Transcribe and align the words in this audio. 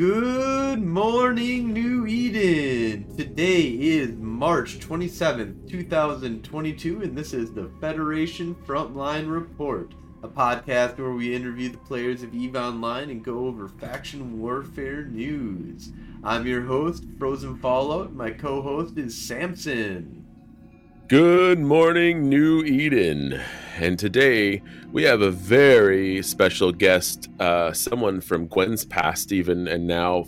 Good 0.00 0.80
morning, 0.80 1.74
New 1.74 2.06
Eden. 2.06 3.14
Today 3.18 3.64
is 3.64 4.16
March 4.16 4.78
27th, 4.78 5.68
2022, 5.68 7.02
and 7.02 7.14
this 7.14 7.34
is 7.34 7.52
the 7.52 7.70
Federation 7.82 8.54
Frontline 8.66 9.30
Report, 9.30 9.92
a 10.22 10.28
podcast 10.28 10.96
where 10.96 11.10
we 11.10 11.34
interview 11.34 11.68
the 11.68 11.76
players 11.76 12.22
of 12.22 12.34
EVE 12.34 12.56
Online 12.56 13.10
and 13.10 13.22
go 13.22 13.40
over 13.40 13.68
faction 13.68 14.40
warfare 14.40 15.04
news. 15.04 15.92
I'm 16.24 16.46
your 16.46 16.62
host, 16.62 17.04
Frozen 17.18 17.58
Fallout. 17.58 18.14
My 18.14 18.30
co 18.30 18.62
host 18.62 18.96
is 18.96 19.14
Samson. 19.14 20.19
Good 21.10 21.58
morning, 21.58 22.28
New 22.28 22.62
Eden. 22.62 23.40
And 23.76 23.98
today 23.98 24.62
we 24.92 25.02
have 25.02 25.22
a 25.22 25.32
very 25.32 26.22
special 26.22 26.70
guest, 26.70 27.28
uh, 27.40 27.72
someone 27.72 28.20
from 28.20 28.46
Gwen's 28.46 28.84
past, 28.84 29.32
even 29.32 29.66
and 29.66 29.88
now 29.88 30.26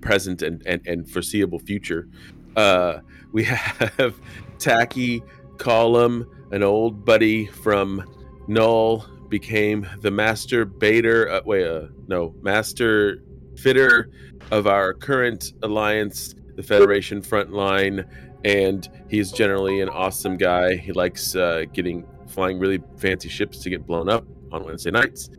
present 0.00 0.40
and, 0.40 0.62
and, 0.64 0.80
and 0.86 1.06
foreseeable 1.06 1.58
future. 1.58 2.08
Uh, 2.56 3.00
we 3.32 3.44
have 3.44 4.18
Tacky 4.58 5.22
Column, 5.58 6.26
an 6.50 6.62
old 6.62 7.04
buddy 7.04 7.44
from 7.44 8.02
Null, 8.48 9.04
became 9.28 9.86
the 10.00 10.10
master 10.10 10.64
baiter. 10.64 11.28
Uh, 11.28 11.42
wait, 11.44 11.66
uh, 11.66 11.88
no, 12.08 12.34
master 12.40 13.22
fitter 13.58 14.08
of 14.50 14.66
our 14.66 14.94
current 14.94 15.52
alliance, 15.62 16.34
the 16.54 16.62
Federation 16.62 17.20
Frontline 17.20 18.08
and 18.46 18.88
he's 19.08 19.32
generally 19.32 19.80
an 19.80 19.88
awesome 19.88 20.36
guy. 20.36 20.76
He 20.76 20.92
likes 20.92 21.34
uh, 21.34 21.64
getting 21.72 22.06
flying 22.28 22.60
really 22.60 22.80
fancy 22.96 23.28
ships 23.28 23.58
to 23.58 23.70
get 23.70 23.84
blown 23.84 24.08
up 24.08 24.24
on 24.52 24.64
Wednesday 24.64 24.92
nights, 24.92 25.30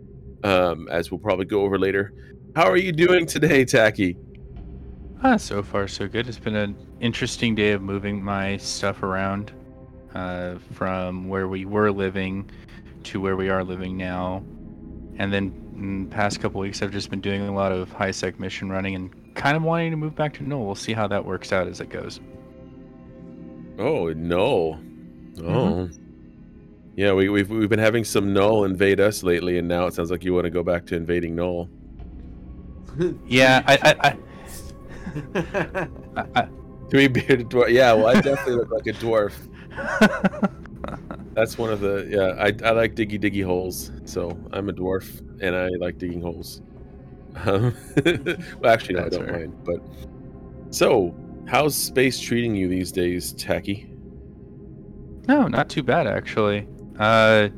um, 0.43 0.89
as 0.91 1.09
we'll 1.09 1.19
probably 1.19 1.45
go 1.45 1.61
over 1.61 1.79
later. 1.79 2.13
How 2.53 2.69
are 2.69 2.75
you 2.75 2.91
doing 2.91 3.25
today, 3.25 3.63
Tacky? 3.63 4.17
Ah, 5.23 5.37
so 5.37 5.63
far 5.63 5.87
so 5.87 6.05
good. 6.07 6.27
It's 6.27 6.37
been 6.37 6.57
an 6.57 6.75
interesting 6.99 7.55
day 7.55 7.71
of 7.71 7.81
moving 7.81 8.21
my 8.21 8.57
stuff 8.57 9.01
around 9.03 9.53
uh, 10.13 10.55
from 10.73 11.29
where 11.29 11.47
we 11.47 11.63
were 11.63 11.91
living 11.91 12.49
to 13.05 13.21
where 13.21 13.37
we 13.37 13.47
are 13.47 13.63
living 13.63 13.95
now, 13.95 14.43
and 15.17 15.31
then 15.31 15.53
in 15.77 16.09
the 16.09 16.13
past 16.13 16.41
couple 16.41 16.59
weeks 16.59 16.81
I've 16.81 16.91
just 16.91 17.09
been 17.09 17.21
doing 17.21 17.41
a 17.43 17.53
lot 17.53 17.71
of 17.71 17.89
high 17.93 18.11
sec 18.11 18.37
mission 18.37 18.69
running 18.69 18.95
and 18.95 19.35
kind 19.35 19.55
of 19.55 19.63
wanting 19.63 19.91
to 19.91 19.97
move 19.97 20.13
back 20.13 20.33
to 20.33 20.43
Null. 20.43 20.65
We'll 20.65 20.75
see 20.75 20.93
how 20.93 21.07
that 21.07 21.23
works 21.23 21.53
out 21.53 21.67
as 21.67 21.79
it 21.79 21.89
goes. 21.89 22.19
Oh 23.77 24.11
no! 24.13 24.79
Oh, 25.39 25.41
mm-hmm. 25.41 26.03
yeah. 26.95 27.13
We, 27.13 27.29
we've 27.29 27.49
we've 27.49 27.69
been 27.69 27.79
having 27.79 28.03
some 28.03 28.33
null 28.33 28.63
invade 28.63 28.99
us 28.99 29.23
lately, 29.23 29.57
and 29.59 29.67
now 29.67 29.85
it 29.85 29.93
sounds 29.93 30.09
like 30.09 30.23
you 30.23 30.33
want 30.33 30.45
to 30.45 30.49
go 30.49 30.63
back 30.63 30.85
to 30.87 30.95
invading 30.95 31.35
null. 31.35 31.69
yeah, 33.27 33.63
I, 33.67 33.77
I, 33.83 34.17
I, 35.75 35.87
I 36.35 36.47
three 36.89 37.07
bearded 37.07 37.49
dwarf. 37.49 37.69
Yeah, 37.69 37.93
well, 37.93 38.07
I 38.07 38.21
definitely 38.21 38.55
look 38.55 38.71
like 38.71 38.87
a 38.87 38.93
dwarf. 38.93 39.33
That's 41.33 41.57
one 41.57 41.71
of 41.71 41.81
the 41.81 42.07
yeah. 42.09 42.43
I 42.43 42.47
I 42.67 42.71
like 42.71 42.95
diggy 42.95 43.21
diggy 43.21 43.45
holes, 43.45 43.91
so 44.05 44.37
I'm 44.51 44.69
a 44.69 44.73
dwarf, 44.73 45.21
and 45.41 45.55
I 45.55 45.67
like 45.79 45.99
digging 45.99 46.21
holes. 46.21 46.61
Um, 47.45 47.75
well, 48.59 48.73
actually, 48.73 48.95
no, 48.95 49.05
I 49.05 49.09
don't 49.09 49.25
fair. 49.25 49.39
mind. 49.39 49.63
But 49.63 49.81
so 50.71 51.15
How's 51.47 51.75
space 51.75 52.19
treating 52.19 52.55
you 52.55 52.67
these 52.67 52.91
days, 52.91 53.31
Tacky? 53.33 53.89
No, 55.27 55.47
not 55.47 55.69
too 55.69 55.81
bad 55.81 56.05
actually. 56.05 56.67
Uh, 56.99 57.49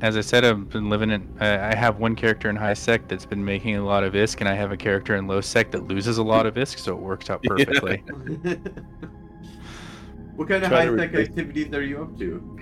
as 0.00 0.16
I 0.16 0.20
said, 0.20 0.44
I've 0.44 0.68
been 0.68 0.88
living 0.88 1.10
in. 1.10 1.36
Uh, 1.40 1.70
I 1.72 1.74
have 1.74 1.98
one 1.98 2.14
character 2.14 2.48
in 2.50 2.54
high 2.56 2.74
sec 2.74 3.08
that's 3.08 3.26
been 3.26 3.44
making 3.44 3.76
a 3.76 3.84
lot 3.84 4.04
of 4.04 4.12
ISK, 4.12 4.40
and 4.40 4.48
I 4.48 4.54
have 4.54 4.70
a 4.70 4.76
character 4.76 5.16
in 5.16 5.26
low 5.26 5.40
sec 5.40 5.70
that 5.72 5.88
loses 5.88 6.18
a 6.18 6.22
lot 6.22 6.46
of 6.46 6.54
ISK, 6.54 6.78
so 6.78 6.92
it 6.92 7.00
works 7.00 7.30
out 7.30 7.42
perfectly. 7.44 7.96
what 10.36 10.48
kind 10.48 10.62
of 10.64 10.70
high 10.70 10.94
sec 10.96 11.14
activities 11.14 11.72
are 11.72 11.82
you 11.82 12.02
up 12.02 12.16
to? 12.18 12.58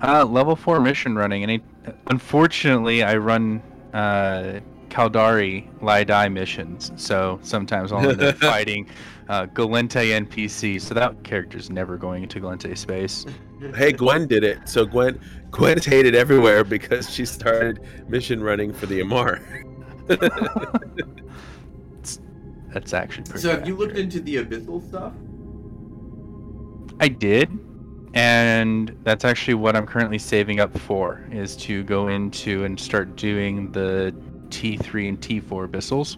Uh, 0.00 0.24
level 0.24 0.54
four 0.54 0.80
mission 0.80 1.16
running, 1.16 1.42
and 1.42 1.60
unfortunately, 2.06 3.02
I 3.02 3.16
run 3.16 3.60
uh, 3.92 4.60
Caldari 4.90 5.68
lie 5.82 6.04
die 6.04 6.28
missions, 6.28 6.92
so 6.96 7.38
sometimes 7.42 7.92
I'll 7.92 8.08
end 8.08 8.22
up 8.22 8.36
fighting 8.40 8.88
uh, 9.28 9.46
Gallente 9.46 10.26
NPC. 10.26 10.80
So 10.80 10.94
that 10.94 11.22
character's 11.24 11.70
never 11.70 11.96
going 11.96 12.22
into 12.22 12.40
Gallente 12.40 12.76
space. 12.76 13.26
Hey, 13.74 13.92
Gwen 13.92 14.26
did 14.26 14.44
it. 14.44 14.68
So 14.68 14.86
Gwen, 14.86 15.20
Gwen's 15.50 15.84
hated 15.84 16.14
everywhere 16.14 16.64
because 16.64 17.10
she 17.10 17.24
started 17.24 17.80
mission 18.08 18.42
running 18.42 18.72
for 18.72 18.86
the 18.86 19.00
Amarr. 19.00 19.40
That's 22.72 22.92
actually 22.92 23.24
pretty. 23.24 23.40
So 23.40 23.50
have 23.50 23.66
you 23.66 23.76
looked 23.76 23.96
into 23.96 24.20
the 24.20 24.36
abyssal 24.36 24.86
stuff? 24.88 25.12
I 27.00 27.08
did, 27.08 27.50
and 28.14 28.96
that's 29.04 29.24
actually 29.24 29.54
what 29.54 29.76
I'm 29.76 29.86
currently 29.86 30.18
saving 30.18 30.60
up 30.60 30.76
for 30.78 31.24
is 31.30 31.56
to 31.58 31.84
go 31.84 32.08
into 32.08 32.64
and 32.64 32.78
start 32.78 33.16
doing 33.16 33.70
the 33.72 34.14
T3 34.50 35.08
and 35.08 35.20
T4 35.20 35.68
abyssals. 35.68 36.16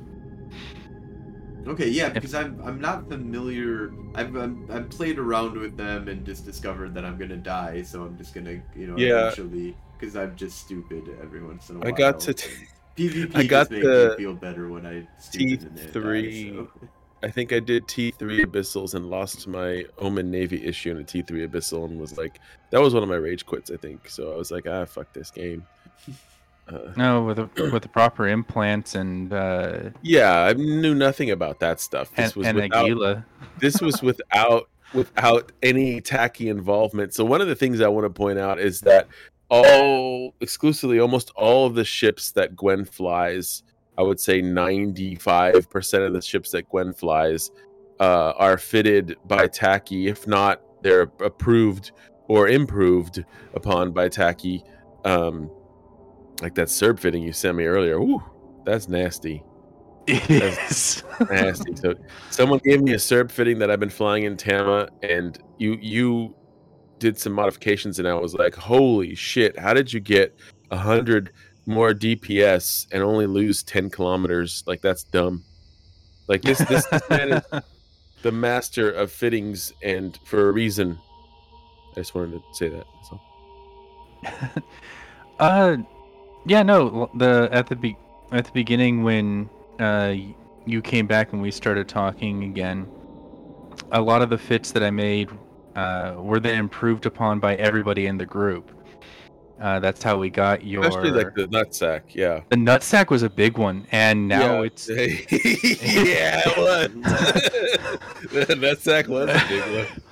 Okay, 1.67 1.89
yeah, 1.89 2.09
because 2.09 2.35
if... 2.35 2.41
I'm 2.41 2.61
I'm 2.65 2.81
not 2.81 3.09
familiar. 3.09 3.93
I've 4.15 4.35
I'm, 4.35 4.67
I've 4.71 4.89
played 4.89 5.19
around 5.19 5.57
with 5.57 5.77
them 5.77 6.09
and 6.09 6.25
just 6.25 6.45
discovered 6.45 6.95
that 6.95 7.05
I'm 7.05 7.19
gonna 7.19 7.37
die, 7.37 7.83
so 7.83 8.03
I'm 8.03 8.17
just 8.17 8.35
gonna 8.35 8.61
you 8.75 8.87
know 8.87 8.97
yeah. 8.97 9.29
eventually 9.29 9.77
because 9.99 10.17
I'm 10.17 10.35
just 10.37 10.59
stupid 10.59 11.17
every 11.23 11.43
once 11.45 11.69
in 11.69 11.77
a 11.77 11.79
while. 11.81 11.89
I 11.89 11.91
got 11.93 12.21
to. 12.21 12.35
T- 12.35 12.49
PvP 12.97 13.37
I 13.37 13.45
got 13.45 13.71
just 13.71 13.83
the 13.83 14.09
me 14.11 14.25
feel 14.25 14.35
better 14.35 14.69
when 14.69 14.85
I 14.85 15.07
T 15.31 15.57
three. 15.57 16.53
So. 16.53 16.69
I 17.23 17.31
think 17.31 17.53
I 17.53 17.61
did 17.61 17.87
T 17.87 18.11
three 18.11 18.45
abyssals 18.45 18.95
and 18.95 19.11
lost 19.11 19.47
my 19.47 19.85
Omen 19.99 20.31
Navy 20.31 20.65
issue 20.65 20.91
in 20.91 20.97
a 20.97 21.05
T 21.05 21.23
three 21.23 21.47
abyssal 21.47 21.85
and 21.85 22.01
was 22.01 22.17
like, 22.17 22.41
that 22.71 22.81
was 22.81 22.95
one 22.95 23.03
of 23.03 23.09
my 23.09 23.17
rage 23.17 23.45
quits. 23.45 23.71
I 23.71 23.77
think 23.77 24.09
so. 24.09 24.33
I 24.33 24.37
was 24.37 24.51
like, 24.51 24.67
ah, 24.67 24.87
fuck 24.87 25.13
this 25.13 25.31
game. 25.31 25.67
Uh, 26.69 26.93
no, 26.97 27.25
with 27.25 27.37
the, 27.37 27.71
with 27.73 27.83
the 27.83 27.89
proper 27.89 28.29
implants 28.29 28.95
and 28.95 29.33
uh, 29.33 29.91
yeah, 30.03 30.43
I 30.43 30.53
knew 30.55 30.95
nothing 30.95 31.31
about 31.31 31.61
that 31.61 31.81
stuff. 31.81 32.15
This 32.15 32.33
and, 32.33 32.37
was 32.37 32.47
and 32.47 32.57
without, 32.57 33.23
this 33.59 33.81
was 33.81 34.03
without 34.03 34.69
without 34.93 35.53
any 35.63 36.01
tacky 36.01 36.49
involvement. 36.49 37.15
So 37.15 37.25
one 37.25 37.41
of 37.41 37.49
the 37.49 37.55
things 37.55 37.81
I 37.81 37.89
want 37.89 38.05
to 38.05 38.11
point 38.11 38.39
out 38.39 38.59
is 38.59 38.81
that 38.81 39.09
all 39.49 40.35
exclusively, 40.41 41.01
almost 41.01 41.31
all 41.37 41.67
of 41.67 41.75
the 41.75 41.85
ships 41.85 42.33
that 42.33 42.57
Gwen 42.57 42.85
flies, 42.85 43.63
I 43.99 44.03
would 44.03 44.21
say 44.21 44.41
ninety 44.41 45.17
five 45.17 45.69
percent 45.71 46.05
of 46.05 46.13
the 46.13 46.23
ships 46.23 46.51
that 46.53 46.69
Gwen 46.69 46.93
flies 46.93 47.51
uh, 47.99 48.33
are 48.37 48.59
fitted 48.59 49.17
by 49.27 49.47
Tacky. 49.47 50.09
If 50.09 50.27
not, 50.27 50.63
they're 50.83 51.11
approved 51.21 51.93
or 52.29 52.49
improved 52.49 53.25
upon 53.55 53.93
by 53.93 54.09
Tacky. 54.09 54.63
Um, 55.05 55.51
like 56.41 56.55
that 56.55 56.69
Cerb 56.69 56.99
fitting 56.99 57.23
you 57.23 57.33
sent 57.33 57.57
me 57.57 57.65
earlier. 57.65 57.99
Ooh, 57.99 58.23
that's 58.65 58.89
nasty. 58.89 59.43
That's 60.07 61.03
nasty. 61.31 61.77
So 61.77 61.95
someone 62.31 62.61
gave 62.65 62.83
me 62.83 62.93
a 62.93 62.97
Cerb 62.97 63.31
fitting 63.31 63.59
that 63.59 63.71
I've 63.71 63.81
been 63.81 63.91
flying 63.91 64.25
in 64.25 64.37
Tama, 64.37 64.89
and 65.03 65.39
you 65.59 65.79
you 65.81 66.35
did 66.99 67.19
some 67.19 67.33
modifications, 67.33 67.99
and 67.99 68.09
I 68.09 68.15
was 68.15 68.35
like, 68.35 68.55
holy 68.55 69.15
shit! 69.15 69.59
How 69.59 69.75
did 69.75 69.93
you 69.93 70.01
get 70.01 70.37
a 70.71 70.77
hundred 70.77 71.33
more 71.67 71.93
DPS 71.93 72.87
and 72.93 73.03
only 73.03 73.27
lose 73.27 73.63
ten 73.63 73.91
kilometers? 73.91 74.65
Like 74.67 74.81
that's 74.81 75.05
dumb. 75.05 75.45
Like 76.29 76.43
this 76.43 76.59
this, 76.59 76.87
this 76.87 77.11
man 77.11 77.33
is 77.33 77.43
the 78.23 78.33
master 78.33 78.91
of 78.91 79.13
fittings, 79.13 79.73
and 79.83 80.19
for 80.25 80.49
a 80.49 80.53
reason. 80.53 80.99
I 81.93 81.95
just 81.97 82.15
wanted 82.15 82.35
to 82.35 82.43
say 82.53 82.69
that. 82.69 82.85
So. 83.09 83.21
uh 85.41 85.77
yeah, 86.47 86.63
no. 86.63 87.11
The 87.15 87.49
at 87.53 87.67
the 87.67 87.77
be- 87.77 87.97
at 88.33 88.45
the 88.45 88.53
beginning 88.53 89.03
when 89.03 89.49
uh, 89.79 90.15
you 90.67 90.83
came 90.83 91.07
back 91.07 91.33
and 91.33 91.43
we 91.43 91.51
started 91.51 91.89
talking 91.89 92.45
again, 92.45 92.89
a 93.93 94.01
lot 94.01 94.23
of 94.23 94.31
the 94.31 94.39
fits 94.39 94.73
that 94.73 94.83
I 94.83 94.91
made 94.91 95.31
uh, 95.77 96.15
were 96.19 96.41
then 96.41 96.59
improved 96.59 97.07
upon 97.07 97.41
by 97.41 97.57
everybody 97.57 98.07
in 98.07 98.19
the 98.19 98.27
group. 98.27 98.71
Uh, 99.61 99.79
that's 99.79 100.03
how 100.03 100.17
we 100.17 100.31
got 100.31 100.65
your. 100.65 100.85
Especially 100.85 101.11
like 101.11 101.35
the 101.35 101.47
nutsack, 101.49 102.03
yeah. 102.15 102.41
The 102.49 102.57
nutsack 102.57 103.11
was 103.11 103.23
a 103.23 103.29
big 103.29 103.59
one, 103.59 103.87
and 103.93 104.27
now 104.27 104.63
yeah. 104.63 104.67
it's. 104.67 104.89
yeah, 104.89 106.41
it 106.47 106.57
was. 106.57 106.89
the 108.33 108.55
nutsack 108.55 109.07
was 109.07 109.29
a 109.29 109.49
big 109.49 109.87
one. 109.87 110.03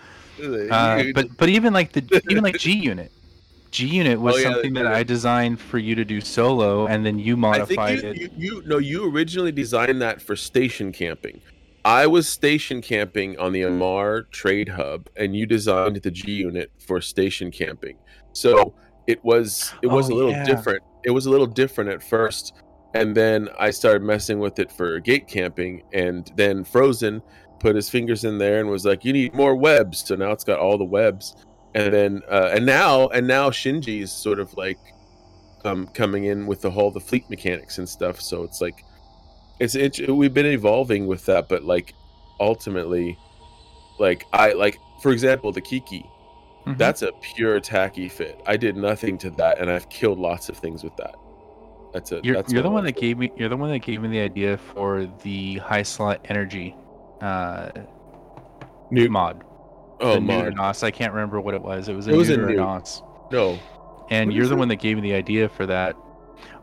Uh, 0.70 1.02
but 1.16 1.36
but 1.36 1.48
even 1.48 1.72
like 1.72 1.90
the 1.90 2.22
even 2.30 2.44
like 2.44 2.56
G 2.58 2.70
unit, 2.72 3.10
G 3.70 3.86
Unit 3.86 4.20
was 4.20 4.36
oh, 4.36 4.38
yeah, 4.38 4.52
something 4.52 4.72
that 4.74 4.86
I 4.86 5.02
designed 5.02 5.60
for 5.60 5.78
you 5.78 5.94
to 5.94 6.04
do 6.04 6.20
solo, 6.20 6.86
and 6.86 7.04
then 7.04 7.18
you 7.18 7.36
modified 7.36 8.02
you, 8.02 8.08
it. 8.08 8.16
You, 8.16 8.30
you, 8.36 8.62
no, 8.66 8.78
you 8.78 9.10
originally 9.10 9.52
designed 9.52 10.00
that 10.02 10.22
for 10.22 10.36
station 10.36 10.92
camping. 10.92 11.40
I 11.84 12.06
was 12.06 12.28
station 12.28 12.82
camping 12.82 13.38
on 13.38 13.52
the 13.52 13.62
Amarr 13.62 14.30
Trade 14.30 14.68
Hub, 14.68 15.08
and 15.16 15.36
you 15.36 15.46
designed 15.46 15.96
the 15.96 16.10
G 16.10 16.32
Unit 16.32 16.70
for 16.78 17.00
station 17.00 17.50
camping. 17.50 17.96
So 18.32 18.74
it 19.06 19.22
was 19.24 19.72
it 19.82 19.86
was 19.86 20.10
oh, 20.10 20.14
a 20.14 20.16
little 20.16 20.30
yeah. 20.30 20.44
different. 20.44 20.82
It 21.04 21.10
was 21.10 21.26
a 21.26 21.30
little 21.30 21.46
different 21.46 21.90
at 21.90 22.02
first, 22.02 22.54
and 22.94 23.16
then 23.16 23.48
I 23.58 23.70
started 23.70 24.02
messing 24.02 24.38
with 24.38 24.58
it 24.58 24.70
for 24.70 24.98
gate 25.00 25.28
camping, 25.28 25.82
and 25.92 26.30
then 26.36 26.64
Frozen 26.64 27.22
put 27.60 27.74
his 27.74 27.88
fingers 27.88 28.24
in 28.24 28.38
there 28.38 28.60
and 28.60 28.68
was 28.68 28.84
like, 28.84 29.04
"You 29.04 29.12
need 29.12 29.34
more 29.34 29.54
webs." 29.54 30.04
So 30.06 30.14
now 30.14 30.32
it's 30.32 30.44
got 30.44 30.58
all 30.58 30.78
the 30.78 30.84
webs, 30.84 31.36
and 31.74 31.92
then 31.92 32.22
uh, 32.30 32.50
and 32.52 32.66
now 32.66 33.08
and 33.08 33.26
now 33.26 33.50
Shinji's 33.50 34.12
sort 34.12 34.38
of 34.38 34.54
like 34.56 34.78
um, 35.64 35.86
coming 35.88 36.24
in 36.24 36.46
with 36.46 36.60
the 36.60 36.70
whole 36.70 36.90
the 36.90 37.00
fleet 37.00 37.28
mechanics 37.30 37.78
and 37.78 37.88
stuff. 37.88 38.20
So 38.20 38.42
it's 38.42 38.60
like 38.60 38.84
it's, 39.60 39.74
it's 39.74 40.00
we've 40.00 40.34
been 40.34 40.46
evolving 40.46 41.06
with 41.06 41.24
that, 41.26 41.48
but 41.48 41.64
like 41.64 41.94
ultimately, 42.40 43.18
like 43.98 44.24
I 44.32 44.52
like 44.52 44.78
for 45.02 45.12
example 45.12 45.52
the 45.52 45.60
Kiki. 45.60 46.04
Mhm. 46.66 46.76
That's 46.76 47.02
a 47.02 47.12
pure 47.34 47.60
tacky 47.60 48.08
fit. 48.08 48.40
I 48.46 48.56
did 48.56 48.76
nothing 48.76 49.16
to 49.18 49.30
that, 49.30 49.58
and 49.58 49.70
I've 49.70 49.88
killed 49.88 50.18
lots 50.18 50.48
of 50.48 50.56
things 50.56 50.84
with 50.84 50.96
that. 50.96 51.14
That's 51.92 52.12
a. 52.12 52.20
You're, 52.22 52.36
that's 52.36 52.52
you're 52.52 52.62
the 52.62 52.70
one 52.70 52.84
that 52.84 52.96
gave 52.96 53.18
me. 53.18 53.32
You're 53.36 53.48
the 53.48 53.56
one 53.56 53.70
that 53.70 53.78
gave 53.78 54.02
me 54.02 54.08
the 54.08 54.20
idea 54.20 54.58
for 54.58 55.06
the 55.22 55.58
high 55.58 55.82
slot 55.82 56.20
energy 56.28 56.76
uh, 57.20 57.70
New 58.90 59.08
mod. 59.08 59.44
Oh 60.00 60.14
the. 60.14 60.20
Neutronos. 60.20 60.82
I 60.82 60.90
can't 60.90 61.12
remember 61.12 61.40
what 61.40 61.54
it 61.54 61.62
was. 61.62 61.88
It 61.88 61.94
was 61.96 62.06
a 62.08 62.12
It 62.12 62.16
was 62.16 62.30
a 62.30 62.36
new-. 62.36 62.54
No, 63.30 63.58
And 64.10 64.28
What 64.28 64.36
you're 64.36 64.46
the 64.46 64.54
it? 64.54 64.58
one 64.58 64.68
that 64.68 64.76
gave 64.76 64.96
me 64.96 65.02
the 65.02 65.14
idea 65.14 65.48
for 65.48 65.66
that. 65.66 65.96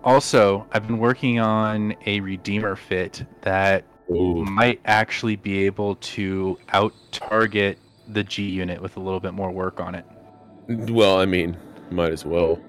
Also, 0.04 0.68
I've 0.72 0.88
been 0.88 1.00
working 1.00 1.40
on 1.40 1.96
a 2.06 2.20
Redeemer 2.20 2.76
fit 2.76 3.26
that 3.42 3.84
Ooh. 4.12 4.46
might 4.46 4.80
actually 4.86 5.36
be 5.36 5.66
able 5.66 5.96
to 5.98 6.58
out 6.70 6.94
target 7.12 7.80
the 8.08 8.24
G 8.24 8.44
unit 8.44 8.82
with 8.82 8.98
a 8.98 9.00
little 9.00 9.20
bit 9.20 9.34
more 9.34 9.52
work 9.52 9.80
on 9.80 9.96
it. 9.96 10.06
Well, 10.68 11.20
I 11.20 11.26
mean, 11.26 11.58
might 11.92 12.12
as 12.14 12.26
well. 12.26 12.60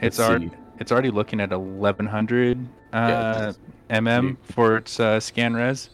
It's 0.00 0.18
already 0.18 0.50
it's 0.78 0.90
already 0.90 1.10
looking 1.10 1.40
at 1.40 1.50
1100 1.50 2.58
Yeah, 2.92 2.98
uh, 2.98 3.52
mm 3.90 4.36
for 4.42 4.76
its 4.76 4.98
uh, 4.98 5.20
scan 5.20 5.54
res. 5.54 5.90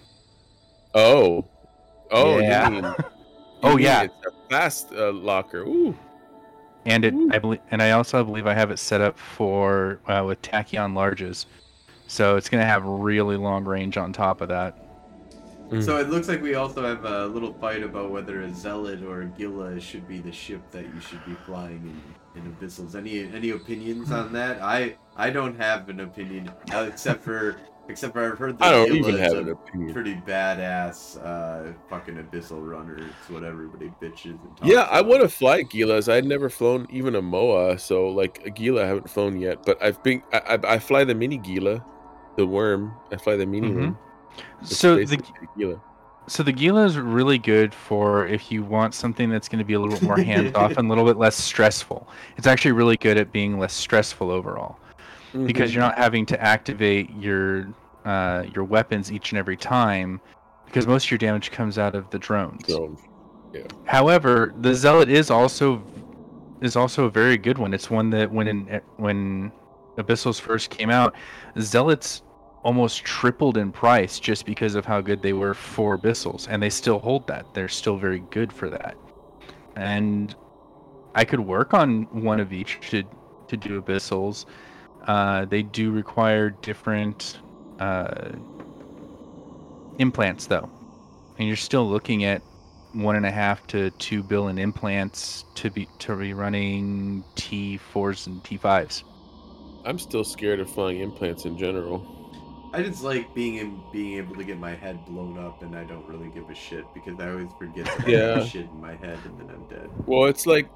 Oh, 0.94 1.44
oh, 2.10 2.38
Yeah. 2.38 2.94
you 3.62 3.68
mean? 3.68 3.70
you 3.70 3.72
Oh, 3.72 3.76
mean 3.76 3.84
yeah. 3.84 4.02
it's 4.02 4.14
a 4.26 4.48
fast 4.50 4.92
uh, 4.92 5.12
locker. 5.12 5.62
Ooh, 5.62 5.94
And 6.86 7.04
it, 7.04 7.14
Ooh. 7.14 7.30
I 7.32 7.38
believe, 7.38 7.60
and 7.70 7.82
I 7.82 7.92
also 7.92 8.22
believe 8.24 8.46
I 8.46 8.54
have 8.54 8.70
it 8.70 8.78
set 8.78 9.00
up 9.00 9.18
for 9.18 10.00
uh, 10.06 10.24
with 10.26 10.40
tachyon 10.42 10.92
larges, 10.94 11.46
so 12.06 12.36
it's 12.36 12.48
gonna 12.48 12.64
have 12.64 12.84
really 12.84 13.36
long 13.36 13.64
range 13.64 13.96
on 13.96 14.12
top 14.12 14.40
of 14.40 14.48
that. 14.48 14.76
So 15.82 15.98
it 15.98 16.08
looks 16.08 16.28
like 16.28 16.40
we 16.40 16.54
also 16.54 16.82
have 16.82 17.04
a 17.04 17.26
little 17.26 17.52
fight 17.52 17.82
about 17.82 18.10
whether 18.10 18.40
a 18.40 18.50
Zealot 18.54 19.02
or 19.02 19.20
a 19.20 19.26
Gila 19.26 19.78
should 19.80 20.08
be 20.08 20.18
the 20.18 20.32
ship 20.32 20.62
that 20.70 20.84
you 20.94 20.98
should 20.98 21.22
be 21.26 21.34
flying 21.44 21.94
in, 22.34 22.42
in 22.42 22.52
Abyssals. 22.54 22.94
Any 22.94 23.30
any 23.34 23.50
opinions 23.50 24.10
on 24.10 24.32
that? 24.32 24.62
I 24.62 24.96
I 25.14 25.28
don't 25.28 25.54
have 25.60 25.90
an 25.90 26.00
opinion 26.00 26.50
uh, 26.72 26.86
except 26.90 27.22
for 27.22 27.60
except 27.88 28.12
for 28.12 28.32
I've 28.32 28.38
heard 28.38 28.58
that 28.58 28.64
I 28.66 28.70
don't 28.70 28.94
even 28.94 29.16
have 29.18 29.32
a 29.32 29.38
an 29.38 29.48
opinion. 29.50 29.92
pretty 29.92 30.14
badass 30.16 31.16
uh, 31.24 31.72
fucking 31.88 32.16
Abyssal 32.16 32.66
runner. 32.66 32.96
It's 32.98 33.30
what 33.30 33.44
everybody 33.44 33.92
bitches 34.00 34.40
and 34.44 34.56
talks 34.56 34.70
Yeah, 34.70 34.82
I 34.82 35.00
about. 35.00 35.06
want 35.10 35.22
to 35.22 35.28
fly 35.28 35.62
Gilas. 35.64 36.10
I'd 36.12 36.24
never 36.24 36.48
flown 36.48 36.86
even 36.90 37.14
a 37.14 37.22
Moa, 37.22 37.78
so 37.78 38.08
like 38.08 38.42
a 38.44 38.50
Gila, 38.50 38.82
I 38.82 38.86
haven't 38.86 39.10
flown 39.10 39.38
yet. 39.40 39.64
But 39.64 39.82
I've 39.82 40.02
been, 40.02 40.22
I, 40.32 40.38
I, 40.38 40.74
I 40.74 40.78
fly 40.78 41.04
the 41.04 41.14
mini 41.14 41.38
Gila, 41.38 41.84
the 42.36 42.46
worm. 42.46 42.92
I 43.10 43.16
fly 43.16 43.36
the 43.36 43.46
mini 43.46 43.68
Mhm. 43.70 43.80
one. 43.80 43.98
It's 44.60 44.76
So 44.76 44.94
the 44.96 45.00
basically 45.06 45.48
Gila. 45.56 45.80
so 46.26 46.42
the 46.42 46.52
Gila 46.52 46.84
is 46.84 46.96
really 46.98 47.38
good 47.38 47.72
for 47.74 48.26
if 48.26 48.52
you 48.52 48.62
want 48.62 48.94
something 48.94 49.30
that's 49.30 49.48
going 49.48 49.58
to 49.60 49.64
be 49.64 49.72
a 49.74 49.80
little 49.80 49.94
bit 49.98 50.04
more 50.04 50.18
hands 50.18 50.54
off 50.54 50.72
and 50.76 50.86
a 50.86 50.88
little 50.88 51.04
bit 51.06 51.16
less 51.16 51.36
stressful. 51.36 52.06
It's 52.36 52.46
actually 52.46 52.72
really 52.72 52.96
good 52.98 53.16
at 53.16 53.32
being 53.32 53.58
less 53.58 53.72
stressful 53.72 54.30
overall. 54.30 54.78
Because 55.32 55.70
Mhm. 55.70 55.74
you're 55.74 55.82
not 55.82 55.98
having 55.98 56.26
to 56.26 56.40
activate 56.42 57.10
your 57.10 57.66
uh, 58.04 58.44
your 58.54 58.64
weapons 58.64 59.12
each 59.12 59.32
and 59.32 59.38
every 59.38 59.56
time 59.56 60.20
because 60.64 60.86
most 60.86 61.04
of 61.06 61.10
your 61.10 61.18
damage 61.18 61.50
comes 61.50 61.78
out 61.78 61.94
of 61.94 62.08
the 62.10 62.18
drones. 62.18 62.66
So, 62.66 62.96
However, 63.84 64.54
the 64.60 64.74
zealot 64.74 65.08
is 65.08 65.30
also 65.30 65.82
is 66.60 66.76
also 66.76 67.04
a 67.04 67.10
very 67.10 67.36
good 67.36 67.58
one. 67.58 67.72
It's 67.74 67.90
one 67.90 68.10
that 68.10 68.30
when 68.32 68.48
in, 68.48 68.80
when 68.96 69.52
Abyssals 69.98 70.40
first 70.40 70.70
came 70.70 70.90
out, 70.90 71.14
zealots 71.60 72.22
almost 72.64 73.04
tripled 73.04 73.56
in 73.56 73.72
price 73.72 74.18
just 74.18 74.44
because 74.44 74.74
of 74.74 74.84
how 74.84 75.00
good 75.00 75.22
they 75.22 75.32
were 75.32 75.54
for 75.54 75.96
Abyssals, 75.98 76.46
and 76.48 76.62
they 76.62 76.70
still 76.70 76.98
hold 76.98 77.26
that. 77.28 77.46
They're 77.54 77.68
still 77.68 77.96
very 77.96 78.20
good 78.30 78.52
for 78.52 78.68
that. 78.70 78.96
And 79.76 80.34
I 81.14 81.24
could 81.24 81.40
work 81.40 81.74
on 81.74 82.02
one 82.22 82.40
of 82.40 82.52
each 82.52 82.78
to 82.90 83.02
to 83.48 83.56
do 83.56 83.80
Abyssals. 83.80 84.44
Uh, 85.06 85.44
they 85.46 85.62
do 85.62 85.90
require 85.90 86.50
different 86.50 87.38
uh, 87.78 88.30
implants, 89.98 90.46
though, 90.46 90.68
and 91.38 91.46
you're 91.48 91.56
still 91.56 91.88
looking 91.88 92.24
at 92.24 92.42
one 92.92 93.16
and 93.16 93.26
a 93.26 93.30
half 93.30 93.66
to 93.68 93.90
two 93.92 94.22
billion 94.22 94.58
implants 94.58 95.44
to 95.54 95.70
be 95.70 95.88
to 95.98 96.16
be 96.16 96.32
running 96.32 97.24
T4s 97.36 98.26
and 98.26 98.42
T5s. 98.42 99.04
I'm 99.84 99.98
still 99.98 100.24
scared 100.24 100.60
of 100.60 100.68
flying 100.70 101.00
implants 101.00 101.44
in 101.44 101.56
general. 101.56 102.06
I 102.74 102.82
just 102.82 103.02
like 103.02 103.34
being 103.34 103.54
in, 103.56 103.80
being 103.92 104.18
able 104.18 104.34
to 104.36 104.44
get 104.44 104.58
my 104.58 104.74
head 104.74 104.98
blown 105.06 105.38
up, 105.38 105.62
and 105.62 105.74
I 105.74 105.84
don't 105.84 106.06
really 106.06 106.28
give 106.28 106.50
a 106.50 106.54
shit 106.54 106.84
because 106.92 107.18
I 107.18 107.30
always 107.30 107.48
forget 107.58 107.86
to 107.86 107.90
have 107.92 108.08
Yeah. 108.08 108.44
shit 108.44 108.66
in 108.66 108.80
my 108.80 108.94
head, 108.96 109.18
and 109.24 109.38
then 109.40 109.48
I'm 109.50 109.64
dead. 109.68 109.88
Well, 110.06 110.26
it's 110.26 110.44
like, 110.46 110.68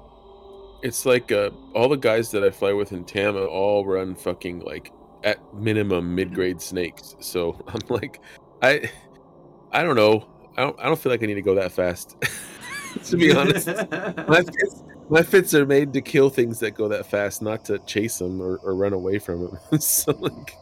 it's 0.83 1.05
like 1.05 1.31
uh, 1.31 1.49
all 1.73 1.87
the 1.89 1.95
guys 1.95 2.29
that 2.31 2.43
I 2.43 2.51
fly 2.51 2.73
with 2.73 2.91
in 2.91 3.05
Tama 3.05 3.43
all 3.45 3.85
run 3.85 4.15
fucking 4.15 4.59
like 4.59 4.91
at 5.23 5.39
minimum 5.53 6.13
mid-grade 6.13 6.61
snakes. 6.61 7.15
So 7.19 7.59
I'm 7.67 7.81
like, 7.89 8.19
I, 8.61 8.91
I 9.71 9.81
don't 9.83 9.95
know. 9.95 10.27
I 10.57 10.61
don't. 10.61 10.79
I 10.79 10.83
don't 10.83 10.99
feel 10.99 11.11
like 11.11 11.23
I 11.23 11.25
need 11.25 11.33
to 11.35 11.41
go 11.41 11.55
that 11.55 11.71
fast. 11.71 12.15
to 13.05 13.17
be 13.17 13.35
honest, 13.35 13.65
my 13.67 14.43
fits, 14.43 14.83
my 15.09 15.23
fits 15.23 15.53
are 15.55 15.65
made 15.65 15.93
to 15.93 16.01
kill 16.01 16.29
things 16.29 16.59
that 16.59 16.71
go 16.71 16.87
that 16.89 17.07
fast, 17.07 17.41
not 17.41 17.65
to 17.65 17.79
chase 17.79 18.19
them 18.19 18.39
or, 18.39 18.57
or 18.57 18.75
run 18.75 18.93
away 18.93 19.17
from 19.17 19.41
them. 19.41 19.79
so 19.79 20.11
like, 20.11 20.55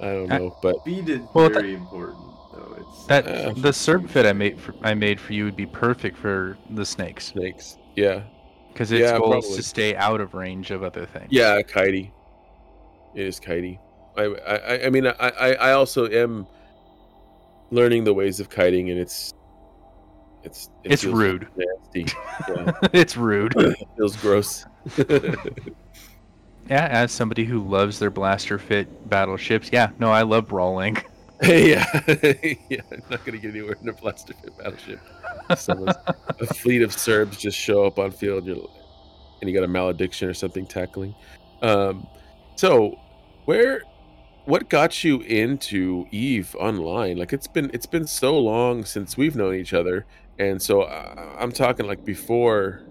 I 0.00 0.06
don't 0.06 0.28
know, 0.28 0.56
but 0.62 0.80
Speed 0.80 1.08
is 1.10 1.20
Well, 1.32 1.48
very 1.48 1.74
important, 1.74 2.24
though. 2.52 2.76
It's 2.80 3.06
That 3.06 3.28
Uh, 3.28 3.52
the 3.52 3.70
cerb 3.70 4.10
fit 4.10 4.26
I 4.26 4.32
made 4.32 4.58
for, 4.58 4.74
I 4.82 4.94
made 4.94 5.20
for 5.20 5.32
you 5.32 5.44
would 5.44 5.56
be 5.56 5.66
perfect 5.66 6.16
for 6.16 6.58
the 6.70 6.84
snakes 6.84 7.26
snakes. 7.26 7.78
Yeah, 7.94 8.22
because 8.72 8.90
its 8.92 9.00
Yeah, 9.02 9.18
goal 9.18 9.38
is 9.38 9.56
to 9.56 9.62
stay 9.62 9.94
out 9.96 10.20
of 10.20 10.34
range 10.34 10.70
of 10.70 10.82
other 10.82 11.06
things. 11.06 11.28
Yeah, 11.30 11.60
kitey. 11.62 12.10
It 13.14 13.26
is 13.26 13.38
kitey. 13.40 13.78
I 14.16 14.22
I 14.24 14.86
I- 14.86 14.90
mean 14.90 15.06
I 15.06 15.12
I 15.18 15.52
I 15.54 15.72
also 15.72 16.08
am 16.08 16.46
learning 17.70 18.04
the 18.04 18.12
ways 18.14 18.40
of 18.40 18.48
kiting, 18.50 18.90
and 18.90 18.98
it's 18.98 19.32
it's 20.42 20.68
it 20.84 20.92
It's 20.92 21.04
rude. 21.04 21.46
nasty. 21.56 22.06
Yeah, 22.48 22.72
it's 22.92 23.16
rude. 23.16 23.52
it 23.58 23.88
feels 23.96 24.16
gross. 24.16 24.64
Yeah, 26.68 26.86
as 26.86 27.12
somebody 27.12 27.44
who 27.44 27.60
loves 27.68 27.98
their 27.98 28.10
blaster 28.10 28.58
fit 28.58 29.08
battleships, 29.10 29.70
yeah, 29.72 29.90
no, 29.98 30.10
I 30.10 30.22
love 30.22 30.48
brawling. 30.48 30.96
yeah, 31.48 31.84
yeah. 32.68 32.82
I'm 32.92 33.02
not 33.10 33.24
gonna 33.24 33.38
get 33.38 33.50
anywhere 33.50 33.76
in 33.82 33.88
a 33.88 33.92
blaster 33.92 34.32
battleship. 34.58 35.00
Someone's, 35.56 35.96
a 36.38 36.46
fleet 36.46 36.82
of 36.82 36.90
Cerbs 36.90 37.36
just 37.36 37.58
show 37.58 37.84
up 37.84 37.98
on 37.98 38.12
field, 38.12 38.46
you're, 38.46 38.68
and 39.40 39.50
you 39.50 39.56
got 39.56 39.64
a 39.64 39.68
malediction 39.68 40.28
or 40.28 40.34
something 40.34 40.66
tackling. 40.66 41.16
Um, 41.60 42.06
so 42.54 42.96
where, 43.46 43.82
what 44.44 44.68
got 44.68 45.02
you 45.02 45.20
into 45.22 46.06
Eve 46.12 46.54
online? 46.60 47.16
Like 47.16 47.32
it's 47.32 47.48
been 47.48 47.72
it's 47.74 47.86
been 47.86 48.06
so 48.06 48.38
long 48.38 48.84
since 48.84 49.16
we've 49.16 49.34
known 49.34 49.56
each 49.56 49.72
other, 49.72 50.06
and 50.38 50.62
so 50.62 50.82
uh, 50.82 51.36
I'm 51.40 51.50
talking 51.50 51.86
like 51.86 52.04
before, 52.04 52.82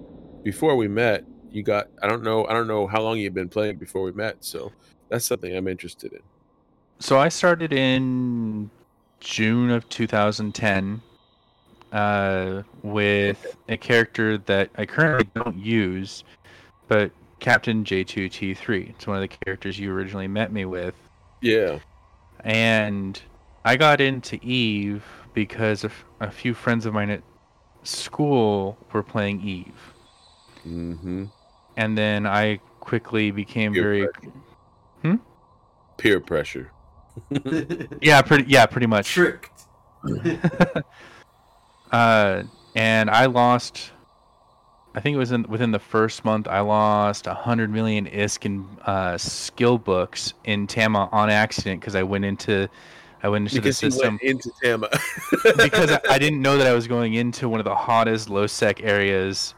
before 0.43 0.75
we 0.75 0.89
met. 0.89 1.23
You 1.51 1.63
got 1.63 1.87
I 2.01 2.07
don't 2.07 2.23
know 2.23 2.45
I 2.47 2.53
don't 2.53 2.67
know 2.67 2.85
how 2.85 3.01
long 3.01 3.17
you've 3.17 3.33
been 3.33 3.49
playing 3.49 3.77
before 3.77 4.03
we 4.03 4.11
met, 4.11 4.43
so 4.43 4.73
that's 5.09 5.25
something 5.25 5.55
I'm 5.55 5.69
interested 5.69 6.11
in. 6.11 6.19
So 7.01 7.17
I 7.17 7.29
started 7.29 7.73
in 7.73 8.69
June 9.19 9.71
of 9.71 9.89
2010 9.89 11.01
uh, 11.91 12.61
with 12.83 13.57
a 13.67 13.75
character 13.75 14.37
that 14.37 14.69
I 14.77 14.85
currently 14.85 15.27
don't 15.33 15.57
use, 15.57 16.23
but 16.87 17.11
Captain 17.39 17.83
J2T3. 17.83 18.91
It's 18.91 19.07
one 19.07 19.17
of 19.17 19.21
the 19.21 19.35
characters 19.35 19.79
you 19.79 19.91
originally 19.91 20.27
met 20.27 20.53
me 20.53 20.65
with. 20.65 20.93
Yeah. 21.41 21.79
And 22.41 23.19
I 23.65 23.77
got 23.77 23.99
into 23.99 24.37
Eve 24.45 25.03
because 25.33 25.83
a 26.19 26.29
few 26.29 26.53
friends 26.53 26.85
of 26.85 26.93
mine 26.93 27.09
at 27.09 27.23
school 27.81 28.77
were 28.93 29.01
playing 29.01 29.41
Eve. 29.41 29.93
Mm-hmm. 30.67 31.25
And 31.77 31.97
then 31.97 32.27
I 32.27 32.57
quickly 32.79 33.31
became 33.31 33.73
Peer 33.73 33.81
very 33.81 34.07
Peer 35.97 36.19
pressure. 36.19 36.71
yeah, 38.01 38.21
pretty 38.21 38.45
yeah, 38.47 38.65
pretty 38.65 38.87
much. 38.87 39.07
tricked. 39.07 39.49
uh, 41.91 42.43
and 42.75 43.09
I 43.09 43.25
lost 43.27 43.91
I 44.93 44.99
think 44.99 45.15
it 45.15 45.17
was 45.19 45.31
in 45.31 45.43
within 45.43 45.71
the 45.71 45.79
first 45.79 46.25
month 46.25 46.47
I 46.47 46.59
lost 46.61 47.27
a 47.27 47.33
hundred 47.33 47.69
million 47.71 48.07
ISK 48.07 48.45
in 48.45 48.67
uh, 48.85 49.17
skill 49.17 49.77
books 49.77 50.33
in 50.43 50.67
Tama 50.67 51.09
on 51.11 51.29
accident 51.29 51.81
because 51.81 51.95
I 51.95 52.03
went 52.03 52.25
into 52.25 52.67
I 53.23 53.29
went 53.29 53.43
into 53.43 53.61
because 53.61 53.79
the 53.79 53.91
system 53.91 54.19
went 54.21 54.23
into 54.23 54.51
Tama. 54.63 54.89
because 55.57 55.91
I, 55.91 55.99
I 56.09 56.19
didn't 56.19 56.41
know 56.41 56.57
that 56.57 56.67
I 56.67 56.73
was 56.73 56.87
going 56.87 57.13
into 57.13 57.47
one 57.47 57.59
of 57.59 57.65
the 57.65 57.75
hottest 57.75 58.29
low 58.29 58.47
sec 58.47 58.81
areas, 58.81 59.53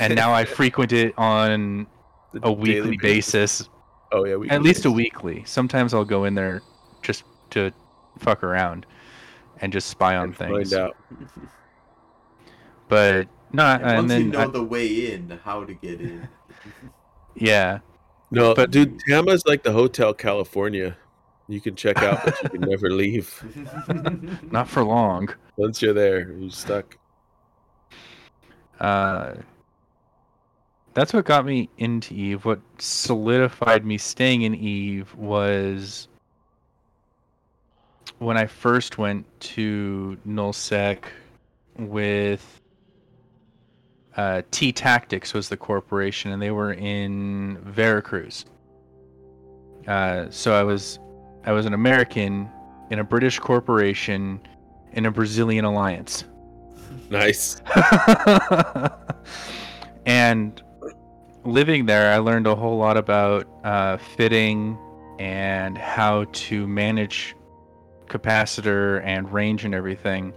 and 0.00 0.14
now 0.14 0.32
I 0.32 0.44
frequent 0.46 0.92
it 0.92 1.12
on 1.18 1.86
a 2.42 2.50
weekly 2.50 2.96
basis, 2.96 3.68
Oh 4.14 4.24
yeah, 4.24 4.36
we 4.36 4.48
at 4.48 4.62
least 4.62 4.84
a 4.84 4.90
weekly. 4.90 5.42
Sometimes 5.44 5.92
I'll 5.92 6.04
go 6.04 6.24
in 6.24 6.34
there 6.34 6.62
just 7.04 7.22
to 7.50 7.70
fuck 8.18 8.42
around 8.42 8.86
and 9.60 9.72
just 9.72 9.88
spy 9.88 10.16
on 10.16 10.24
and 10.24 10.36
things. 10.36 10.72
find 10.72 10.82
out. 10.82 10.96
But 12.88 13.28
no, 13.52 13.64
And 13.64 13.82
and, 13.82 13.96
once 13.96 14.08
then 14.08 14.20
you 14.22 14.28
know 14.32 14.40
I- 14.40 14.46
the 14.48 14.62
way 14.62 15.12
in, 15.12 15.40
how 15.44 15.64
to 15.64 15.72
get 15.74 16.00
in. 16.00 16.28
yeah, 17.34 17.78
No, 18.30 18.54
But- 18.54 18.70
dude, 18.70 19.00
Tama's 19.08 19.46
like 19.46 19.62
the 19.62 19.72
Hotel 19.72 20.12
California. 20.12 20.96
You 21.48 21.60
can 21.60 21.76
check 21.76 21.98
out, 21.98 22.24
but 22.24 22.42
you 22.42 22.48
can 22.50 22.60
never 22.70 22.90
leave. 22.90 23.42
not 24.50 24.68
for 24.68 24.82
long. 24.82 25.28
Once 25.56 25.80
you're 25.82 25.92
there, 25.94 26.30
you're 26.32 26.50
stuck. 26.50 26.96
Uh, 28.80 29.34
that's 30.94 31.12
what 31.12 31.24
got 31.26 31.44
me 31.44 31.68
into 31.78 32.14
Eve. 32.14 32.44
What 32.44 32.60
solidified 32.78 33.84
me 33.84 33.98
staying 33.98 34.42
in 34.42 34.54
Eve 34.54 35.14
was 35.16 36.08
when 38.24 38.38
I 38.38 38.46
first 38.46 38.96
went 38.96 39.26
to 39.40 40.16
Nullsec 40.26 41.04
with 41.78 42.62
uh, 44.16 44.42
T 44.50 44.72
Tactics 44.72 45.34
was 45.34 45.48
the 45.48 45.56
corporation, 45.56 46.30
and 46.30 46.40
they 46.40 46.50
were 46.50 46.72
in 46.72 47.58
Veracruz. 47.58 48.46
Uh, 49.86 50.30
so 50.30 50.54
I 50.54 50.62
was 50.62 50.98
I 51.44 51.52
was 51.52 51.66
an 51.66 51.74
American 51.74 52.48
in 52.90 53.00
a 53.00 53.04
British 53.04 53.38
corporation 53.38 54.40
in 54.92 55.06
a 55.06 55.10
Brazilian 55.10 55.66
alliance. 55.66 56.24
Nice. 57.10 57.60
and 60.06 60.62
living 61.44 61.84
there, 61.84 62.12
I 62.12 62.18
learned 62.18 62.46
a 62.46 62.54
whole 62.54 62.78
lot 62.78 62.96
about 62.96 63.46
uh, 63.64 63.98
fitting 64.16 64.78
and 65.18 65.76
how 65.76 66.24
to 66.32 66.66
manage 66.66 67.34
capacitor 68.14 69.02
and 69.04 69.32
range 69.32 69.64
and 69.64 69.74
everything. 69.74 70.32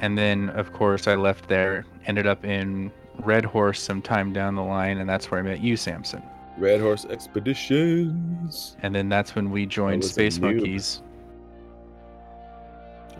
And 0.00 0.16
then, 0.16 0.50
of 0.50 0.72
course, 0.72 1.06
I 1.06 1.14
left 1.14 1.48
there, 1.48 1.84
ended 2.06 2.26
up 2.26 2.44
in 2.44 2.90
Red 3.18 3.44
Horse 3.44 3.80
some 3.80 4.02
time 4.02 4.32
down 4.32 4.54
the 4.54 4.62
line, 4.62 4.98
and 4.98 5.08
that's 5.08 5.30
where 5.30 5.40
I 5.40 5.42
met 5.42 5.60
you, 5.60 5.76
Samson. 5.76 6.22
Red 6.56 6.80
Horse 6.80 7.04
Expeditions. 7.06 8.76
And 8.82 8.94
then 8.94 9.08
that's 9.08 9.34
when 9.34 9.50
we 9.50 9.66
joined 9.66 10.04
Space. 10.04 10.38
Monkeys. 10.38 11.02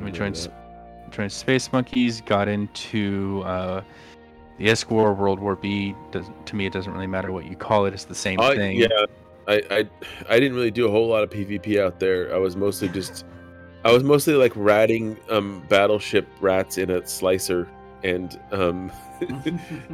We 0.01 0.11
joined 0.11 0.37
that. 0.37 1.11
joined 1.11 1.33
Space 1.33 1.73
Monkeys, 1.73 2.23
got 2.23 2.49
into 2.49 3.43
uh, 3.45 3.83
the 4.59 4.67
ESC 4.67 4.91
War, 4.91 5.13
World 5.13 5.39
War 5.39 5.57
B. 5.57 5.95
Does, 6.11 6.27
to 6.47 6.57
me, 6.57 6.67
it 6.67 6.73
doesn't 6.73 6.93
really 6.93 7.07
matter 7.07 7.33
what 7.33 7.45
you 7.45 7.57
call 7.57 7.85
it; 7.85 7.93
it's 7.93 8.05
the 8.05 8.15
same 8.15 8.39
thing. 8.39 8.79
Yeah, 8.79 8.89
I, 9.47 9.63
I 9.71 9.89
I 10.29 10.41
didn't 10.41 10.55
really 10.55 10.71
do 10.71 10.89
a 10.89 10.91
whole 10.91 11.09
lot 11.09 11.23
of 11.23 11.29
PvP 11.29 11.79
out 11.79 12.01
there. 12.01 12.35
I 12.35 12.39
was 12.39 12.57
mostly 12.57 12.89
just 12.89 13.27
I 13.85 13.93
was 13.93 14.03
mostly 14.03 14.35
like 14.35 14.53
ratting 14.55 15.17
um 15.31 15.65
battleship 15.69 16.29
rats 16.41 16.79
in 16.79 16.91
a 16.91 17.07
slicer 17.07 17.69
and 18.03 18.39
um 18.53 18.93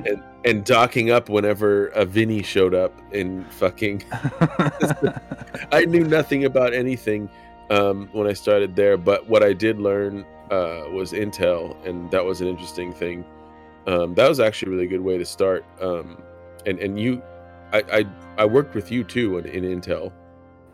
and 0.07 0.23
and 0.45 0.65
docking 0.65 1.11
up 1.11 1.29
whenever 1.29 1.89
a 1.89 2.05
Vinny 2.05 2.43
showed 2.43 2.75
up 2.75 2.93
and 3.13 3.51
fucking 3.53 4.05
I 5.73 5.85
knew 5.87 6.05
nothing 6.05 6.45
about 6.45 6.75
anything 6.75 7.29
um, 7.71 8.09
when 8.13 8.27
I 8.27 8.33
started 8.33 8.77
there, 8.77 8.97
but 8.97 9.27
what 9.29 9.43
I 9.43 9.53
did 9.53 9.79
learn 9.79 10.25
uh, 10.51 10.85
was 10.91 11.13
Intel, 11.13 11.77
and 11.87 12.11
that 12.11 12.25
was 12.25 12.41
an 12.41 12.49
interesting 12.49 12.93
thing. 12.93 13.25
Um, 13.87 14.15
that 14.15 14.29
was 14.29 14.41
actually 14.41 14.73
a 14.73 14.77
really 14.77 14.87
good 14.87 15.01
way 15.01 15.19
to 15.19 15.25
start. 15.25 15.65
Um, 15.81 16.23
and 16.65 16.79
and 16.79 16.99
you, 16.99 17.23
I, 17.73 17.83
I 17.93 18.05
I 18.39 18.45
worked 18.45 18.75
with 18.75 18.91
you 18.91 19.05
too 19.05 19.39
in, 19.39 19.47
in 19.47 19.81
Intel, 19.81 20.13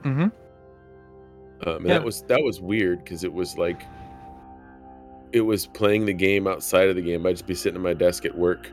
hmm 0.02 0.28
um, 1.66 1.76
and 1.76 1.87
Yeah. 1.87 1.95
that 1.95 2.04
was 2.04 2.23
that 2.23 2.42
was 2.42 2.61
weird 2.61 3.04
because 3.04 3.25
it 3.25 3.33
was 3.33 3.57
like 3.59 3.83
it 5.33 5.40
was 5.40 5.66
playing 5.66 6.04
the 6.07 6.12
game 6.12 6.47
outside 6.47 6.88
of 6.88 6.97
the 6.97 7.02
game. 7.02 7.26
I'd 7.26 7.33
just 7.33 7.47
be 7.47 7.54
sitting 7.54 7.76
at 7.76 7.83
my 7.83 7.95
desk 7.95 8.25
at 8.25 8.37
work, 8.37 8.71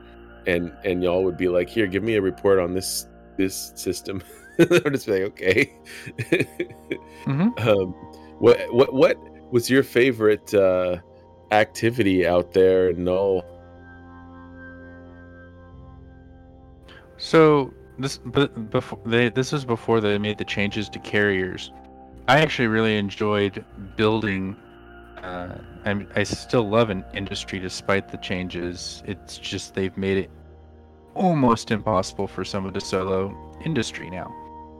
and 0.48 0.72
and 0.84 1.03
y'all 1.03 1.24
would 1.24 1.38
be 1.38 1.48
like, 1.48 1.69
"Here, 1.69 1.88
give 1.88 2.03
me 2.03 2.15
a 2.15 2.22
report 2.22 2.60
on 2.60 2.74
this 2.74 3.08
this 3.38 3.72
system." 3.75 4.22
I'd 4.60 4.93
just 4.93 5.05
be 5.08 5.13
like, 5.13 5.22
"Okay." 5.24 5.74
hmm 7.25 7.48
um, 7.58 7.93
what 8.39 8.74
what 8.74 8.93
what 8.93 9.17
was 9.51 9.69
your 9.69 9.84
favorite 9.84 10.53
uh, 10.53 10.98
activity 11.51 12.27
out 12.27 12.53
there 12.53 12.93
Null? 12.93 13.43
So 17.17 17.74
this, 17.98 18.17
but 18.17 18.69
before 18.69 19.00
they, 19.05 19.29
this 19.29 19.51
was 19.51 19.65
before 19.65 20.00
they 20.00 20.17
made 20.17 20.38
the 20.38 20.46
changes 20.46 20.89
to 20.89 21.00
carriers. 21.00 21.72
I 22.29 22.41
actually 22.41 22.67
really 22.67 22.95
enjoyed 22.95 23.65
building. 23.95 24.55
Uh, 25.24 25.57
I 25.83 26.05
I 26.15 26.21
still 26.21 26.69
love 26.69 26.91
an 26.91 27.03
industry 27.15 27.57
despite 27.57 28.07
the 28.07 28.17
changes. 28.17 29.01
It's 29.07 29.39
just 29.39 29.74
they've 29.74 29.98
made 29.98 30.19
it 30.19 30.29
almost 31.15 31.71
impossible 31.71 32.27
for 32.27 32.45
someone 32.45 32.74
to 32.74 32.81
solo 32.81 33.36
industry 33.65 34.12
now. 34.12 34.31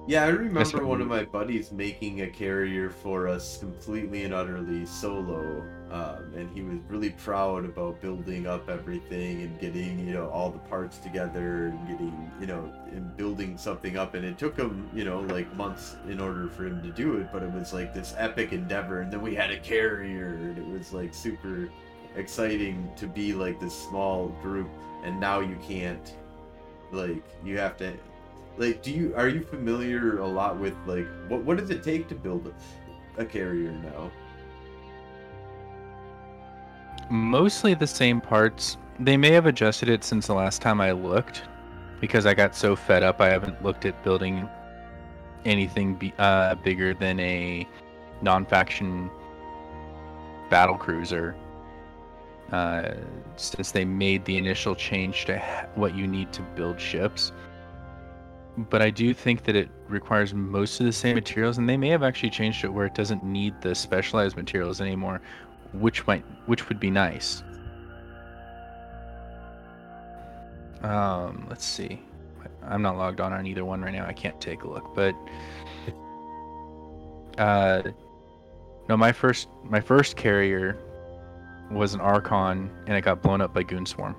Yeah, 0.10 0.24
I 0.24 0.30
remember 0.30 0.88
one 0.88 1.01
of 1.01 1.08
my 1.08 1.24
buddies 1.24 1.72
making 1.72 2.22
a 2.22 2.28
carrier 2.28 2.89
for 2.89 3.28
us 3.28 3.60
completely 3.60 4.24
and 4.24 4.34
utterly 4.34 4.84
solo, 4.88 5.63
um, 5.92 6.34
and 6.36 6.50
he 6.51 6.63
was 6.63 6.80
really 6.88 7.12
proud 7.12 7.63
about 7.63 8.01
building 8.01 8.48
up 8.48 8.68
everything 8.72 9.44
and 9.44 9.60
getting 9.60 10.00
you 10.00 10.13
know 10.13 10.28
all 10.32 10.50
the 10.50 10.58
parts 10.58 10.98
together 10.98 11.68
and 11.68 11.88
getting 11.88 12.32
you 12.42 12.48
know 12.48 12.74
and 12.92 13.16
building 13.18 13.56
something 13.56 13.98
up. 13.98 14.16
And 14.16 14.25
it 14.25 14.39
took 14.39 14.58
him 14.58 14.89
you 14.96 15.06
know 15.06 15.20
like 15.20 15.56
months 15.56 15.96
in 16.08 16.20
order 16.20 16.50
for 16.50 16.66
him 16.66 16.82
to 16.82 16.89
do 16.89 17.18
it, 17.18 17.28
but 17.32 17.44
it 17.44 17.51
was 17.51 17.72
like 17.72 17.94
this 17.94 18.16
epic 18.18 18.51
endeavor. 18.51 19.01
And 19.01 19.13
then 19.13 19.22
we 19.22 19.36
had 19.36 19.51
a 19.51 19.60
carrier, 19.60 20.39
and 20.42 20.58
it 20.58 20.66
was 20.66 20.92
like 20.92 21.13
super 21.13 21.70
exciting 22.16 22.89
to 22.96 23.06
be 23.06 23.34
like 23.34 23.60
this 23.60 23.80
small 23.80 24.30
group. 24.42 24.72
And 25.04 25.20
now 25.20 25.39
you 25.39 25.60
can't, 25.62 26.16
like 26.92 27.24
you 27.46 27.60
have 27.60 27.78
to 27.78 27.94
like 28.60 28.84
do 28.84 28.92
you 28.92 29.13
are 29.16 29.28
you 29.28 29.44
familiar 29.44 30.20
a 30.20 30.28
lot 30.28 30.60
with 30.60 30.75
like 30.86 31.08
what 31.28 31.44
what 31.44 31.58
does 31.58 31.72
it 31.72 31.82
take 31.82 32.08
to 32.08 32.13
build 32.16 32.54
a, 33.18 33.22
a 33.22 33.25
carrier 33.25 33.72
now 33.72 34.12
Mostly 37.10 37.74
the 37.74 37.88
same 37.88 38.22
parts. 38.22 38.78
They 39.00 39.18
may 39.18 39.32
have 39.32 39.48
adjusted 39.48 39.89
it 39.89 40.04
since 40.04 40.28
the 40.28 40.36
last 40.36 40.62
time 40.62 40.80
I 40.80 40.92
looked, 40.92 41.44
because 42.00 42.28
I 42.28 42.36
got 42.36 42.56
so 42.56 42.75
fed 42.75 43.01
up. 43.01 43.20
I 43.20 43.30
haven't 43.30 43.63
looked 43.63 43.86
at 43.86 44.04
building 44.04 44.48
anything 45.44 45.96
be, 45.96 46.13
uh, 46.20 46.56
bigger 46.56 46.94
than 46.94 47.20
a 47.20 47.68
non-faction 48.22 49.10
battle 50.51 50.78
cruiser. 50.78 51.36
Uh, 52.51 52.94
since 53.38 53.72
they 53.72 53.86
made 53.86 54.25
the 54.25 54.38
initial 54.38 54.75
change 54.75 55.25
to 55.25 55.36
h- 55.38 55.68
what 55.75 55.96
you 55.96 56.06
need 56.06 56.32
to 56.34 56.42
build 56.56 56.80
ships, 56.80 57.32
but 58.70 58.82
I 58.82 58.89
do 58.89 59.13
think 59.13 59.44
that 59.44 59.56
it 59.56 59.70
requires 59.88 60.34
most 60.34 60.80
of 60.80 60.86
the 60.86 60.92
same 60.92 61.16
materials, 61.16 61.58
and 61.58 61.70
they 61.70 61.78
may 61.78 61.89
have 61.89 62.04
actually 62.04 62.30
changed 62.30 62.63
it 62.63 62.70
where 62.70 62.86
it 62.86 62.96
doesn't 62.96 63.24
need 63.24 63.60
the 63.62 63.74
specialized 63.74 64.36
materials 64.36 64.82
anymore, 64.82 65.22
which 65.74 66.06
might 66.08 66.24
which 66.46 66.68
would 66.68 66.80
be 66.80 66.89
nice. 66.89 67.44
Um, 70.82 71.46
let's 71.50 71.66
see. 71.66 72.01
I'm 72.63 72.82
not 72.82 72.98
logged 72.98 73.22
on 73.22 73.34
on 73.34 73.46
either 73.46 73.66
one 73.66 73.82
right 73.82 73.94
now. 73.94 74.06
I 74.06 74.13
can't 74.13 74.39
take 74.42 74.63
a 74.63 74.70
look, 74.70 74.94
but 74.96 75.16
uh, 77.38 77.84
no, 78.88 78.98
my 78.98 79.12
first 79.12 79.48
my 79.63 79.80
first 79.80 80.18
carrier 80.18 80.78
was 81.72 81.94
an 81.94 82.01
Archon, 82.01 82.70
and 82.88 82.98
it 82.98 83.01
got 83.01 83.22
blown 83.22 83.42
up 83.42 83.54
by 83.54 83.63
Goonswarm. 83.63 84.16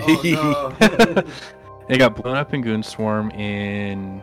oh 0.00 0.74
no 0.78 1.24
It 1.90 1.98
got 1.98 2.14
blown 2.14 2.36
up 2.36 2.54
in 2.54 2.62
Goonswarm 2.62 3.34
in 3.36 4.22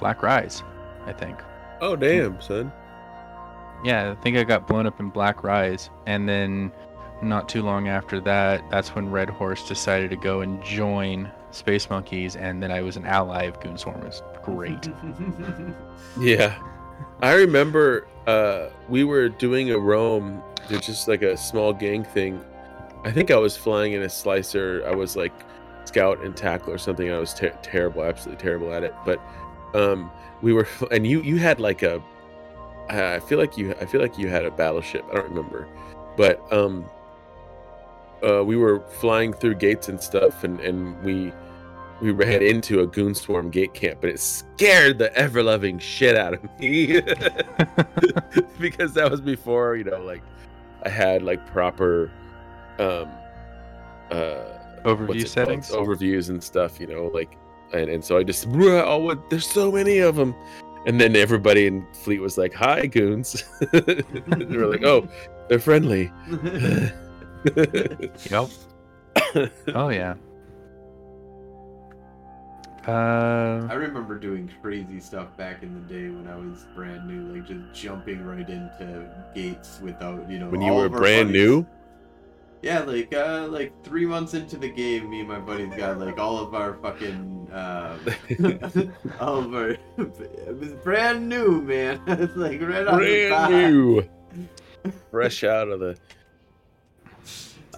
Black 0.00 0.20
Rise, 0.20 0.64
I 1.06 1.12
think. 1.12 1.38
oh 1.80 1.94
damn, 1.94 2.40
son! 2.40 2.72
Yeah, 3.84 4.10
I 4.10 4.14
think 4.22 4.36
I 4.36 4.42
got 4.42 4.66
blown 4.66 4.84
up 4.86 4.98
in 4.98 5.10
Black 5.10 5.44
Rise, 5.44 5.90
and 6.06 6.28
then 6.28 6.72
not 7.22 7.48
too 7.48 7.62
long 7.62 7.86
after 7.86 8.18
that, 8.20 8.68
that's 8.68 8.96
when 8.96 9.10
Red 9.12 9.30
Horse 9.30 9.66
decided 9.68 10.10
to 10.10 10.16
go 10.16 10.40
and 10.40 10.60
join 10.64 11.30
Space 11.52 11.88
Monkeys, 11.88 12.34
and 12.34 12.60
then 12.60 12.72
I 12.72 12.82
was 12.82 12.96
an 12.96 13.06
ally 13.06 13.44
of 13.44 13.60
Goonswarm. 13.60 13.98
It 14.02 14.06
was 14.06 14.22
great. 14.42 14.88
Yeah, 16.20 16.58
I 17.22 17.32
remember 17.34 18.06
uh, 18.26 18.68
we 18.88 19.04
were 19.04 19.28
doing 19.28 19.70
a 19.70 19.78
roam. 19.78 20.42
There's 20.68 20.84
just 20.84 21.06
like 21.08 21.22
a 21.22 21.36
small 21.36 21.72
gang 21.72 22.04
thing, 22.04 22.44
I 23.04 23.10
think 23.10 23.30
I 23.30 23.36
was 23.36 23.56
flying 23.56 23.92
in 23.92 24.02
a 24.02 24.08
slicer. 24.08 24.84
I 24.86 24.94
was 24.94 25.16
like 25.16 25.32
scout 25.84 26.22
and 26.24 26.36
tackle 26.36 26.72
or 26.72 26.78
something. 26.78 27.10
I 27.10 27.18
was 27.18 27.34
ter- 27.34 27.56
terrible, 27.62 28.04
absolutely 28.04 28.42
terrible 28.42 28.72
at 28.72 28.84
it. 28.84 28.94
But 29.04 29.20
um, 29.74 30.10
we 30.40 30.52
were, 30.52 30.68
and 30.90 31.06
you 31.06 31.22
you 31.22 31.36
had 31.36 31.60
like 31.60 31.82
a. 31.82 32.02
I 32.88 33.20
feel 33.20 33.38
like 33.38 33.56
you. 33.56 33.74
I 33.80 33.86
feel 33.86 34.00
like 34.00 34.18
you 34.18 34.28
had 34.28 34.44
a 34.44 34.50
battleship. 34.50 35.04
I 35.10 35.14
don't 35.14 35.28
remember, 35.28 35.66
but 36.16 36.40
um, 36.52 36.84
uh, 38.22 38.44
we 38.44 38.56
were 38.56 38.80
flying 38.80 39.32
through 39.32 39.54
gates 39.54 39.88
and 39.88 40.00
stuff, 40.00 40.44
and 40.44 40.60
and 40.60 41.00
we 41.02 41.32
we 42.02 42.10
ran 42.10 42.42
into 42.42 42.80
a 42.80 42.86
goon 42.86 43.14
swarm 43.14 43.50
gate 43.50 43.72
camp, 43.72 44.00
but 44.00 44.10
it 44.10 44.18
scared 44.18 44.98
the 44.98 45.14
ever 45.16 45.42
loving 45.42 45.78
shit 45.78 46.16
out 46.16 46.34
of 46.34 46.58
me 46.58 47.00
because 48.60 48.92
that 48.94 49.08
was 49.08 49.20
before 49.20 49.76
you 49.76 49.84
know 49.84 50.02
like 50.02 50.22
I 50.82 50.88
had 50.88 51.22
like 51.22 51.46
proper 51.46 52.10
um 52.78 53.08
uh 54.10 54.58
Overview 54.84 55.26
settings. 55.28 55.70
called? 55.70 55.86
overviews 55.86 56.28
and 56.28 56.42
stuff, 56.42 56.80
you 56.80 56.86
know, 56.86 57.06
like 57.14 57.36
and, 57.72 57.88
and 57.88 58.04
so 58.04 58.18
I 58.18 58.22
just 58.24 58.46
oh 58.48 58.98
what 58.98 59.30
there's 59.30 59.46
so 59.46 59.70
many 59.70 59.98
of 59.98 60.16
them. 60.16 60.34
And 60.84 61.00
then 61.00 61.14
everybody 61.14 61.68
in 61.68 61.86
fleet 61.92 62.20
was 62.20 62.36
like, 62.36 62.52
"Hi, 62.54 62.86
goons." 62.86 63.44
they 63.72 64.02
were 64.48 64.66
like, 64.66 64.82
"Oh, 64.82 65.06
they're 65.48 65.60
friendly." 65.60 66.10
Yep. 67.44 68.50
oh 69.74 69.88
yeah. 69.88 70.14
Uh, 72.86 73.66
I 73.70 73.74
remember 73.74 74.18
doing 74.18 74.50
crazy 74.60 74.98
stuff 74.98 75.36
back 75.36 75.62
in 75.62 75.74
the 75.74 75.80
day 75.92 76.08
when 76.10 76.26
I 76.26 76.36
was 76.36 76.66
brand 76.74 77.06
new, 77.06 77.32
like 77.34 77.46
just 77.46 77.60
jumping 77.72 78.24
right 78.24 78.48
into 78.48 79.08
gates 79.34 79.80
without, 79.80 80.28
you 80.28 80.40
know. 80.40 80.48
when 80.48 80.60
you 80.62 80.72
were 80.72 80.88
brand 80.88 81.28
buddies- 81.28 81.42
new, 81.42 81.66
Yeah, 82.62 82.80
like 82.82 83.12
uh, 83.12 83.48
like 83.50 83.72
three 83.82 84.06
months 84.06 84.34
into 84.34 84.56
the 84.56 84.68
game, 84.68 85.10
me 85.10 85.20
and 85.20 85.28
my 85.28 85.40
buddies 85.40 85.74
got 85.74 85.98
like 85.98 86.18
all 86.18 86.38
of 86.38 86.54
our 86.54 86.74
fucking, 86.74 87.48
uh, 87.50 87.98
all 89.20 89.38
of 89.38 89.52
our. 89.52 89.70
It 89.70 90.58
was 90.60 90.72
brand 90.84 91.28
new, 91.28 91.60
man. 91.60 92.00
it's 92.06 92.36
like 92.36 92.60
right 92.62 92.86
out 92.86 92.94
of 92.94 93.00
the 93.00 93.28
brand 93.28 93.74
new, 93.74 94.08
fresh 95.10 95.42
out 95.42 95.68
of 95.70 95.80
the 95.80 95.96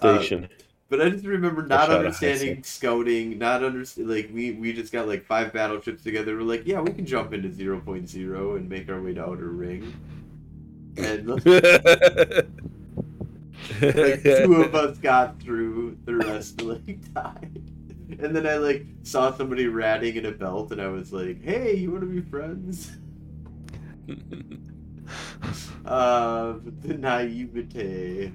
Uh, 0.01 0.19
station. 0.19 0.49
But 0.87 1.01
I 1.01 1.09
just 1.09 1.25
remember 1.25 1.63
not 1.65 1.79
out 1.79 1.89
of 1.89 1.89
high 1.89 1.97
understanding 2.05 2.61
scouting, 2.61 3.39
not 3.39 3.63
understand 3.63 4.07
like 4.07 4.29
we 4.31 4.51
we 4.51 4.71
just 4.71 4.93
got 4.93 5.07
like 5.07 5.25
five 5.25 5.51
battleships 5.51 6.03
together. 6.03 6.35
We're 6.37 6.43
like, 6.43 6.67
yeah, 6.67 6.79
we 6.79 6.91
can 6.91 7.07
jump 7.07 7.33
into 7.33 7.49
0.0 7.49 8.55
and 8.55 8.69
make 8.69 8.87
our 8.89 9.01
way 9.01 9.15
to 9.15 9.25
Outer 9.25 9.49
Ring. 9.49 9.93
And 10.97 11.27
like 13.81 14.23
two 14.23 14.61
of 14.63 14.75
us 14.75 14.97
got 14.97 15.39
through, 15.41 15.97
the 16.05 16.15
rest 16.15 16.61
like 16.61 17.13
died. 17.13 17.61
And 18.19 18.35
then 18.35 18.45
I 18.45 18.57
like 18.57 18.85
saw 19.03 19.31
somebody 19.33 19.67
ratting 19.67 20.15
in 20.15 20.25
a 20.27 20.31
belt, 20.31 20.71
and 20.71 20.81
I 20.81 20.87
was 20.87 21.11
like, 21.11 21.43
"Hey, 21.43 21.75
you 21.75 21.91
want 21.91 22.01
to 22.03 22.07
be 22.07 22.21
friends?" 22.21 22.91
Uh, 25.85 26.55
the 26.81 26.95
naivete 26.95 28.31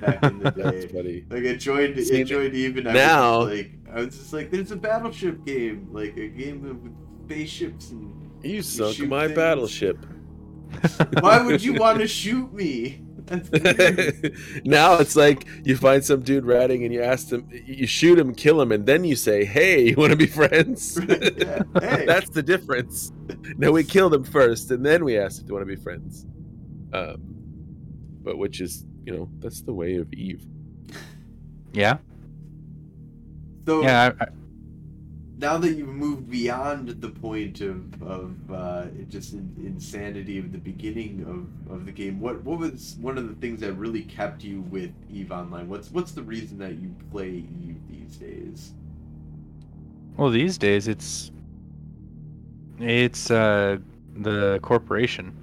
back 0.00 0.20
in 0.24 0.40
the 0.40 0.50
day. 0.56 0.62
That's 0.62 0.92
funny. 0.92 1.24
Like 1.30 1.44
I 1.44 1.54
joined, 1.54 2.02
See, 2.04 2.20
I 2.20 2.24
joined 2.24 2.54
even. 2.54 2.88
I 2.88 2.92
now- 2.92 3.38
was 3.44 3.48
like 3.58 3.70
I 3.92 4.00
was 4.00 4.16
just 4.16 4.32
like, 4.32 4.50
"There's 4.50 4.72
a 4.72 4.76
battleship 4.76 5.44
game, 5.44 5.88
like 5.92 6.16
a 6.16 6.26
game 6.28 6.64
of 6.66 7.26
spaceships 7.26 7.90
and." 7.90 8.16
You 8.42 8.62
sunk 8.62 8.98
my 9.00 9.26
things. 9.26 9.36
battleship. 9.36 9.98
Why 11.20 11.40
would 11.44 11.62
you 11.62 11.74
want 11.74 11.98
to 12.00 12.08
shoot 12.08 12.52
me? 12.52 13.02
That's 13.30 13.50
weird. 14.32 14.66
now 14.66 14.98
it's 14.98 15.16
like 15.16 15.46
you 15.64 15.76
find 15.76 16.04
some 16.04 16.20
dude 16.22 16.44
ratting 16.44 16.84
and 16.84 16.92
you 16.92 17.02
ask 17.02 17.30
him, 17.30 17.48
you 17.50 17.86
shoot 17.86 18.18
him, 18.18 18.34
kill 18.34 18.60
him, 18.60 18.72
and 18.72 18.84
then 18.84 19.04
you 19.04 19.16
say, 19.16 19.44
"Hey, 19.44 19.88
you 19.90 19.96
want 19.96 20.10
to 20.10 20.16
be 20.16 20.26
friends?" 20.26 20.98
Yeah, 21.08 21.62
hey. 21.80 22.04
That's 22.06 22.28
the 22.30 22.42
difference. 22.42 23.12
No, 23.56 23.72
we 23.72 23.84
kill 23.84 24.10
them 24.10 24.24
first, 24.24 24.70
and 24.70 24.84
then 24.84 25.04
we 25.04 25.16
ask 25.16 25.40
if 25.40 25.46
they 25.46 25.52
want 25.52 25.62
to 25.62 25.76
be 25.76 25.80
friends. 25.80 26.26
Um, 26.92 27.22
but 28.22 28.36
which 28.36 28.60
is, 28.60 28.84
you 29.06 29.12
know, 29.16 29.28
that's 29.38 29.62
the 29.62 29.72
way 29.72 29.96
of 29.96 30.12
Eve. 30.12 30.44
yeah. 31.72 31.98
so 33.66 33.82
Yeah. 33.82 34.12
I, 34.20 34.24
I, 34.24 34.28
now 35.40 35.56
that 35.58 35.72
you've 35.72 35.88
moved 35.88 36.30
beyond 36.30 36.88
the 36.88 37.08
point 37.08 37.60
of 37.60 38.02
of 38.02 38.52
uh, 38.52 38.86
just 39.08 39.32
in, 39.32 39.54
insanity 39.64 40.38
of 40.38 40.52
the 40.52 40.58
beginning 40.58 41.22
of, 41.68 41.72
of 41.74 41.86
the 41.86 41.92
game, 41.92 42.20
what 42.20 42.42
what 42.44 42.58
was 42.58 42.96
one 43.00 43.18
of 43.18 43.28
the 43.28 43.34
things 43.34 43.60
that 43.60 43.72
really 43.74 44.02
kept 44.02 44.44
you 44.44 44.62
with 44.62 44.92
Eve 45.10 45.32
Online? 45.32 45.68
What's 45.68 45.90
what's 45.90 46.12
the 46.12 46.22
reason 46.22 46.58
that 46.58 46.74
you 46.78 46.94
play 47.10 47.44
Eve 47.62 47.80
these 47.88 48.16
days? 48.16 48.72
well, 50.16 50.30
these 50.30 50.58
days 50.58 50.86
it's 50.86 51.30
it's 52.78 53.30
uh 53.30 53.78
the 54.16 54.58
corporation. 54.62 55.34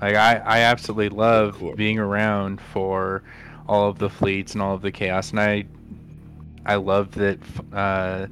Like 0.00 0.16
I, 0.16 0.36
I 0.36 0.58
absolutely 0.60 1.08
love 1.08 1.58
corp. 1.58 1.76
being 1.76 1.98
around 1.98 2.60
for 2.60 3.22
all 3.66 3.88
of 3.88 3.98
the 3.98 4.10
fleets 4.10 4.52
and 4.52 4.60
all 4.60 4.74
of 4.74 4.82
the 4.82 4.92
chaos, 4.92 5.30
and 5.30 5.40
I 5.40 5.64
I 6.66 6.74
love 6.74 7.12
that 7.12 7.38
uh, 7.72 8.26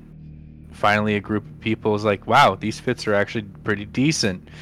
finally 0.73 1.15
a 1.17 1.21
group 1.21 1.45
of 1.45 1.61
people 1.61 1.95
is 1.95 2.05
like, 2.05 2.27
wow, 2.27 2.55
these 2.55 2.79
fits 2.81 3.07
are 3.07 3.15
actually 3.15 3.43
pretty 3.65 3.85
decent. 3.85 4.49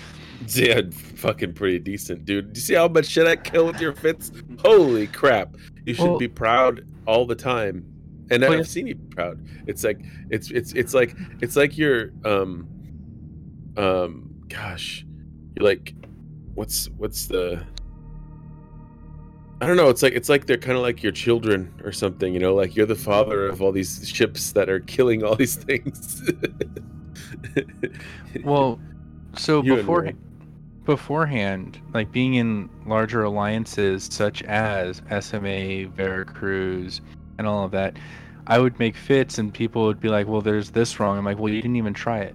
Yeah, 0.54 0.80
fucking 1.16 1.52
pretty 1.52 1.78
decent, 1.80 2.24
dude. 2.24 2.54
Do 2.54 2.58
you 2.58 2.62
see 2.62 2.72
how 2.72 2.88
much 2.88 3.04
shit 3.04 3.26
I 3.26 3.36
kill 3.36 3.66
with 3.66 3.78
your 3.78 3.92
fits? 3.92 4.32
Holy 4.60 5.06
crap! 5.06 5.54
You 5.84 5.92
should 5.92 6.08
Well- 6.08 6.18
be 6.18 6.28
proud 6.28 6.86
all 7.04 7.26
the 7.26 7.34
time. 7.34 7.84
And 8.30 8.40
Well, 8.42 8.52
I've 8.52 8.58
yeah. 8.60 8.64
seen 8.64 8.86
you 8.86 8.94
proud. 9.10 9.44
It's 9.66 9.84
like 9.84 10.00
it's 10.30 10.50
it's 10.50 10.72
it's 10.72 10.94
like 10.94 11.14
it's 11.42 11.56
like 11.56 11.76
you're 11.76 12.12
um 12.24 12.66
um 13.76 14.30
gosh, 14.48 15.04
you're 15.56 15.64
like 15.66 15.94
what's 16.54 16.88
what's 16.96 17.26
the 17.26 17.62
I 19.60 19.66
don't 19.66 19.76
know. 19.76 19.90
It's 19.90 20.02
like 20.02 20.14
it's 20.14 20.28
like 20.30 20.46
they're 20.46 20.56
kind 20.56 20.76
of 20.76 20.82
like 20.82 21.02
your 21.02 21.12
children 21.12 21.72
or 21.84 21.92
something, 21.92 22.32
you 22.32 22.40
know. 22.40 22.54
Like 22.54 22.76
you're 22.76 22.86
the 22.86 22.94
father 22.94 23.46
of 23.46 23.60
all 23.60 23.72
these 23.72 24.08
ships 24.08 24.52
that 24.52 24.70
are 24.70 24.80
killing 24.80 25.22
all 25.22 25.36
these 25.36 25.56
things. 25.64 26.22
Well, 28.42 28.80
so 29.36 29.62
You 29.62 29.76
before 29.76 30.10
beforehand, 30.86 31.78
like 31.92 32.10
being 32.10 32.34
in 32.34 32.70
larger 32.86 33.22
alliances 33.24 34.08
such 34.10 34.42
as 34.44 35.02
SMA, 35.20 35.86
Veracruz, 35.88 37.02
and 37.38 37.46
all 37.46 37.64
of 37.64 37.70
that, 37.72 37.96
I 38.46 38.58
would 38.58 38.78
make 38.78 38.96
fits 38.96 39.38
and 39.38 39.52
people 39.52 39.84
would 39.84 40.00
be 40.00 40.08
like, 40.08 40.26
"Well, 40.26 40.40
there's 40.40 40.70
this 40.70 40.98
wrong." 40.98 41.18
I'm 41.18 41.24
like, 41.24 41.38
"Well, 41.38 41.52
you 41.52 41.60
didn't 41.60 41.76
even 41.76 41.92
try 41.94 42.20
it." 42.20 42.34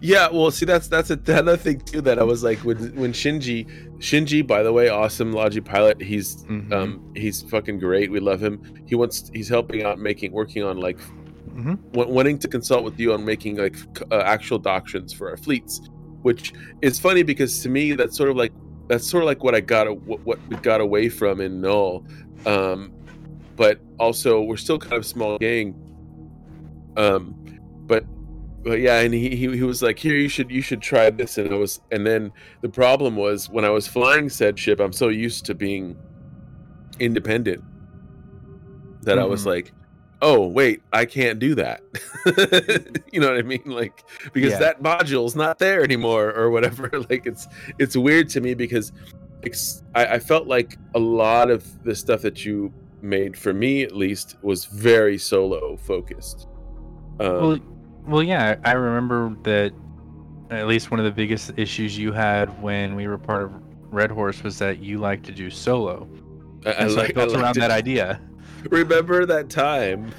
Yeah, 0.00 0.28
well, 0.30 0.50
see, 0.50 0.66
that's 0.66 0.88
that's 0.88 1.10
another 1.28 1.56
thing 1.56 1.80
too 1.80 2.00
that 2.02 2.18
I 2.18 2.22
was 2.24 2.42
like 2.42 2.58
when 2.60 2.76
when 2.96 3.12
Shinji, 3.12 3.66
Shinji, 3.98 4.46
by 4.46 4.62
the 4.62 4.72
way, 4.72 4.88
awesome 4.88 5.32
Logi 5.32 5.60
pilot. 5.60 6.00
He's 6.00 6.36
Mhm. 6.44 6.72
um 6.72 7.12
he's 7.16 7.42
fucking 7.42 7.78
great. 7.78 8.10
We 8.10 8.20
love 8.20 8.42
him. 8.42 8.60
He 8.86 8.94
wants 8.94 9.30
he's 9.34 9.48
helping 9.48 9.82
out 9.82 9.98
making 9.98 10.32
working 10.32 10.62
on 10.62 10.78
like 10.78 10.98
Mhm. 11.56 11.78
wa- 11.94 12.06
wanting 12.06 12.38
to 12.40 12.48
consult 12.48 12.84
with 12.84 12.98
you 13.00 13.12
on 13.12 13.24
making 13.24 13.56
like 13.56 13.76
uh, 14.12 14.18
actual 14.24 14.58
doctrines 14.58 15.12
for 15.12 15.28
our 15.30 15.36
fleets, 15.36 15.80
which 16.22 16.52
is 16.82 16.98
funny 17.00 17.22
because 17.22 17.60
to 17.62 17.68
me 17.68 17.94
that's 17.94 18.16
sort 18.16 18.30
of 18.30 18.36
like 18.36 18.52
that's 18.88 19.06
sort 19.08 19.22
of 19.22 19.26
like 19.26 19.42
what 19.42 19.54
I 19.54 19.60
got 19.60 19.86
what, 20.02 20.20
what 20.24 20.38
we 20.48 20.56
got 20.56 20.80
away 20.80 21.08
from 21.08 21.40
in 21.40 21.60
Null, 21.60 22.04
um, 22.46 22.92
but 23.56 23.80
also 23.98 24.40
we're 24.42 24.56
still 24.56 24.78
kind 24.78 24.94
of 24.94 25.04
small 25.04 25.36
gang. 25.38 25.74
Um, 26.96 27.34
but 28.64 28.80
yeah, 28.80 29.00
and 29.00 29.14
he, 29.14 29.30
he 29.36 29.56
he 29.56 29.62
was 29.62 29.82
like, 29.82 29.98
here 29.98 30.16
you 30.16 30.28
should 30.28 30.50
you 30.50 30.62
should 30.62 30.82
try 30.82 31.10
this, 31.10 31.38
and 31.38 31.52
I 31.52 31.56
was 31.56 31.80
and 31.90 32.06
then 32.06 32.32
the 32.62 32.68
problem 32.68 33.16
was 33.16 33.48
when 33.48 33.64
I 33.64 33.70
was 33.70 33.86
flying 33.86 34.28
said 34.28 34.58
ship, 34.58 34.80
I'm 34.80 34.92
so 34.92 35.08
used 35.08 35.44
to 35.46 35.54
being 35.54 35.96
independent 37.00 37.62
that 39.02 39.18
I 39.18 39.24
was 39.24 39.42
Mhm. 39.42 39.46
like, 39.46 39.72
oh 40.20 40.46
wait, 40.46 40.82
I 40.92 41.04
can't 41.04 41.38
do 41.38 41.54
that. 41.54 41.80
you 43.12 43.20
know 43.20 43.28
what 43.30 43.38
I 43.38 43.42
mean? 43.42 43.62
Like 43.64 44.04
because 44.32 44.52
Yeah. 44.52 44.58
that 44.58 44.82
module's 44.82 45.36
not 45.36 45.58
there 45.58 45.82
anymore 45.82 46.32
or 46.34 46.50
whatever. 46.50 46.90
Like 47.10 47.26
it's 47.26 47.46
it's 47.78 47.96
weird 47.96 48.28
to 48.30 48.40
me 48.40 48.54
because 48.54 48.92
it's, 49.42 49.84
I, 49.94 50.06
I 50.06 50.18
felt 50.18 50.48
like 50.48 50.76
a 50.96 50.98
lot 50.98 51.48
of 51.48 51.64
the 51.84 51.94
stuff 51.94 52.22
that 52.22 52.44
you 52.44 52.72
made 53.02 53.36
for 53.36 53.54
me 53.54 53.82
at 53.84 53.92
least 53.92 54.36
was 54.42 54.64
very 54.64 55.16
solo 55.16 55.76
focused. 55.76 56.48
Um, 57.20 57.40
Well, 57.40 57.58
well, 58.06 58.22
yeah, 58.22 58.56
I 58.64 58.70
I 58.70 58.72
remember 58.74 59.36
that. 59.44 59.72
At 60.50 60.66
least 60.66 60.90
one 60.90 60.98
of 60.98 61.04
the 61.04 61.12
biggest 61.12 61.52
issues 61.58 61.98
you 61.98 62.10
had 62.10 62.62
when 62.62 62.94
we 62.96 63.06
were 63.06 63.18
part 63.18 63.42
of 63.42 63.52
Red 63.90 64.10
Horse 64.10 64.42
was 64.42 64.58
that 64.60 64.78
you 64.78 64.96
like 64.96 65.22
to 65.24 65.32
do 65.32 65.50
solo. 65.50 66.08
I, 66.64 66.84
I 66.84 66.88
so 66.88 66.94
like- 66.94 67.10
I 67.10 67.12
built 67.12 67.32
like 67.32 67.42
around 67.42 67.54
to- 67.54 67.60
that 67.60 67.70
idea. 67.70 68.18
Remember 68.70 69.26
that 69.26 69.50
time? 69.50 70.10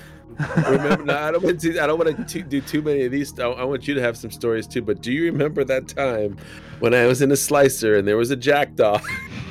Remember? 0.56 1.04
no, 1.06 1.18
I 1.18 1.32
don't 1.32 1.44
want 1.44 1.60
to. 1.62 1.80
I 1.80 1.88
don't 1.88 1.98
want 1.98 2.30
to 2.30 2.42
do 2.44 2.62
too 2.62 2.84
many 2.84 3.06
of 3.06 3.12
these. 3.12 3.38
I, 3.40 3.48
I 3.48 3.64
want 3.64 3.88
you 3.88 3.96
to 3.96 4.02
have 4.02 4.16
some 4.18 4.30
stories 4.30 4.68
too. 4.68 4.84
But 4.84 5.02
do 5.02 5.12
you 5.12 5.26
remember 5.26 5.64
that 5.64 5.88
time 5.88 6.38
when 6.80 6.94
I 6.94 7.08
was 7.08 7.24
in 7.24 7.32
a 7.32 7.36
slicer 7.36 7.98
and 7.98 8.08
there 8.08 8.16
was 8.18 8.30
a 8.30 8.36
jackdaw? 8.36 9.00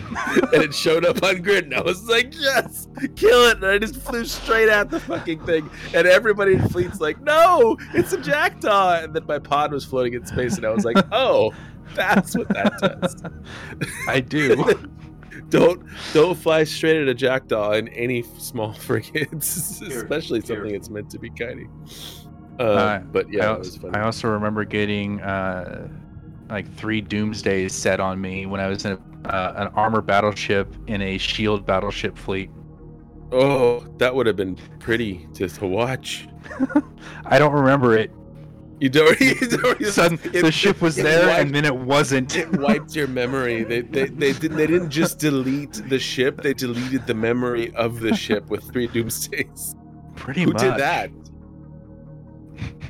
and 0.52 0.62
it 0.62 0.74
showed 0.74 1.04
up 1.04 1.22
on 1.22 1.42
grid, 1.42 1.64
and 1.64 1.74
I 1.74 1.80
was 1.80 2.08
like, 2.08 2.34
yes, 2.38 2.88
kill 3.16 3.48
it. 3.48 3.56
And 3.56 3.66
I 3.66 3.78
just 3.78 3.96
flew 3.96 4.24
straight 4.24 4.68
at 4.68 4.90
the 4.90 5.00
fucking 5.00 5.44
thing, 5.44 5.68
and 5.94 6.06
everybody 6.06 6.54
in 6.54 6.68
fleet's 6.68 7.00
like, 7.00 7.20
no, 7.20 7.76
it's 7.94 8.12
a 8.12 8.20
jackdaw. 8.20 9.02
And 9.02 9.14
then 9.14 9.26
my 9.26 9.38
pod 9.38 9.72
was 9.72 9.84
floating 9.84 10.14
in 10.14 10.26
space, 10.26 10.56
and 10.56 10.66
I 10.66 10.70
was 10.70 10.84
like, 10.84 10.96
oh, 11.12 11.52
that's 11.94 12.36
what 12.36 12.48
that 12.48 12.78
does. 12.80 13.22
I 14.08 14.20
do. 14.20 14.88
don't 15.48 15.82
don't 16.12 16.34
fly 16.34 16.64
straight 16.64 17.00
at 17.00 17.08
a 17.08 17.14
jackdaw 17.14 17.72
in 17.72 17.88
any 17.88 18.22
small 18.38 18.72
frigates, 18.72 19.80
especially 19.80 20.40
something 20.40 20.72
that's 20.72 20.90
meant 20.90 21.10
to 21.10 21.18
be 21.18 21.30
kiting. 21.30 21.70
Uh, 22.58 22.62
Uh, 22.62 22.98
but 22.98 23.32
yeah, 23.32 23.50
I, 23.50 23.54
it 23.54 23.58
was 23.58 23.84
also. 23.84 23.90
I 23.98 24.02
also 24.02 24.28
remember 24.28 24.64
getting 24.64 25.20
uh, 25.20 25.88
like 26.48 26.72
three 26.76 27.00
doomsdays 27.00 27.72
set 27.72 28.00
on 28.00 28.20
me 28.20 28.46
when 28.46 28.60
I 28.60 28.68
was 28.68 28.84
in 28.84 28.92
a, 28.92 29.28
uh, 29.28 29.54
an 29.56 29.68
armor 29.74 30.00
battleship 30.00 30.74
in 30.86 31.02
a 31.02 31.18
shield 31.18 31.66
battleship 31.66 32.16
fleet. 32.16 32.50
oh, 33.32 33.80
that 33.98 34.14
would 34.14 34.26
have 34.26 34.36
been 34.36 34.56
pretty 34.78 35.28
to, 35.34 35.48
to 35.48 35.66
watch. 35.66 36.28
I 37.26 37.38
don't 37.38 37.52
remember 37.52 37.96
it. 37.96 38.10
You 38.80 38.88
don't. 38.88 39.20
You 39.20 39.34
don't 39.34 39.84
Sudden, 39.86 40.18
it- 40.32 40.42
the 40.42 40.52
ship 40.52 40.80
was 40.80 40.96
it 40.98 41.02
there 41.02 41.26
wiped- 41.26 41.40
and 41.40 41.54
then 41.54 41.64
it 41.64 41.74
wasn't. 41.76 42.36
it 42.36 42.48
wiped 42.58 42.94
your 42.94 43.08
memory. 43.08 43.64
They 43.64 43.80
they 43.82 44.06
they, 44.06 44.32
did, 44.32 44.52
they 44.52 44.66
didn't 44.68 44.90
just 44.90 45.18
delete 45.18 45.82
the 45.88 45.98
ship; 45.98 46.40
they 46.42 46.54
deleted 46.54 47.06
the 47.06 47.14
memory 47.14 47.74
of 47.74 47.98
the 48.00 48.14
ship 48.14 48.48
with 48.50 48.62
three 48.70 48.86
doomsdays. 48.86 49.74
Pretty 50.14 50.42
who 50.44 50.52
much. 50.52 50.62
did 50.62 50.76
that? 50.76 51.10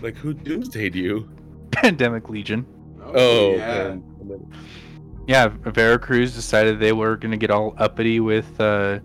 Like 0.03 0.17
who 0.17 0.35
doomsdayed 0.35 0.95
you? 0.95 1.29
Pandemic 1.71 2.29
Legion. 2.29 2.67
Oh, 3.15 3.53
yeah. 3.57 3.59
man. 3.67 4.05
And 4.21 4.55
Yeah, 5.27 5.49
Veracruz 5.49 6.35
decided 6.35 6.81
they 6.81 6.93
were 6.93 7.17
going 7.17 7.31
to 7.33 7.37
get 7.37 7.51
all 7.51 7.75
uppity 7.79 8.21
with 8.21 8.61
uh, 8.61 8.99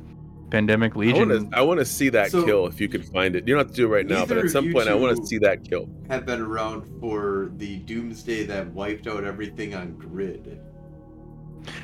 Pandemic 0.49 0.95
Legion. 0.95 1.49
I 1.53 1.61
want 1.61 1.79
to 1.79 1.85
see 1.85 2.09
that 2.09 2.31
So- 2.31 2.45
kill 2.45 2.67
if 2.67 2.79
you 2.79 2.87
can 2.87 3.01
find 3.01 3.35
it. 3.35 3.47
You 3.47 3.55
don't 3.55 3.65
have 3.65 3.71
to 3.71 3.75
do 3.75 3.85
it 3.87 3.89
right 3.95 4.05
now, 4.07 4.25
but 4.25 4.37
at 4.37 4.49
some 4.49 4.71
point 4.71 4.87
I 4.87 4.93
want 4.93 5.17
to 5.17 5.25
see 5.25 5.37
that 5.39 5.63
kill. 5.67 5.89
Have 6.09 6.25
been 6.25 6.41
around 6.41 6.85
for 6.99 7.51
the 7.57 7.77
doomsday 7.79 8.43
that 8.45 8.67
wiped 8.71 9.07
out 9.07 9.23
everything 9.23 9.73
on 9.75 9.93
grid. 9.93 10.59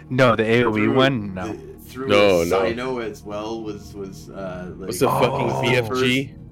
no, 0.10 0.36
the 0.36 0.44
AOE 0.44 0.74
Through- 0.74 0.94
one, 0.96 1.34
no. 1.34 1.48
the- 1.54 1.80
through 1.90 2.08
No, 2.10 2.42
a 2.42 2.46
no. 2.46 2.62
cyno 2.62 3.04
as 3.04 3.24
well 3.24 3.64
was 3.64 3.96
was 3.96 4.30
uh 4.30 4.74
like 4.78 4.88
What's 4.90 5.00
the 5.00 5.08
Oh. 5.10 5.20
fucking 5.20 5.48
was 5.48 5.66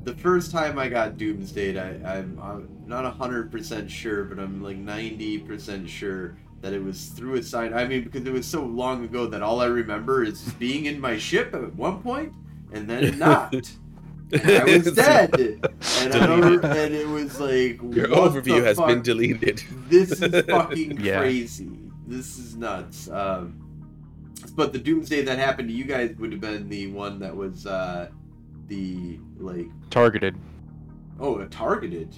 the 0.07 0.15
first- 0.15 0.51
time 0.51 0.79
I 0.79 0.87
got 0.87 1.17
Doomsday, 1.17 1.77
I, 1.77 2.17
I'm, 2.17 2.39
I'm 2.41 2.69
not 2.87 3.03
hundred 3.17 3.51
percent 3.51 3.91
sure, 3.91 4.23
but 4.23 4.39
I'm 4.39 4.63
like 4.63 4.77
ninety 4.77 5.37
percent 5.37 5.89
sure 5.89 6.37
that 6.61 6.73
it 6.73 6.81
was 6.83 7.07
through 7.07 7.35
a 7.35 7.43
sign. 7.43 7.73
I 7.73 7.85
mean, 7.85 8.03
because 8.05 8.25
it 8.25 8.31
was 8.33 8.45
so 8.47 8.63
long 8.63 9.03
ago 9.03 9.27
that 9.27 9.41
all 9.41 9.59
I 9.61 9.65
remember 9.65 10.23
is 10.23 10.41
being 10.59 10.85
in 10.85 10.99
my 10.99 11.17
ship 11.17 11.53
at 11.53 11.75
one 11.75 12.01
point 12.01 12.33
and 12.71 12.89
then 12.89 13.19
not. 13.27 13.53
And 13.53 14.41
I 14.51 14.63
was 14.77 14.91
dead, 14.93 15.33
and, 15.39 16.13
I 16.13 16.25
don't, 16.25 16.63
and 16.65 16.93
it 16.93 17.07
was 17.07 17.39
like 17.39 17.79
Your 17.95 18.07
overview 18.07 18.61
has 18.63 18.77
been 18.77 19.01
deleted. 19.01 19.61
This 19.87 20.11
is 20.21 20.45
fucking 20.45 20.99
Yeah. 20.99 21.19
crazy. 21.19 21.69
This 22.07 22.37
is 22.37 22.55
nuts. 22.55 23.09
Um, 23.09 23.63
but 24.55 24.73
the 24.73 24.79
doomsday 24.79 25.21
that 25.23 25.37
happened 25.39 25.69
to 25.69 25.73
you 25.73 25.83
guys 25.85 26.15
would 26.17 26.31
have 26.31 26.41
been 26.41 26.67
the 26.69 26.87
one 26.87 27.19
that 27.19 27.35
was 27.35 27.65
uh, 27.67 28.09
the 28.67 29.19
like 29.37 29.67
Targeted. 29.89 30.35
oh 31.19 31.39
a 31.39 31.47
targeted. 31.47 32.13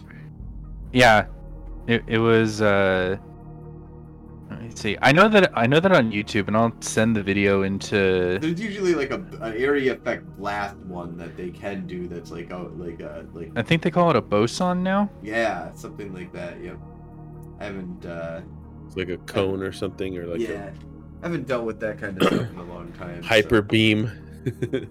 Yeah, 0.92 1.28
it, 1.88 2.04
it 2.08 2.18
was. 2.18 2.62
Uh, 2.62 3.18
let 4.50 4.62
me 4.64 4.72
see. 4.74 4.98
I 5.04 5.12
know 5.12 5.30
that 5.30 5.52
I 5.56 5.68
know 5.68 5.80
that 5.80 5.92
on 5.92 6.12
YouTube, 6.12 6.48
and 6.48 6.58
I'll 6.58 6.74
send 6.82 7.16
the 7.16 7.22
video 7.22 7.62
into. 7.62 8.40
There's 8.42 8.60
usually 8.60 8.96
like 8.96 9.12
a 9.12 9.16
an 9.42 9.54
area 9.58 9.94
effect 9.94 10.26
blast 10.38 10.76
one 10.78 11.18
that 11.18 11.38
they 11.38 11.52
can 11.52 11.86
do. 11.86 12.08
That's 12.08 12.32
like 12.32 12.52
oh 12.52 12.72
like 12.78 13.02
uh 13.02 13.24
like 13.34 13.52
I 13.56 13.62
think 13.62 13.84
they 13.84 13.92
call 13.92 14.10
it 14.10 14.16
a 14.16 14.22
boson 14.22 14.82
now. 14.82 15.10
yeah 15.22 15.72
something 15.76 16.12
like 16.14 16.34
that. 16.34 16.60
Yep. 16.64 16.80
I 17.60 17.66
haven't 17.66 18.06
uh, 18.06 18.42
It's 18.88 18.96
like 18.98 19.10
a 19.10 19.18
cone 19.18 19.62
or 19.62 19.72
something, 19.72 20.18
or 20.18 20.26
like 20.26 20.40
yeah 20.40 20.72
I 21.22 21.28
haven't 21.28 21.46
dealt 21.46 21.66
with 21.66 21.80
that 21.82 22.00
kind 22.00 22.20
of 22.20 22.28
stuff 22.28 22.50
in 22.50 22.58
a 22.58 22.64
long 22.64 22.92
time. 22.94 23.20
a 23.20 23.22
so- 23.22 23.28
hyper 23.28 23.62
beam. 23.62 24.10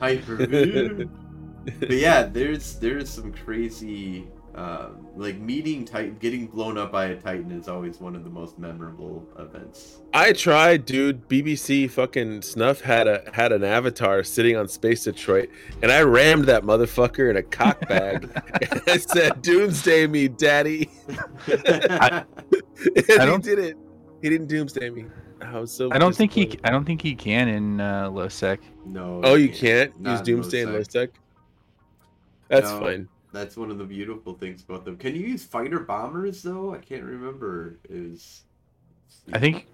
hyper. 0.00 0.36
but 1.80 1.90
yeah, 1.90 2.24
there's 2.24 2.74
there's 2.78 3.08
some 3.10 3.32
crazy 3.32 4.28
um, 4.54 5.08
like 5.16 5.36
meeting 5.38 5.84
Titan, 5.84 6.16
getting 6.20 6.46
blown 6.46 6.78
up 6.78 6.92
by 6.92 7.06
a 7.06 7.16
Titan 7.16 7.50
is 7.50 7.66
always 7.68 7.98
one 8.00 8.14
of 8.14 8.22
the 8.22 8.30
most 8.30 8.56
memorable 8.56 9.26
events. 9.38 9.98
I 10.12 10.32
tried, 10.32 10.84
dude. 10.86 11.28
BBC 11.28 11.90
fucking 11.90 12.42
Snuff 12.42 12.80
had 12.80 13.08
a 13.08 13.28
had 13.32 13.50
an 13.50 13.64
avatar 13.64 14.22
sitting 14.22 14.56
on 14.56 14.68
Space 14.68 15.04
Detroit, 15.04 15.48
and 15.82 15.90
I 15.90 16.02
rammed 16.02 16.44
that 16.44 16.62
motherfucker 16.62 17.30
in 17.30 17.36
a 17.36 17.42
cock 17.42 17.80
bag. 17.88 18.30
and 18.70 18.82
I 18.86 18.96
said, 18.98 19.42
"Doomsday 19.42 20.06
me, 20.06 20.28
daddy." 20.28 20.88
I- 21.48 22.24
and 23.08 23.20
I 23.20 23.26
don't- 23.26 23.44
he 23.44 23.54
did 23.56 23.58
it. 23.58 23.76
He 24.22 24.30
didn't 24.30 24.46
doomsday 24.46 24.88
me. 24.90 25.06
I 25.44 25.58
was 25.60 25.70
so. 25.72 25.90
I 25.92 25.98
don't 25.98 26.14
think 26.16 26.32
he. 26.32 26.58
I 26.64 26.70
don't 26.70 26.84
think 26.84 27.02
he 27.02 27.14
can 27.14 27.48
in 27.48 27.80
uh, 27.80 28.10
low 28.10 28.28
sec. 28.28 28.60
no. 28.86 29.20
Oh, 29.24 29.34
you 29.34 29.48
can't 29.50 29.98
Not 30.00 30.10
use 30.12 30.20
in 30.20 30.24
doomsday 30.26 30.62
in 30.62 30.72
low-sec. 30.72 30.94
low 30.94 31.00
sec. 31.02 31.10
That's 32.48 32.70
No. 32.70 32.80
fine. 32.80 33.08
That's 33.32 33.56
one 33.56 33.70
of 33.70 33.78
the 33.78 33.84
beautiful 33.84 34.34
things 34.34 34.62
about 34.62 34.84
them. 34.84 34.96
Can 34.96 35.14
you 35.16 35.22
use 35.26 35.44
fighter 35.44 35.80
bombers 35.80 36.42
though? 36.42 36.72
I 36.74 36.78
can't 36.78 37.02
remember. 37.02 37.78
Is 37.88 38.42
I 39.32 39.38
think. 39.38 39.66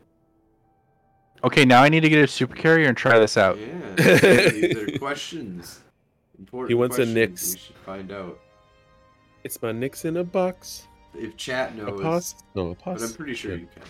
Okay, 1.45 1.65
now 1.65 1.83
I 1.83 1.89
need 1.89 2.01
to 2.01 2.09
get 2.09 2.23
a 2.23 2.27
super 2.27 2.55
carrier 2.55 2.89
and 2.89 2.97
try 2.97 3.19
this 3.19 3.37
out. 3.37 3.59
Yeah, 3.59 3.95
these 4.51 4.77
are 4.77 4.99
questions. 4.99 5.81
Important 6.39 6.71
He 6.71 6.75
wants 6.75 6.99
a 6.99 7.07
Nix. 7.07 7.43
Nyx. 7.43 7.53
We 7.55 7.59
should 7.61 7.77
find 7.77 8.13
out 8.13 8.39
It's 9.45 9.61
my 9.63 9.73
Nyx 9.73 10.05
in 10.05 10.17
a 10.19 10.25
box. 10.25 10.87
if 11.15 11.37
chat 11.37 11.75
knows, 11.77 11.89
A 11.89 11.91
knows. 11.93 12.01
pos? 12.03 12.35
No, 12.55 12.71
a 12.71 12.75
But 12.85 13.03
I'm 13.03 13.13
pretty 13.13 13.35
sure 13.35 13.53
Yeah. 13.53 13.61
you 13.61 13.69
can. 13.75 13.83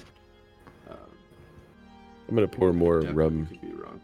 I'm 2.31 2.37
gonna 2.37 2.49
pour 2.49 2.73
more 2.73 3.01
definitely 3.01 3.23
rum. 3.23 3.47
Could 3.47 3.61
be 3.61 3.73
wrong. 3.73 4.01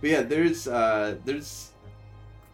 But 0.00 0.10
yeah, 0.10 0.22
there's 0.22 0.68
uh, 0.68 1.16
there's 1.24 1.70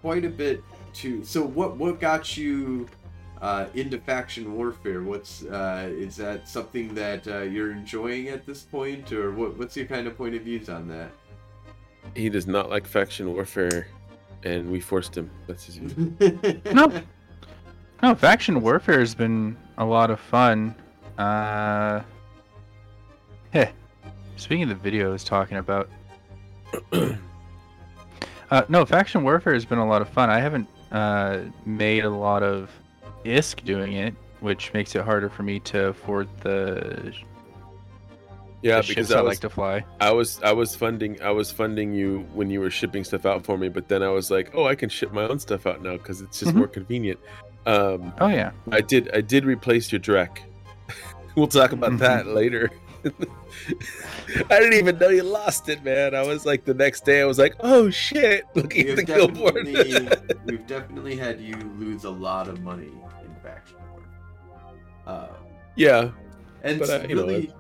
quite 0.00 0.24
a 0.24 0.30
bit 0.30 0.62
to. 0.94 1.24
So 1.24 1.42
what 1.42 1.76
what 1.76 1.98
got 2.00 2.36
you 2.36 2.88
uh, 3.42 3.66
into 3.74 3.98
faction 3.98 4.54
warfare? 4.56 5.02
What's 5.02 5.44
uh, 5.44 5.90
is 5.90 6.16
that 6.16 6.48
something 6.48 6.94
that 6.94 7.26
uh, 7.26 7.40
you're 7.40 7.72
enjoying 7.72 8.28
at 8.28 8.46
this 8.46 8.62
point, 8.62 9.12
or 9.12 9.32
what 9.32 9.56
what's 9.58 9.76
your 9.76 9.86
kind 9.86 10.06
of 10.06 10.16
point 10.16 10.36
of 10.36 10.42
views 10.42 10.68
on 10.68 10.86
that? 10.88 11.10
He 12.14 12.28
does 12.28 12.46
not 12.46 12.70
like 12.70 12.86
faction 12.86 13.32
warfare, 13.34 13.88
and 14.44 14.70
we 14.70 14.78
forced 14.78 15.16
him. 15.16 15.30
That's 15.46 15.64
his 15.64 15.76
view. 15.76 16.60
No. 16.72 17.02
No, 18.02 18.14
faction 18.14 18.62
warfare 18.62 19.00
has 19.00 19.14
been 19.14 19.58
a 19.76 19.84
lot 19.84 20.10
of 20.10 20.18
fun. 20.18 20.74
Uh, 21.18 22.00
heh. 23.50 23.70
Speaking 24.40 24.62
of 24.64 24.68
the 24.70 24.74
video 24.74 25.08
I 25.08 25.12
was 25.12 25.22
talking 25.22 25.58
about, 25.58 25.88
uh, 28.50 28.62
no, 28.70 28.86
faction 28.86 29.22
warfare 29.22 29.52
has 29.52 29.66
been 29.66 29.78
a 29.78 29.86
lot 29.86 30.00
of 30.00 30.08
fun. 30.08 30.30
I 30.30 30.40
haven't 30.40 30.66
uh, 30.90 31.40
made 31.66 32.04
a 32.04 32.10
lot 32.10 32.42
of 32.42 32.70
ISK 33.24 33.64
doing 33.64 33.92
it, 33.92 34.14
which 34.40 34.72
makes 34.72 34.94
it 34.96 35.02
harder 35.04 35.28
for 35.28 35.42
me 35.42 35.60
to 35.60 35.88
afford 35.88 36.26
the, 36.40 37.12
Yeah, 38.62 38.80
the 38.80 38.88
because 38.88 39.12
I 39.12 39.18
I 39.18 39.20
like 39.20 39.40
to 39.40 39.50
fly. 39.50 39.84
I 40.00 40.10
was 40.10 40.40
I 40.42 40.52
was 40.52 40.74
funding 40.74 41.20
I 41.20 41.30
was 41.32 41.50
funding 41.50 41.92
you 41.92 42.26
when 42.32 42.48
you 42.48 42.60
were 42.60 42.70
shipping 42.70 43.04
stuff 43.04 43.26
out 43.26 43.44
for 43.44 43.58
me, 43.58 43.68
but 43.68 43.88
then 43.88 44.02
I 44.02 44.08
was 44.08 44.30
like, 44.30 44.52
oh, 44.54 44.64
I 44.64 44.74
can 44.74 44.88
ship 44.88 45.12
my 45.12 45.24
own 45.28 45.38
stuff 45.38 45.66
out 45.66 45.82
now 45.82 45.98
because 45.98 46.22
it's 46.22 46.40
just 46.40 46.52
Mhm. 46.52 46.56
more 46.58 46.66
convenient. 46.68 47.20
Um, 47.66 48.14
Oh 48.20 48.28
yeah, 48.28 48.52
I 48.72 48.80
did 48.80 49.10
I 49.14 49.20
did 49.20 49.44
replace 49.44 49.92
your 49.92 50.00
Drek. 50.00 50.38
we'll 51.36 51.46
talk 51.46 51.72
about 51.72 51.98
that 51.98 52.24
Mm-hmm. 52.24 52.34
later. 52.34 52.70
I 54.50 54.60
didn't 54.60 54.74
even 54.74 54.98
know 54.98 55.08
you 55.08 55.22
lost 55.22 55.68
it, 55.68 55.82
man. 55.82 56.14
I 56.14 56.22
was 56.22 56.46
like 56.46 56.64
the 56.64 56.74
next 56.74 57.04
day 57.04 57.20
I 57.20 57.24
was 57.24 57.38
like, 57.38 57.56
oh 57.60 57.90
shit, 57.90 58.44
looking 58.54 58.88
at 58.88 58.96
the 58.96 59.04
billboard. 59.04 59.66
we've 60.46 60.66
definitely 60.66 61.16
had 61.16 61.40
you 61.40 61.56
lose 61.78 62.04
a 62.04 62.10
lot 62.10 62.48
of 62.48 62.60
money 62.60 62.92
in 63.22 63.34
faction 63.42 63.76
warfare. 63.90 64.08
Uh, 65.06 65.28
yeah, 65.76 66.10
and 66.62 66.78
But, 66.78 66.90
uh, 66.90 67.06
you 67.08 67.14
know, 67.14 67.26
really 67.26 67.52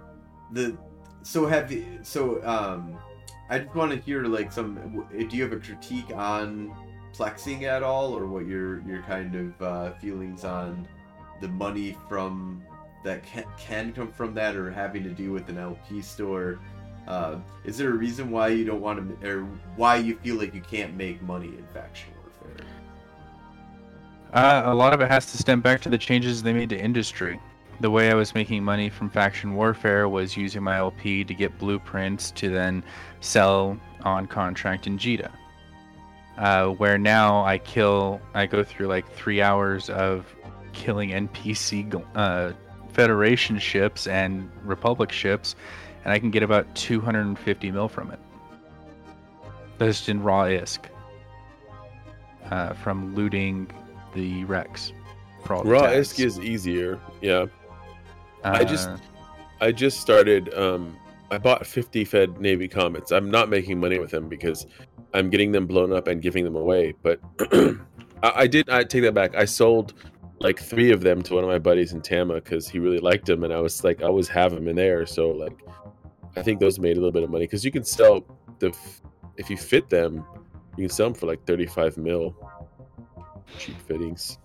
the 0.52 0.76
so 1.22 1.46
have 1.46 1.70
you 1.70 2.00
so 2.02 2.44
um 2.44 2.98
I 3.48 3.58
just 3.58 3.74
want 3.74 3.92
to 3.92 3.98
hear 3.98 4.24
like 4.24 4.52
some 4.52 5.06
do 5.16 5.36
you 5.36 5.42
have 5.42 5.52
a 5.52 5.58
critique 5.58 6.10
on 6.14 6.74
plexing 7.12 7.62
at 7.62 7.82
all 7.82 8.16
or 8.16 8.26
what 8.26 8.46
your 8.46 8.80
your 8.82 9.02
kind 9.02 9.34
of 9.34 9.62
uh, 9.62 9.92
feelings 9.94 10.44
on 10.44 10.86
the 11.40 11.48
money 11.48 11.96
from 12.08 12.62
that 13.02 13.22
can, 13.24 13.44
can 13.58 13.92
come 13.92 14.12
from 14.12 14.34
that 14.34 14.56
or 14.56 14.70
having 14.70 15.02
to 15.04 15.10
do 15.10 15.32
with 15.32 15.48
an 15.48 15.58
LP 15.58 16.02
store 16.02 16.58
uh, 17.08 17.38
is 17.64 17.78
there 17.78 17.90
a 17.90 17.94
reason 17.94 18.30
why 18.30 18.48
you 18.48 18.64
don't 18.64 18.80
want 18.80 19.20
to 19.20 19.28
or 19.28 19.44
why 19.76 19.96
you 19.96 20.16
feel 20.16 20.36
like 20.36 20.54
you 20.54 20.60
can't 20.60 20.94
make 20.96 21.20
money 21.22 21.48
in 21.48 21.64
faction 21.72 22.10
warfare 22.22 22.66
uh, 24.32 24.62
a 24.66 24.74
lot 24.74 24.92
of 24.92 25.00
it 25.00 25.10
has 25.10 25.30
to 25.32 25.38
stem 25.38 25.60
back 25.60 25.80
to 25.80 25.88
the 25.88 25.98
changes 25.98 26.42
they 26.42 26.52
made 26.52 26.68
to 26.70 26.78
industry. 26.78 27.40
the 27.80 27.90
way 27.90 28.10
I 28.10 28.14
was 28.14 28.34
making 28.34 28.62
money 28.62 28.90
from 28.90 29.08
faction 29.10 29.54
warfare 29.54 30.08
was 30.08 30.36
using 30.36 30.62
my 30.62 30.76
LP 30.76 31.24
to 31.24 31.34
get 31.34 31.58
blueprints 31.58 32.30
to 32.32 32.50
then 32.50 32.84
sell 33.20 33.78
on 34.02 34.26
contract 34.26 34.86
in 34.86 34.98
Jita. 34.98 35.30
Uh, 36.36 36.68
where 36.68 36.98
now 36.98 37.44
I 37.44 37.58
kill, 37.58 38.20
I 38.34 38.46
go 38.46 38.62
through 38.62 38.86
like 38.86 39.10
three 39.12 39.42
hours 39.42 39.90
of 39.90 40.26
killing 40.72 41.10
NPC 41.10 42.02
uh, 42.14 42.52
Federation 42.92 43.58
ships 43.58 44.06
and 44.06 44.50
Republic 44.64 45.12
ships, 45.12 45.54
and 46.04 46.12
I 46.12 46.18
can 46.18 46.30
get 46.30 46.42
about 46.42 46.72
250 46.74 47.70
mil 47.70 47.88
from 47.88 48.10
it. 48.10 48.18
That's 49.78 50.08
in 50.08 50.22
raw 50.22 50.44
ISK. 50.44 50.84
Uh, 52.50 52.72
from 52.74 53.14
looting 53.14 53.70
the 54.14 54.44
wrecks. 54.44 54.92
Raw. 55.48 55.62
ISK 55.62 56.24
is 56.24 56.38
easier. 56.40 56.98
Yeah. 57.20 57.46
Uh, 58.44 58.56
I 58.60 58.64
just- 58.64 58.90
I 59.62 59.72
just 59.72 60.00
started. 60.00 60.52
Um, 60.54 60.96
I 61.30 61.38
bought 61.38 61.66
50 61.66 62.04
Fed 62.04 62.40
Navy 62.40 62.66
Comets. 62.66 63.12
I'm 63.12 63.30
not 63.30 63.48
making 63.50 63.78
money 63.78 63.98
with 63.98 64.10
them 64.10 64.26
because 64.28 64.66
I'm 65.12 65.28
getting 65.30 65.52
them 65.52 65.66
blown 65.66 65.92
up 65.92 66.08
and 66.08 66.20
giving 66.22 66.44
them 66.44 66.56
away. 66.56 66.94
But 67.02 67.20
I, 67.52 67.76
I 68.22 68.46
did. 68.46 68.68
I 68.70 68.84
take 68.84 69.02
that 69.02 69.12
back. 69.14 69.34
I 69.36 69.44
sold 69.44 69.92
like 70.40 70.58
three 70.58 70.90
of 70.90 71.02
them 71.02 71.22
to 71.22 71.34
one 71.34 71.44
of 71.44 71.50
my 71.50 71.58
buddies 71.58 71.92
in 71.92 72.00
Tama 72.00 72.34
because 72.34 72.68
he 72.68 72.78
really 72.78 72.98
liked 72.98 73.26
them, 73.26 73.44
and 73.44 73.52
I 73.52 73.60
was 73.60 73.84
like, 73.84 74.02
I 74.02 74.06
always 74.06 74.28
have 74.28 74.52
them 74.54 74.68
in 74.68 74.76
there. 74.76 75.04
So 75.06 75.28
like, 75.30 75.52
I 76.36 76.42
think 76.42 76.60
those 76.60 76.78
made 76.78 76.96
a 76.96 77.00
little 77.00 77.12
bit 77.12 77.22
of 77.22 77.30
money 77.30 77.44
because 77.44 77.64
you 77.64 77.70
can 77.70 77.84
sell 77.84 78.24
the 78.58 78.68
f- 78.70 79.02
if 79.36 79.50
you 79.50 79.56
fit 79.56 79.88
them, 79.90 80.24
you 80.76 80.86
can 80.88 80.94
sell 80.94 81.06
them 81.06 81.14
for 81.14 81.26
like 81.26 81.44
35 81.46 81.98
mil. 81.98 82.34
Cheap 83.58 83.80
fittings. 83.82 84.38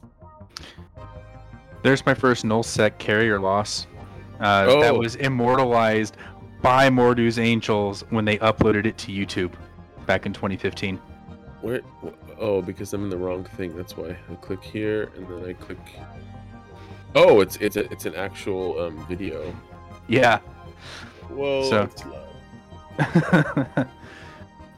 There's 1.83 2.05
my 2.05 2.13
first 2.13 2.43
null 2.43 2.63
sec 2.63 2.97
carrier 2.97 3.39
loss. 3.39 3.87
Uh, 4.39 4.65
Oh. 4.67 4.81
That 4.81 4.95
was 4.97 5.15
immortalized 5.15 6.17
by 6.61 6.89
Mordu's 6.89 7.39
Angels 7.39 8.03
when 8.09 8.25
they 8.25 8.37
uploaded 8.39 8.85
it 8.85 8.97
to 8.97 9.11
YouTube 9.11 9.53
back 10.05 10.25
in 10.25 10.33
2015. 10.33 10.97
Where? 11.61 11.81
Oh, 12.39 12.61
because 12.61 12.93
I'm 12.93 13.03
in 13.03 13.09
the 13.09 13.17
wrong 13.17 13.43
thing. 13.43 13.75
That's 13.75 13.95
why. 13.95 14.17
I 14.29 14.35
click 14.35 14.63
here 14.63 15.11
and 15.15 15.27
then 15.27 15.49
I 15.49 15.53
click. 15.53 15.77
Oh, 17.15 17.39
it's 17.41 17.55
it's 17.57 17.77
a, 17.77 17.89
it's 17.91 18.05
an 18.05 18.15
actual 18.15 18.79
um, 18.81 19.05
video. 19.07 19.55
Yeah. 20.07 20.39
Whoa. 21.29 21.69
So- 21.69 21.89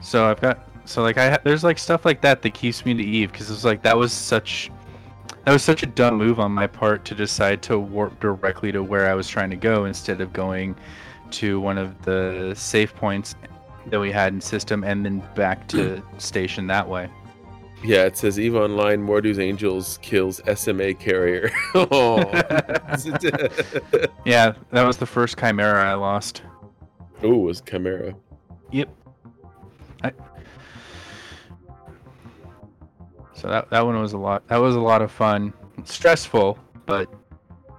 so 0.01 0.25
I've 0.25 0.41
got 0.41 0.67
so 0.85 1.01
like 1.03 1.17
I 1.17 1.31
ha- 1.31 1.37
there's 1.43 1.63
like 1.63 1.77
stuff 1.77 2.05
like 2.05 2.21
that 2.21 2.41
that 2.41 2.53
keeps 2.53 2.85
me 2.85 2.93
to 2.93 3.03
Eve 3.03 3.31
because 3.31 3.51
it's 3.51 3.63
like 3.63 3.81
that 3.83 3.95
was 3.97 4.11
such 4.13 4.71
that 5.45 5.51
was 5.51 5.63
such 5.63 5.83
a 5.83 5.85
dumb 5.85 6.15
move 6.15 6.39
on 6.39 6.51
my 6.51 6.67
part 6.67 7.05
to 7.05 7.15
decide 7.15 7.61
to 7.63 7.77
warp 7.79 8.19
directly 8.19 8.71
to 8.71 8.81
where 8.83 9.09
I 9.09 9.13
was 9.13 9.27
trying 9.27 9.49
to 9.51 9.55
go 9.55 9.85
instead 9.85 10.19
of 10.21 10.33
going 10.33 10.75
to 11.31 11.59
one 11.59 11.77
of 11.77 12.01
the 12.03 12.53
safe 12.55 12.95
points 12.95 13.35
that 13.87 13.99
we 13.99 14.11
had 14.11 14.33
in 14.33 14.41
system 14.41 14.83
and 14.83 15.05
then 15.05 15.23
back 15.35 15.67
to 15.69 16.01
station 16.17 16.67
that 16.67 16.87
way. 16.87 17.09
Yeah, 17.83 18.05
it 18.05 18.17
says 18.17 18.39
Eve 18.39 18.55
Online. 18.55 19.05
Mordu's 19.05 19.39
Angels 19.39 19.99
kills 20.01 20.41
SMA 20.55 20.93
carrier. 20.95 21.51
oh. 21.75 22.19
Yeah, 24.25 24.53
that 24.71 24.85
was 24.85 24.97
the 24.97 25.05
first 25.05 25.37
chimera 25.37 25.89
I 25.89 25.93
lost. 25.93 26.41
oh, 27.23 27.33
it 27.33 27.37
was 27.37 27.61
Chimera. 27.61 28.15
Yep. 28.71 28.89
I... 30.03 30.11
So 33.33 33.47
that 33.47 33.69
that 33.69 33.85
one 33.85 33.99
was 34.01 34.13
a 34.13 34.17
lot. 34.17 34.47
That 34.47 34.57
was 34.57 34.75
a 34.75 34.79
lot 34.81 35.01
of 35.01 35.11
fun. 35.11 35.53
Stressful, 35.85 36.57
but 36.85 37.09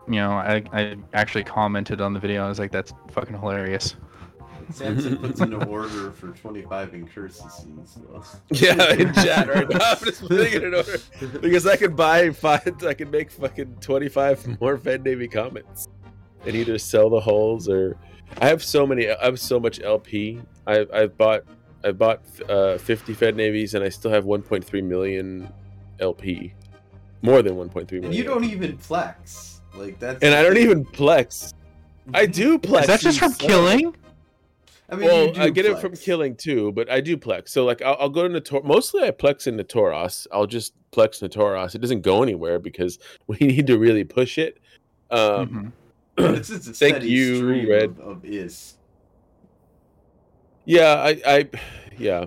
you 0.07 0.15
know, 0.15 0.31
I 0.31 0.63
I 0.73 0.97
actually 1.13 1.45
commented 1.45 2.01
on 2.01 2.15
the 2.15 2.21
video. 2.21 2.45
I 2.45 2.49
was 2.49 2.59
like, 2.59 2.73
"That's 2.73 2.95
fucking 3.11 3.39
hilarious." 3.39 3.97
Samson 4.71 5.17
puts 5.19 5.41
in 5.41 5.53
an 5.53 5.65
order 5.65 6.11
for 6.13 6.29
25 6.29 6.93
incursus. 6.93 7.87
So. 7.87 8.23
Yeah, 8.51 8.93
in 8.93 9.13
chat 9.15 9.49
right 9.49 9.69
now. 9.69 9.79
I'm 9.83 9.99
just 10.05 10.21
putting 10.23 10.53
it 10.53 10.65
in 10.65 10.75
order 10.75 10.99
because 11.41 11.67
I 11.67 11.77
could 11.77 11.97
buy 11.97 12.31
five. 12.31 12.83
I 12.85 12.95
could 12.95 13.11
make 13.11 13.31
fucking 13.31 13.77
25 13.81 14.61
more 14.61 14.77
Fed 14.79 15.05
Navy 15.05 15.29
comets 15.29 15.89
and 16.47 16.55
either 16.55 16.79
sell 16.79 17.11
the 17.11 17.21
hulls 17.21 17.69
or. 17.69 17.97
I 18.43 18.49
have 18.49 18.63
so 18.63 18.87
many. 18.87 19.11
I 19.11 19.25
have 19.25 19.41
so 19.41 19.59
much 19.59 19.81
LP. 19.81 20.41
I've 20.67 20.91
I've 20.93 21.17
bought 21.17 21.45
I 21.85 21.93
bought 21.93 22.21
uh, 22.49 22.77
50 22.79 23.15
Fed 23.15 23.37
Navies 23.37 23.75
and 23.75 23.85
I 23.85 23.89
still 23.89 24.11
have 24.11 24.25
1.3 24.25 24.85
million 24.85 25.51
LP, 26.01 26.53
more 27.23 27.43
than 27.43 27.55
1.3 27.55 27.73
million. 27.91 28.05
And 28.07 28.15
you 28.15 28.25
don't 28.25 28.45
even 28.45 28.77
plex. 28.77 29.61
Like 29.75 29.99
that's. 29.99 30.23
And 30.23 30.35
I 30.35 30.43
don't 30.43 30.59
even 30.59 30.85
plex. 30.85 31.55
I 32.15 32.27
do 32.27 32.59
plex. 32.59 32.83
Is 32.83 32.87
that 32.89 33.01
just 33.01 33.19
from 33.19 33.33
so- 33.33 33.47
killing? 33.47 33.97
I 34.91 34.97
mean, 34.97 35.07
well, 35.07 35.27
you 35.27 35.33
do 35.33 35.41
I 35.43 35.51
get 35.51 35.67
it 35.67 35.79
from 35.81 35.95
killing 35.95 36.35
too, 36.35 36.73
but 36.73 36.91
I 36.91 37.01
do 37.01 37.17
plex. 37.17 37.51
So 37.51 37.65
like, 37.65 37.83
I'll, 37.83 37.97
I'll 38.01 38.09
go 38.09 38.27
to 38.27 38.41
Nator. 38.41 38.65
Mostly, 38.65 39.03
I 39.03 39.11
plex 39.11 39.47
in 39.47 39.57
Natoros. 39.59 40.27
I'll 40.33 40.47
just 40.47 40.73
plex 40.93 41.23
Natoros. 41.23 41.75
It 41.75 41.81
doesn't 41.81 42.01
go 42.01 42.23
anywhere 42.23 42.59
because 42.59 42.99
we 43.27 43.37
need 43.41 43.67
to 43.67 43.79
really 43.79 44.05
push 44.05 44.39
it. 44.39 44.59
Um, 45.11 45.49
Mhm. 45.49 46.37
It's 46.37 46.49
just 46.49 46.67
a 46.69 46.73
Thank 46.73 47.05
you, 47.05 47.37
stream 47.37 47.69
Red. 47.71 47.91
Of, 47.91 48.01
of 48.01 48.25
is. 48.25 48.75
Yeah, 50.65 50.95
I, 50.95 51.21
I, 51.25 51.49
yeah, 51.97 52.27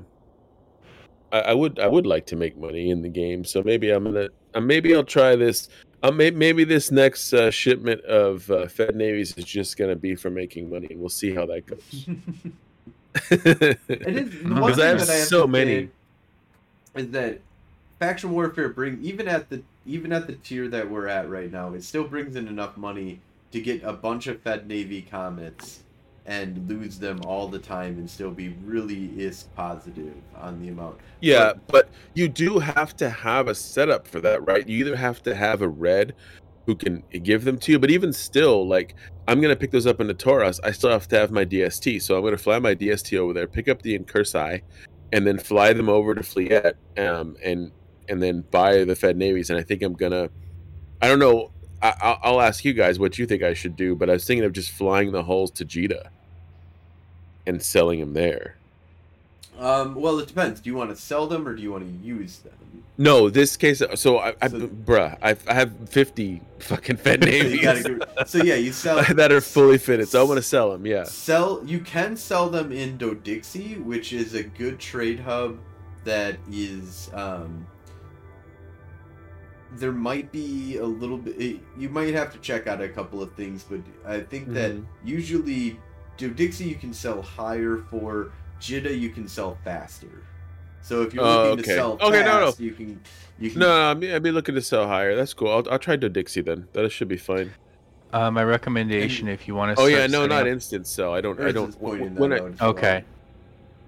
I, 1.31 1.39
I 1.39 1.53
would, 1.53 1.77
I 1.77 1.87
would 1.87 2.05
like 2.05 2.25
to 2.27 2.35
make 2.35 2.57
money 2.57 2.89
in 2.89 3.01
the 3.01 3.09
game. 3.09 3.43
So 3.43 3.61
maybe 3.61 3.89
I'm 3.91 4.05
gonna, 4.05 4.29
uh, 4.53 4.61
maybe 4.61 4.95
I'll 4.95 5.03
try 5.03 5.35
this. 5.35 5.67
Uh, 6.03 6.11
may, 6.11 6.31
maybe 6.31 6.63
this 6.63 6.89
next 6.89 7.31
uh, 7.33 7.51
shipment 7.51 8.01
of 8.05 8.49
uh, 8.49 8.67
Fed 8.67 8.95
Navies 8.95 9.37
is 9.37 9.45
just 9.45 9.77
gonna 9.77 9.95
be 9.95 10.15
for 10.15 10.29
making 10.29 10.69
money. 10.69 10.95
We'll 10.95 11.09
see 11.09 11.33
how 11.33 11.45
that 11.47 11.65
goes. 11.65 12.07
It 13.29 13.79
is 13.89 14.33
Because 14.43 14.79
I 14.79 14.85
have 14.85 15.09
I 15.09 15.13
have 15.15 15.27
so 15.27 15.45
many. 15.45 15.89
is 16.95 17.09
that 17.09 17.41
faction 17.99 18.31
warfare 18.31 18.69
bring 18.69 18.99
even 19.03 19.27
at 19.27 19.49
the 19.49 19.63
even 19.85 20.13
at 20.13 20.27
the 20.27 20.33
tier 20.33 20.67
that 20.69 20.89
we're 20.89 21.07
at 21.07 21.29
right 21.29 21.51
now, 21.51 21.73
it 21.73 21.83
still 21.83 22.05
brings 22.05 22.35
in 22.35 22.47
enough 22.47 22.77
money 22.77 23.19
to 23.51 23.59
get 23.59 23.83
a 23.83 23.91
bunch 23.93 24.27
of 24.27 24.39
Fed 24.41 24.67
Navy 24.67 25.01
comets 25.01 25.81
and 26.31 26.65
lose 26.69 26.97
them 26.97 27.19
all 27.27 27.49
the 27.49 27.59
time 27.59 27.97
and 27.97 28.09
still 28.09 28.31
be 28.31 28.55
really 28.63 29.07
is 29.21 29.49
positive 29.53 30.13
on 30.37 30.61
the 30.61 30.69
amount. 30.69 30.97
Yeah, 31.19 31.51
but 31.67 31.89
you 32.13 32.29
do 32.29 32.57
have 32.57 32.95
to 32.97 33.09
have 33.09 33.49
a 33.49 33.55
setup 33.55 34.07
for 34.07 34.21
that, 34.21 34.47
right? 34.47 34.65
You 34.65 34.77
either 34.77 34.95
have 34.95 35.21
to 35.23 35.35
have 35.35 35.61
a 35.61 35.67
red 35.67 36.15
who 36.65 36.75
can 36.75 37.03
give 37.23 37.43
them 37.43 37.57
to 37.57 37.73
you, 37.73 37.79
but 37.79 37.91
even 37.91 38.13
still, 38.13 38.65
like 38.65 38.95
I'm 39.27 39.41
gonna 39.41 39.57
pick 39.57 39.71
those 39.71 39.85
up 39.85 39.99
in 39.99 40.07
the 40.07 40.13
Taurus. 40.13 40.61
I 40.63 40.71
still 40.71 40.89
have 40.89 41.05
to 41.09 41.19
have 41.19 41.31
my 41.31 41.43
DST, 41.43 42.01
so 42.01 42.15
I'm 42.15 42.23
gonna 42.23 42.37
fly 42.37 42.59
my 42.59 42.75
DST 42.75 43.17
over 43.17 43.33
there, 43.33 43.45
pick 43.45 43.67
up 43.67 43.81
the 43.81 43.99
Incursai, 43.99 44.61
and 45.11 45.27
then 45.27 45.37
fly 45.37 45.73
them 45.73 45.89
over 45.89 46.15
to 46.15 46.23
Fliette, 46.23 46.77
um, 46.97 47.35
and 47.43 47.73
and 48.07 48.23
then 48.23 48.45
buy 48.51 48.85
the 48.85 48.95
Fed 48.95 49.17
navies. 49.17 49.49
And 49.49 49.59
I 49.59 49.63
think 49.63 49.81
I'm 49.81 49.95
gonna, 49.95 50.29
I 51.01 51.09
don't 51.09 51.19
know. 51.19 51.51
I, 51.81 51.93
I'll, 51.99 52.19
I'll 52.23 52.41
ask 52.41 52.63
you 52.63 52.71
guys 52.71 52.99
what 52.99 53.17
you 53.17 53.25
think 53.25 53.43
I 53.43 53.53
should 53.53 53.75
do, 53.75 53.97
but 53.97 54.09
I 54.09 54.13
was 54.13 54.23
thinking 54.23 54.45
of 54.45 54.53
just 54.53 54.71
flying 54.71 55.11
the 55.11 55.23
hulls 55.23 55.51
to 55.51 55.65
Jita 55.65 56.09
and 57.55 57.61
selling 57.63 57.99
them 57.99 58.13
there. 58.13 58.55
Um, 59.59 59.93
well, 59.95 60.17
it 60.19 60.27
depends. 60.27 60.59
Do 60.59 60.69
you 60.69 60.75
want 60.75 60.89
to 60.89 60.95
sell 60.95 61.27
them 61.27 61.47
or 61.47 61.55
do 61.55 61.61
you 61.61 61.71
want 61.71 61.83
to 61.85 62.05
use 62.07 62.39
them? 62.39 62.53
No, 62.97 63.29
this 63.29 63.55
case. 63.57 63.81
So 63.95 64.17
I, 64.19 64.33
I 64.41 64.47
So- 64.47 64.67
bruh, 64.67 65.17
I, 65.21 65.35
I 65.47 65.53
have 65.53 65.71
fifty 65.89 66.41
fucking 66.59 66.97
Fed 67.03 67.21
navies 67.21 67.85
so 68.25 68.43
yeah, 68.43 68.55
you 68.55 68.71
sell 68.71 69.03
that 69.15 69.31
are 69.31 69.41
fully 69.41 69.77
fitted. 69.77 70.07
So 70.09 70.19
I 70.21 70.23
want 70.23 70.37
to 70.37 70.41
sell 70.43 70.71
them. 70.71 70.85
Yeah. 70.85 71.03
Sell 71.03 71.61
you 71.65 71.79
can 71.79 72.15
sell 72.17 72.49
them 72.49 72.71
in 72.71 72.97
Dodixie, 72.97 73.83
which 73.83 74.13
is 74.13 74.33
a 74.33 74.43
good 74.43 74.79
trade 74.79 75.19
hub 75.19 75.59
that 76.03 76.37
is 76.51 77.09
um 77.13 77.65
there 79.73 79.91
might 79.91 80.31
be 80.31 80.77
a 80.77 80.85
little 80.85 81.17
bit 81.17 81.35
eh, 81.39 81.57
you 81.77 81.87
might 81.89 82.13
have 82.13 82.31
to 82.33 82.39
check 82.39 82.67
out 82.67 82.81
a 82.81 82.89
couple 82.89 83.21
of 83.21 83.31
things, 83.33 83.63
but 83.69 83.79
I 84.05 84.19
think 84.21 84.53
that 84.53 84.71
Mhm. 84.73 84.85
Usually 86.21 86.47
Dodixie 86.47 86.67
you 86.67 86.75
can 86.75 86.93
sell 86.93 87.21
higher 87.21 87.83
for, 87.89 88.31
Jita 88.59 88.97
you 88.97 89.09
can 89.09 89.27
sell 89.27 89.57
faster. 89.63 90.23
So 90.81 91.01
if 91.03 91.13
you're 91.13 91.23
Oh, 91.23 91.49
looking 91.49 91.63
to 91.63 91.69
okay. 91.71 91.75
sell 91.75 91.93
Okay, 92.01 92.23
no, 92.23 92.39
no. 92.39 92.45
fast, 92.47 92.59
you 92.59 92.71
can 92.71 92.99
you 93.39 93.51
can 93.51 93.59
No, 93.59 93.67
no, 93.67 93.91
I'd 93.91 93.99
be, 93.99 94.13
I'd 94.13 94.23
be 94.23 94.31
looking 94.31 94.55
to 94.55 94.61
sell 94.61 94.87
higher. 94.87 95.15
That's 95.15 95.33
cool. 95.33 95.49
I'll, 95.49 95.63
I'll 95.71 95.79
try 95.79 95.95
to 95.95 96.09
Dixie 96.09 96.41
then. 96.41 96.67
That 96.73 96.89
should 96.91 97.07
be 97.07 97.17
fine. 97.17 97.51
Uh, 98.13 98.29
my 98.29 98.43
recommendation, 98.43 99.27
if 99.27 99.47
you 99.47 99.55
want 99.55 99.77
to. 99.77 99.83
Oh 99.83 99.85
yeah, 99.85 100.05
no, 100.07 100.25
not 100.25 100.47
instant 100.47 100.85
sell. 100.87 101.13
I 101.13 101.21
don't. 101.21 101.39
I 101.39 101.51
don't. 101.51 101.69
is 101.69 101.75
pointing 101.75 102.15
When 102.15 102.31
that 102.31 102.41
I, 102.41 102.45
out 102.45 102.59
well. 102.59 102.69
Okay. 102.71 103.03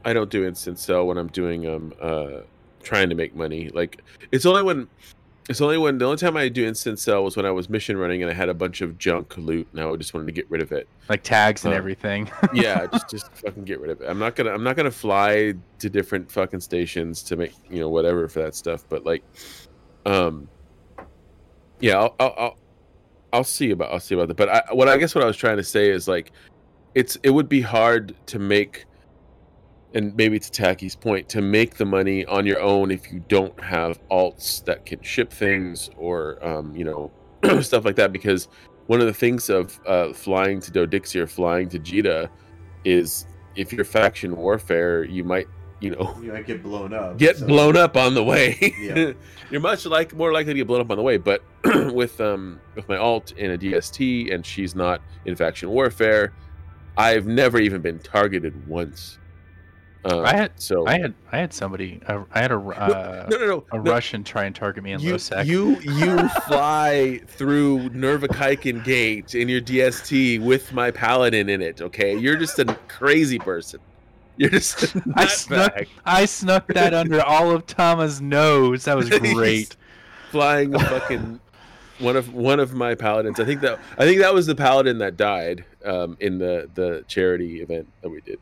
I 0.05 0.13
don't 0.13 0.29
do 0.29 0.45
instant 0.45 0.79
sell 0.79 1.07
when 1.07 1.17
I'm 1.17 1.27
doing 1.27 1.67
um 1.67 1.93
uh 2.01 2.41
trying 2.81 3.09
to 3.09 3.15
make 3.15 3.35
money. 3.35 3.69
Like 3.69 4.01
it's 4.31 4.45
only 4.45 4.63
when 4.63 4.87
it's 5.49 5.59
only 5.61 5.77
when 5.77 5.97
the 5.97 6.05
only 6.05 6.17
time 6.17 6.37
I 6.37 6.47
do 6.47 6.65
instant 6.65 6.99
sell 6.99 7.23
was 7.23 7.35
when 7.35 7.45
I 7.45 7.51
was 7.51 7.69
mission 7.69 7.97
running 7.97 8.21
and 8.21 8.31
I 8.31 8.33
had 8.33 8.49
a 8.49 8.53
bunch 8.53 8.81
of 8.81 8.97
junk 8.97 9.37
loot 9.37 9.67
and 9.71 9.81
I 9.81 9.95
just 9.97 10.13
wanted 10.13 10.27
to 10.27 10.31
get 10.31 10.49
rid 10.49 10.61
of 10.61 10.71
it. 10.71 10.87
Like 11.09 11.23
tags 11.23 11.65
and 11.65 11.73
Uh, 11.73 11.77
everything. 11.77 12.31
yeah, 12.53 12.85
just 12.91 13.09
just 13.09 13.33
fucking 13.33 13.65
get 13.65 13.79
rid 13.79 13.89
of 13.89 14.01
it. 14.01 14.09
I'm 14.09 14.19
not 14.19 14.35
gonna 14.35 14.51
I'm 14.51 14.63
not 14.63 14.75
gonna 14.75 14.91
fly 14.91 15.53
to 15.79 15.89
different 15.89 16.31
fucking 16.31 16.61
stations 16.61 17.23
to 17.23 17.35
make 17.35 17.53
you 17.69 17.79
know 17.79 17.89
whatever 17.89 18.27
for 18.27 18.41
that 18.41 18.55
stuff. 18.55 18.85
But 18.87 19.05
like, 19.05 19.23
um, 20.05 20.47
yeah, 21.79 21.97
I'll 21.99 22.15
I'll 22.19 22.35
I'll, 22.37 22.57
I'll 23.33 23.43
see 23.43 23.71
about 23.71 23.91
I'll 23.91 23.99
see 23.99 24.15
about 24.15 24.29
that. 24.29 24.37
But 24.37 24.49
I, 24.49 24.63
what 24.71 24.87
I 24.87 24.97
guess 24.97 25.13
what 25.13 25.23
I 25.23 25.27
was 25.27 25.37
trying 25.37 25.57
to 25.57 25.63
say 25.63 25.89
is 25.89 26.07
like, 26.07 26.31
it's 26.95 27.17
it 27.23 27.31
would 27.31 27.49
be 27.49 27.61
hard 27.61 28.15
to 28.27 28.39
make, 28.39 28.85
and 29.93 30.15
maybe 30.15 30.39
to 30.39 30.51
Tacky's 30.51 30.95
point, 30.95 31.29
to 31.29 31.41
make 31.41 31.75
the 31.75 31.85
money 31.85 32.25
on 32.25 32.45
your 32.45 32.59
own 32.59 32.91
if 32.91 33.11
you 33.11 33.23
don't 33.27 33.57
have 33.63 33.99
alts 34.09 34.63
that 34.65 34.85
can 34.85 35.01
ship 35.01 35.31
things 35.31 35.89
or 35.97 36.43
um, 36.45 36.75
you 36.75 36.83
know 36.85 37.11
stuff 37.61 37.85
like 37.85 37.95
that. 37.97 38.11
Because 38.11 38.47
one 38.87 38.99
of 38.99 39.05
the 39.05 39.13
things 39.13 39.49
of 39.49 39.79
uh, 39.85 40.11
flying 40.13 40.59
to 40.61 40.71
Dodixie 40.71 41.19
or 41.19 41.27
flying 41.27 41.69
to 41.69 41.79
Jita 41.79 42.29
is 42.83 43.25
if 43.55 43.71
you're 43.71 43.85
faction 43.85 44.35
warfare, 44.35 45.03
you 45.03 45.23
might 45.23 45.47
you 45.79 45.91
know 45.91 46.15
You 46.21 46.31
might 46.31 46.47
get 46.47 46.63
blown 46.63 46.93
up. 46.93 47.17
get 47.17 47.37
so- 47.37 47.45
blown 47.47 47.77
up 47.77 47.95
on 47.97 48.13
the 48.13 48.23
way. 48.23 48.57
Yeah. 48.79 49.11
You're 49.51 49.61
much 49.61 49.85
like 49.85 50.13
more 50.15 50.31
likely 50.33 50.53
to 50.53 50.57
get 50.57 50.65
blown 50.67 50.81
up 50.81 50.89
on 50.89 50.97
the 50.97 51.03
way. 51.03 51.17
But 51.17 51.43
with 51.93 52.19
um 52.19 52.59
with 52.75 52.87
my 52.89 52.97
alt 52.97 53.33
in 53.33 53.51
a 53.51 53.57
DST 53.57 54.33
and 54.33 54.45
she's 54.45 54.73
not 54.75 55.01
in 55.25 55.35
faction 55.35 55.69
warfare, 55.69 56.33
I've 56.97 57.27
never 57.27 57.59
even 57.59 57.81
been 57.81 57.99
targeted 57.99 58.67
once. 58.67 59.19
Uh, 60.05 60.21
I 60.21 60.35
had 60.35 60.51
so 60.59 60.85
I 60.85 60.99
had 60.99 61.13
I 61.31 61.37
had 61.37 61.53
somebody 61.53 62.01
I 62.07 62.39
had 62.39 62.51
a 62.51 62.57
uh, 62.57 63.25
no 63.29 63.37
no 63.37 63.45
no, 63.45 63.65
a. 63.71 63.79
Russian 63.79 64.23
try 64.23 64.43
and 64.45 64.53
target 64.55 64.83
me 64.83 64.91
in 64.91 64.99
You, 64.99 65.13
lowsec. 65.15 65.45
you 65.45 65.79
you 65.79 66.27
fly 66.45 67.21
through 67.27 67.89
Nourvukaiken 67.91 68.83
Gate 68.83 69.33
in 69.33 69.47
your 69.47 69.61
DST 69.61 70.41
with 70.43 70.73
my 70.73 70.91
paladin 70.91 71.47
in 71.47 71.61
it. 71.61 71.81
Okay, 71.81 72.17
you're 72.17 72.35
just 72.35 72.59
a 72.59 72.65
crazy 72.89 73.39
person. 73.39 73.79
You're 74.35 74.49
just 74.49 74.95
I 75.15 75.27
snuck. 75.27 75.85
I 76.05 76.25
snuck 76.25 76.67
that 76.73 76.93
under 76.93 77.21
all 77.21 77.51
of 77.51 77.65
Tama's 77.65 78.19
nose. 78.19 78.83
That 78.85 78.97
was 78.97 79.09
great. 79.19 79.75
flying 80.31 80.75
a 80.75 80.79
fucking 80.79 81.39
one 81.99 82.17
of 82.17 82.33
one 82.33 82.59
of 82.59 82.73
my 82.73 82.95
paladins. 82.95 83.39
I 83.39 83.45
think 83.45 83.61
that 83.61 83.79
I 83.97 84.05
think 84.05 84.19
that 84.19 84.33
was 84.33 84.47
the 84.47 84.55
paladin 84.55 84.97
that 84.97 85.15
died 85.15 85.63
um, 85.85 86.17
in 86.19 86.39
the 86.39 86.69
the 86.73 87.05
charity 87.07 87.61
event 87.61 87.87
that 88.01 88.09
we 88.09 88.19
did. 88.21 88.39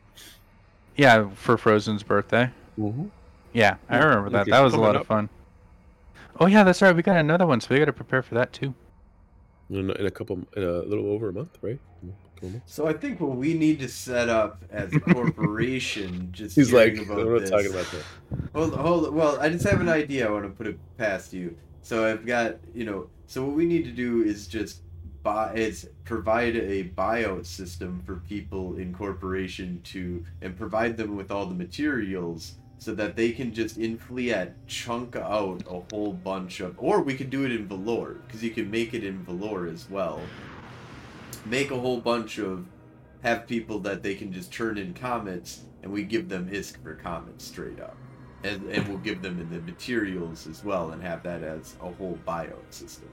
Yeah, 1.02 1.30
for 1.34 1.58
Frozen's 1.58 2.04
birthday. 2.04 2.52
Mm-hmm. 2.78 3.06
Yeah, 3.54 3.78
I 3.90 3.98
Yeah, 3.98 4.04
remember 4.06 4.30
that. 4.30 4.42
okay, 4.44 4.52
That 4.52 4.60
was 4.60 4.76
a 4.76 4.78
lot 4.80 4.96
up. 4.96 5.02
of 5.02 5.08
fun. 5.08 5.30
Oh 6.40 6.46
yeah, 6.46 6.64
that's 6.64 6.80
right. 6.80 6.96
We 6.96 7.02
got 7.02 7.18
another 7.18 7.48
one, 7.48 7.60
so 7.60 7.70
we 7.72 7.80
got 7.80 7.86
to 7.86 7.94
prepare 7.94 8.22
for 8.22 8.36
that 8.36 8.54
too. 8.54 8.76
In 9.72 9.90
a, 9.90 9.94
in 9.94 10.06
a 10.06 10.12
couple, 10.12 10.42
in 10.56 10.62
a 10.64 10.84
little 10.84 11.08
over 11.08 11.30
a 11.30 11.34
month, 11.34 11.58
right? 11.64 11.80
A 12.04 12.46
months. 12.46 12.72
So 12.72 12.86
I 12.86 12.94
think 12.94 13.20
what 13.20 13.36
we 13.36 13.56
need 13.56 13.80
to 13.80 13.88
set 13.88 14.30
up 14.30 14.64
as 14.70 14.94
a 14.94 15.00
corporation, 15.16 16.30
just 16.32 16.56
He's 16.56 16.72
like, 16.72 16.94
hearing 16.94 17.10
I'm 17.10 17.18
about 17.18 17.32
not 17.32 17.40
this. 17.42 17.50
talking 17.50 17.72
about 17.72 17.86
that. 17.92 18.06
Hold, 18.54 18.76
hold. 18.76 19.16
Well, 19.16 19.40
I 19.42 19.50
just 19.50 19.66
have 19.68 19.82
an 19.82 19.90
idea. 19.90 20.28
I 20.28 20.32
want 20.32 20.46
to 20.46 20.52
put 20.52 20.68
it 20.68 20.78
past 21.00 21.34
you. 21.34 21.58
So 21.82 22.06
I've 22.08 22.28
got, 22.28 22.58
you 22.76 22.86
know. 22.86 23.08
So 23.26 23.44
what 23.44 23.56
we 23.56 23.66
need 23.66 23.86
to 23.86 23.92
do 23.92 24.22
is 24.22 24.46
just 24.46 24.82
is 25.56 25.90
provide 26.04 26.56
a 26.56 26.84
buyout 26.84 27.46
system 27.46 28.02
for 28.06 28.18
people 28.28 28.76
in 28.76 28.94
corporation 28.94 29.82
to, 29.84 30.26
and 30.42 30.58
provide 30.58 30.98
them 30.98 31.16
with 31.16 31.32
all 31.32 31.46
the 31.46 31.56
materials 31.56 32.56
so 32.78 32.96
that 32.96 33.16
they 33.16 33.32
can 33.32 33.54
just 33.54 33.78
in 33.78 34.00
chunk 34.68 35.16
out 35.16 35.64
a 35.70 35.82
whole 35.96 36.14
bunch 36.14 36.60
of, 36.60 36.76
or 36.78 37.02
we 37.02 37.14
could 37.14 37.30
do 37.30 37.46
it 37.46 37.52
in 37.52 37.68
Valor 37.68 38.16
because 38.26 38.44
you 38.44 38.50
can 38.50 38.72
make 38.72 38.94
it 38.94 39.04
in 39.04 39.24
Valor 39.24 39.68
as 39.68 39.90
well. 39.90 40.20
Make 41.46 41.72
a 41.72 41.80
whole 41.80 42.02
bunch 42.02 42.40
of, 42.40 42.66
have 43.22 43.48
people 43.48 43.80
that 43.80 44.02
they 44.02 44.16
can 44.16 44.34
just 44.34 44.52
turn 44.52 44.80
in 44.80 44.96
comets, 44.96 45.62
and 45.84 45.92
we 45.92 46.04
give 46.04 46.28
them 46.28 46.50
ISK 46.50 46.82
for 46.82 46.96
comets 46.96 47.46
straight 47.46 47.80
up 47.80 47.96
and, 48.44 48.70
and 48.72 48.88
we'll 48.88 48.98
give 48.98 49.22
them 49.22 49.40
in 49.40 49.50
the 49.50 49.60
materials 49.60 50.48
as 50.48 50.64
well 50.64 50.92
and 50.92 51.02
have 51.02 51.24
that 51.24 51.44
as 51.44 51.76
a 51.82 51.92
whole 51.92 52.18
buyout 52.28 52.72
system. 52.72 53.10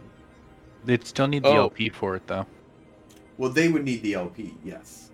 They'd 0.89 1.07
still 1.07 1.27
need 1.29 1.43
the 1.43 1.51
Oh. 1.51 1.65
LP 1.69 1.91
for 1.91 2.17
it 2.17 2.27
though. 2.27 2.47
Well, 3.37 3.51
they 3.51 3.69
would 3.69 3.85
need 3.85 4.03
the 4.03 4.15
LP, 4.15 4.55
yes. 4.65 5.11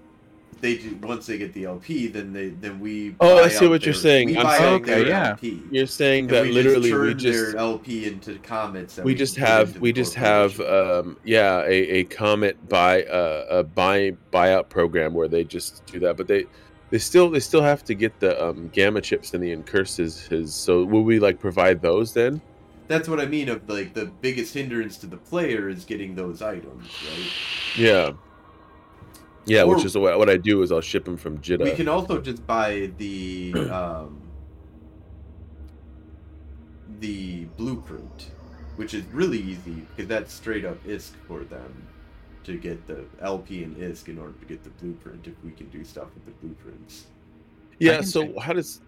They 0.61 0.77
do, 0.77 0.97
once 1.03 1.27
they 1.27 1.37
get 1.37 1.53
the 1.53 1.65
LP, 1.65 2.07
then 2.07 2.33
they 2.33 2.51
then 2.51 2.79
we. 2.79 3.17
Oh, 3.21 3.43
I 3.43 3.49
see 3.49 3.67
out 3.67 3.71
what 3.71 3.85
you're 3.85 3.93
saying. 3.93 4.29
We 4.29 4.39
I'm 4.39 4.45
buy 4.45 4.59
saying 4.59 4.75
out 4.75 4.87
their 4.87 5.07
yeah. 5.07 5.29
LP. 5.31 5.61
You're 5.73 5.87
saying 5.87 6.27
And 6.27 6.31
that 6.31 6.43
we 6.45 6.53
literally 6.53 6.91
just 6.91 7.01
we 7.01 7.09
turn 7.09 7.19
just 7.19 7.53
their 7.53 7.57
LP 7.57 8.07
into 8.07 8.39
comets. 8.39 8.95
That 8.95 9.05
we 9.05 9.17
just 9.17 9.37
have 9.37 9.79
we 9.81 9.93
just 9.93 10.15
have 10.15 10.59
um 10.61 11.19
yeah 11.25 11.63
a, 11.65 11.73
a 11.73 12.05
comet 12.05 12.69
buy 12.69 13.03
uh, 13.03 13.47
a 13.51 13.65
buy 13.65 14.13
buyout 14.33 14.69
program 14.69 15.13
where 15.13 15.27
they 15.29 15.43
just 15.43 15.85
do 15.87 15.99
that 15.99 16.17
but 16.17 16.29
they 16.29 16.45
they 16.91 16.99
still 16.99 17.29
they 17.31 17.41
still 17.41 17.63
have 17.63 17.83
to 17.85 17.95
get 17.95 18.19
the 18.21 18.43
um 18.43 18.69
gamma 18.73 19.01
chips 19.01 19.35
and 19.35 19.43
the 19.43 19.55
Incursuses 19.55 20.49
so 20.49 20.85
will 20.85 21.03
we 21.03 21.19
like 21.19 21.41
provide 21.41 21.83
those 21.83 22.15
then 22.15 22.41
That's 22.87 23.09
what 23.09 23.21
I 23.21 23.27
mean. 23.27 23.49
Of 23.49 23.69
like 23.69 23.95
the 23.95 24.07
biggest 24.07 24.55
hindrance 24.55 24.97
to 24.99 25.07
the 25.07 25.17
player 25.17 25.69
is 25.69 25.85
getting 25.85 26.15
those 26.15 26.43
items, 26.43 26.87
right? 27.09 27.31
yeah 27.77 28.13
yeah 29.47 29.63
which 29.63 29.85
is 29.85 29.97
what, 29.97 30.19
what 30.19 30.31
i 30.31 30.37
do 30.37 30.63
is 30.63 30.73
i'll 30.73 30.81
ship 30.81 31.05
them 31.05 31.17
from 31.17 31.39
Jita. 31.39 31.65
We 31.65 31.73
can 31.73 31.89
also 31.89 32.21
just 32.21 32.47
buy 32.47 32.91
the 32.99 33.53
um, 33.71 34.21
the 37.01 37.45
blueprint, 37.57 38.31
which 38.77 38.95
is 38.95 39.05
really 39.07 39.39
easy 39.39 39.87
because 39.91 40.09
that's 40.09 40.33
straight 40.33 40.65
up 40.65 40.83
ISK 40.85 41.13
for 41.27 41.45
them 41.45 41.87
to 42.45 42.57
get 42.57 42.87
the 42.87 43.05
LP 43.21 43.65
and 43.65 43.77
ISK 43.77 44.09
in 44.09 44.19
order 44.19 44.33
to 44.33 44.45
get 44.47 44.65
the 44.65 44.71
blueprint. 44.71 45.27
If 45.27 45.35
we 45.45 45.51
can 45.51 45.69
do 45.69 45.85
stuff 45.85 46.09
with 46.15 46.25
the 46.25 46.33
blueprints, 46.33 47.07
yeah 47.79 48.01
so 48.01 48.25
take- 48.25 48.39
how 48.39 48.53
does 48.53 48.81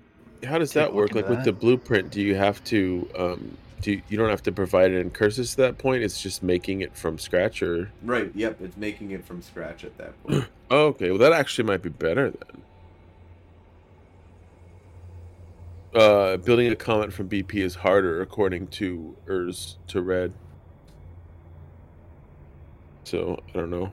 how 0.44 0.58
does 0.58 0.72
that 0.72 0.92
work 0.92 1.14
like 1.14 1.24
into 1.24 1.36
with 1.36 1.44
the 1.44 1.52
blueprint 1.52 2.10
do 2.10 2.20
you 2.20 2.34
have 2.34 2.62
to 2.64 3.08
um 3.18 3.56
do 3.80 3.92
you, 3.92 4.02
you 4.08 4.16
don't 4.16 4.30
have 4.30 4.42
to 4.44 4.52
provide 4.52 4.90
it 4.90 5.00
in 5.00 5.10
curses 5.10 5.50
to 5.52 5.56
that 5.58 5.78
point 5.78 6.02
it's 6.02 6.20
just 6.20 6.42
making 6.42 6.80
it 6.80 6.96
from 6.96 7.18
scratch 7.18 7.62
or 7.62 7.90
right? 8.02 8.30
Yep, 8.34 8.60
it's 8.62 8.76
making 8.76 9.10
it 9.10 9.24
from 9.24 9.42
scratch 9.42 9.84
at 9.84 9.96
that 9.98 10.22
point. 10.24 10.44
Oh, 10.68 10.86
okay, 10.86 11.10
well 11.10 11.18
that 11.18 11.32
actually 11.32 11.64
might 11.64 11.80
be 11.82 11.90
better 11.90 12.30
then. 12.30 12.62
Uh, 15.94 16.36
building 16.38 16.70
a 16.70 16.76
comet 16.76 17.12
from 17.12 17.28
BP 17.28 17.54
is 17.54 17.76
harder, 17.76 18.20
according 18.20 18.66
to 18.66 19.16
Urs 19.28 19.76
to 19.86 20.02
Red. 20.02 20.32
So 23.04 23.40
I 23.48 23.52
don't 23.52 23.70
know. 23.70 23.92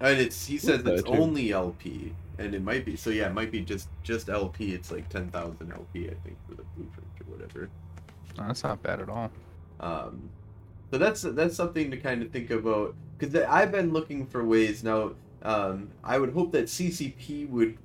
and 0.00 0.18
it's 0.20 0.46
he 0.46 0.58
says 0.58 0.82
it's 0.84 1.02
too. 1.04 1.08
only 1.08 1.52
LP, 1.52 2.12
and 2.38 2.54
it 2.54 2.62
might 2.62 2.84
be 2.84 2.96
so. 2.96 3.10
Yeah, 3.10 3.28
it 3.28 3.32
might 3.34 3.50
be 3.52 3.60
just 3.60 3.88
just 4.02 4.28
LP. 4.28 4.74
It's 4.74 4.90
like 4.90 5.08
ten 5.08 5.30
thousand 5.30 5.72
LP, 5.72 6.06
I 6.10 6.14
think, 6.24 6.36
for 6.48 6.54
the 6.56 6.64
blueprint 6.76 7.08
or 7.20 7.32
whatever. 7.32 7.70
No, 8.38 8.46
that's 8.46 8.62
not 8.62 8.82
bad 8.82 9.00
at 9.00 9.08
all. 9.08 9.30
Um, 9.80 10.30
so 10.90 10.98
that's 10.98 11.22
that's 11.22 11.56
something 11.56 11.90
to 11.90 11.96
kind 11.96 12.22
of 12.22 12.30
think 12.30 12.50
about 12.50 12.94
because 13.18 13.34
I've 13.34 13.72
been 13.72 13.92
looking 13.92 14.26
for 14.26 14.44
ways 14.44 14.82
now. 14.82 15.12
Um, 15.42 15.88
I 16.04 16.18
would 16.18 16.32
hope 16.32 16.52
that 16.52 16.66
CCP 16.66 17.48
would 17.48 17.78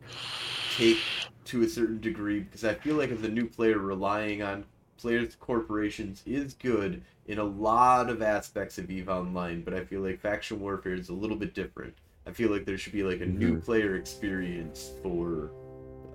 take 0.75 0.97
to 1.45 1.61
a 1.61 1.69
certain 1.69 2.01
degree 2.01 2.41
because 2.41 2.65
I 2.65 2.73
feel 2.73 2.95
like 2.95 3.11
as 3.11 3.23
a 3.23 3.29
new 3.29 3.47
player, 3.47 3.77
relying 3.77 4.41
on 4.41 4.65
players 4.97 5.35
corporations 5.35 6.23
is 6.25 6.53
good 6.53 7.01
in 7.27 7.37
a 7.37 7.43
lot 7.43 8.09
of 8.09 8.21
aspects 8.21 8.77
of 8.77 8.89
Eve 8.89 9.09
Online, 9.09 9.61
but 9.61 9.73
I 9.73 9.83
feel 9.85 10.01
like 10.01 10.19
faction 10.19 10.59
warfare 10.59 10.93
is 10.95 11.09
a 11.09 11.13
little 11.13 11.37
bit 11.37 11.53
different. 11.53 11.93
I 12.27 12.31
feel 12.31 12.49
like 12.49 12.65
there 12.65 12.77
should 12.77 12.93
be 12.93 13.03
like 13.03 13.21
a 13.21 13.25
new 13.25 13.59
player 13.61 13.95
experience 13.95 14.91
for 15.03 15.51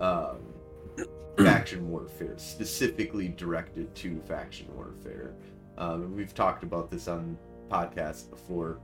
um, 0.00 0.38
faction 1.38 1.88
warfare, 1.88 2.34
specifically 2.36 3.28
directed 3.28 3.94
to 3.96 4.20
faction 4.26 4.66
warfare. 4.74 5.34
Um, 5.78 6.14
we've 6.16 6.34
talked 6.34 6.62
about 6.62 6.90
this 6.90 7.08
on 7.08 7.38
podcasts 7.70 8.28
before 8.28 8.78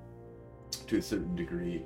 to 0.87 0.99
a 0.99 1.03
certain 1.03 1.35
degree. 1.37 1.83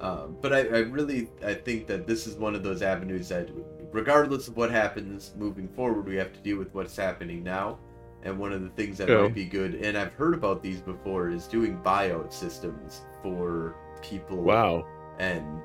Um, 0.00 0.36
but 0.40 0.52
I, 0.52 0.58
I 0.60 0.78
really 0.80 1.28
I 1.44 1.54
think 1.54 1.86
that 1.86 2.06
this 2.06 2.26
is 2.26 2.36
one 2.36 2.54
of 2.54 2.62
those 2.62 2.82
avenues 2.82 3.28
that, 3.28 3.48
regardless 3.92 4.48
of 4.48 4.56
what 4.56 4.70
happens 4.70 5.32
moving 5.36 5.68
forward, 5.68 6.06
we 6.06 6.16
have 6.16 6.32
to 6.32 6.40
deal 6.40 6.58
with 6.58 6.74
what's 6.74 6.96
happening 6.96 7.42
now. 7.42 7.78
And 8.22 8.38
one 8.38 8.52
of 8.52 8.62
the 8.62 8.70
things 8.70 8.98
that 8.98 9.08
Yeah. 9.08 9.22
might 9.22 9.34
be 9.34 9.44
good, 9.44 9.74
and 9.74 9.98
I've 9.98 10.14
heard 10.14 10.32
about 10.34 10.62
these 10.62 10.80
before, 10.80 11.28
is 11.28 11.46
doing 11.46 11.78
buyout 11.84 12.32
systems 12.32 13.02
for 13.22 13.74
people 14.02 14.38
Wow. 14.42 14.86
and 15.18 15.60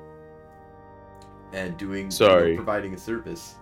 and 1.52 1.76
doing 1.76 1.98
you 1.98 2.04
know, 2.04 2.10
Sorry. 2.10 2.54
providing 2.54 2.94
a 2.94 2.98
service. 2.98 3.56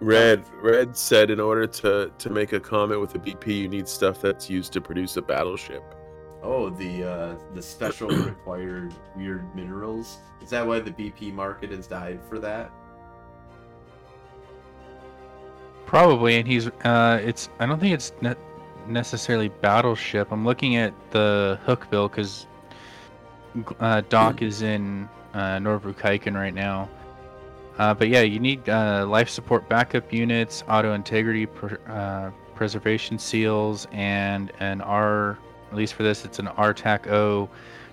Red 0.00 0.44
Red 0.62 0.96
said 0.96 1.30
in 1.30 1.40
order 1.40 1.66
to 1.66 2.10
to 2.16 2.30
make 2.30 2.52
a 2.52 2.60
comet 2.60 2.98
with 3.00 3.14
a 3.14 3.18
BP, 3.18 3.46
you 3.48 3.68
need 3.68 3.86
stuff 3.86 4.20
that's 4.20 4.48
used 4.48 4.72
to 4.72 4.80
produce 4.80 5.16
a 5.16 5.22
battleship. 5.22 5.82
Oh, 6.42 6.70
the 6.70 7.04
uh, 7.04 7.34
the 7.54 7.60
special 7.60 8.08
required 8.08 8.94
weird 9.14 9.54
minerals. 9.54 10.18
Is 10.42 10.48
that 10.50 10.66
why 10.66 10.80
the 10.80 10.90
BP 10.90 11.34
market 11.34 11.70
has 11.70 11.86
died 11.86 12.20
for 12.28 12.38
that? 12.38 12.70
Probably, 15.84 16.36
and 16.36 16.48
he's 16.48 16.68
uh, 16.68 17.20
it's 17.22 17.50
I 17.58 17.66
don't 17.66 17.78
think 17.78 17.92
it's 17.92 18.12
ne- 18.22 18.34
necessarily 18.86 19.48
battleship. 19.48 20.32
I'm 20.32 20.46
looking 20.46 20.76
at 20.76 20.94
the 21.10 21.58
hook 21.64 21.90
bill 21.90 22.08
because 22.08 22.46
uh, 23.80 24.00
Doc 24.08 24.40
is 24.40 24.62
in 24.62 25.10
uh, 25.34 25.58
Nourvukaiken 25.58 26.34
right 26.34 26.54
now. 26.54 26.88
Uh, 27.78 27.94
but 27.94 28.08
yeah, 28.08 28.20
you 28.20 28.38
need 28.38 28.68
uh, 28.68 29.06
life 29.06 29.28
support 29.28 29.68
backup 29.68 30.12
units, 30.12 30.62
auto 30.68 30.92
integrity 30.92 31.48
uh, 31.88 32.30
preservation 32.54 33.18
seals, 33.18 33.86
and 33.90 34.52
an 34.60 34.80
R 34.82 35.38
At 35.70 35.76
least 35.76 35.94
for 35.94 36.02
this, 36.02 36.24
it's 36.24 36.38
an 36.38 36.48
RTAC-O 36.48 37.48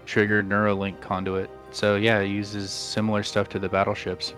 triggered 0.06 0.50
Neurolink 0.50 1.00
conduit. 1.00 1.50
So 1.72 1.96
yeah, 1.96 2.20
it 2.20 2.28
uses 2.28 2.72
similar 2.72 3.24
stuff 3.24 3.50
to 3.50 3.60
the 3.60 3.70
battleships. 3.70 4.34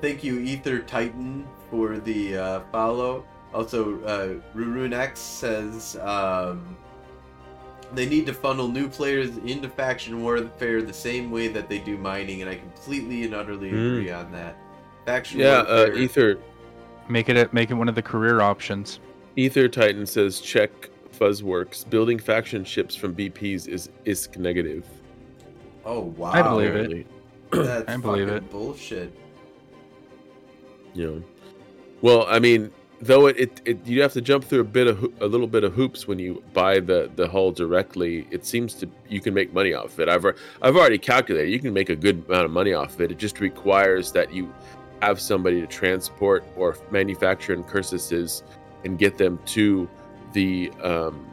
Thank 0.00 0.22
you, 0.24 0.38
Ether 0.38 0.78
Titan, 0.78 1.46
for 1.70 1.98
the 1.98 2.36
uh, 2.36 2.60
follow. 2.72 3.24
Also, 3.52 4.00
uh, 4.04 4.56
Rurunex 4.56 5.16
says 5.16 5.96
um, 5.96 6.76
they 7.92 8.06
need 8.06 8.26
to 8.26 8.32
funnel 8.34 8.68
new 8.68 8.88
players 8.88 9.36
into 9.38 9.68
faction 9.68 10.22
warfare 10.22 10.82
the 10.82 10.92
same 10.92 11.30
way 11.30 11.48
that 11.48 11.68
they 11.68 11.78
do 11.78 11.96
mining, 11.98 12.40
and 12.42 12.50
I 12.50 12.56
completely 12.56 13.24
and 13.24 13.34
utterly 13.34 13.70
Mm. 13.70 13.98
agree 13.98 14.10
on 14.10 14.30
that. 14.32 14.56
Faction 15.06 15.40
Yeah, 15.40 15.60
uh. 15.68 15.90
Ether 15.94 16.38
Make 17.08 17.28
it 17.28 17.36
a, 17.36 17.48
make 17.52 17.70
it 17.72 17.74
one 17.74 17.88
of 17.88 17.96
the 17.96 18.02
career 18.02 18.40
options. 18.40 19.00
Ether 19.34 19.66
Titan 19.66 20.06
says 20.06 20.40
check 20.40 20.70
Fuzzworks. 21.18 21.88
Building 21.88 22.18
faction 22.20 22.64
ships 22.64 22.94
from 22.94 23.14
BPs 23.14 23.66
is 23.66 23.90
ISK 24.06 24.36
negative. 24.36 24.84
oh 25.84 26.00
wow, 26.16 26.30
I 26.30 26.42
believe 26.42 26.74
it. 26.76 27.06
That's 27.50 27.88
I 27.88 27.96
believe 27.96 28.28
fucking 28.28 28.44
it. 28.44 28.50
Bullshit. 28.50 29.12
You 30.94 31.06
know. 31.06 31.22
Well, 32.00 32.26
I 32.28 32.38
mean, 32.38 32.70
though 33.00 33.26
it, 33.26 33.38
it, 33.38 33.60
it 33.64 33.86
you 33.86 34.02
have 34.02 34.12
to 34.12 34.20
jump 34.20 34.44
through 34.44 34.60
a 34.60 34.64
bit 34.64 34.86
of 34.86 35.02
a 35.20 35.26
little 35.26 35.46
bit 35.46 35.64
of 35.64 35.72
hoops 35.72 36.06
when 36.06 36.18
you 36.18 36.42
buy 36.52 36.80
the 36.80 37.10
the 37.16 37.26
hull 37.28 37.50
directly. 37.50 38.26
It 38.30 38.44
seems 38.44 38.74
to 38.74 38.88
you 39.08 39.20
can 39.20 39.34
make 39.34 39.52
money 39.52 39.72
off 39.72 39.98
it. 39.98 40.08
I've 40.08 40.24
I've 40.62 40.76
already 40.76 40.98
calculated. 40.98 41.50
You 41.50 41.60
can 41.60 41.72
make 41.72 41.88
a 41.88 41.96
good 41.96 42.24
amount 42.28 42.44
of 42.44 42.50
money 42.50 42.74
off 42.74 42.94
of 42.94 43.00
it. 43.00 43.10
It 43.10 43.18
just 43.18 43.40
requires 43.40 44.12
that 44.12 44.32
you 44.32 44.52
have 45.02 45.20
somebody 45.20 45.60
to 45.60 45.66
transport 45.66 46.44
or 46.56 46.76
manufacture 46.90 47.54
incursuses 47.54 48.42
and 48.84 48.98
get 48.98 49.16
them 49.16 49.38
to 49.46 49.88
the 50.32 50.70
um, 50.82 51.26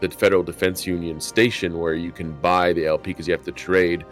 the 0.00 0.10
Federal 0.10 0.42
Defense 0.42 0.86
Union 0.86 1.20
station 1.20 1.78
where 1.78 1.94
you 1.94 2.10
can 2.10 2.32
buy 2.40 2.72
the 2.72 2.86
LP 2.86 3.10
because 3.10 3.28
you 3.28 3.32
have 3.32 3.44
to 3.44 3.52
trade 3.52 4.04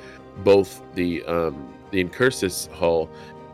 both 0.44 0.82
the 0.94 1.24
um, 1.24 1.72
the 1.90 2.02
Incursus 2.02 2.70
hull 2.72 3.10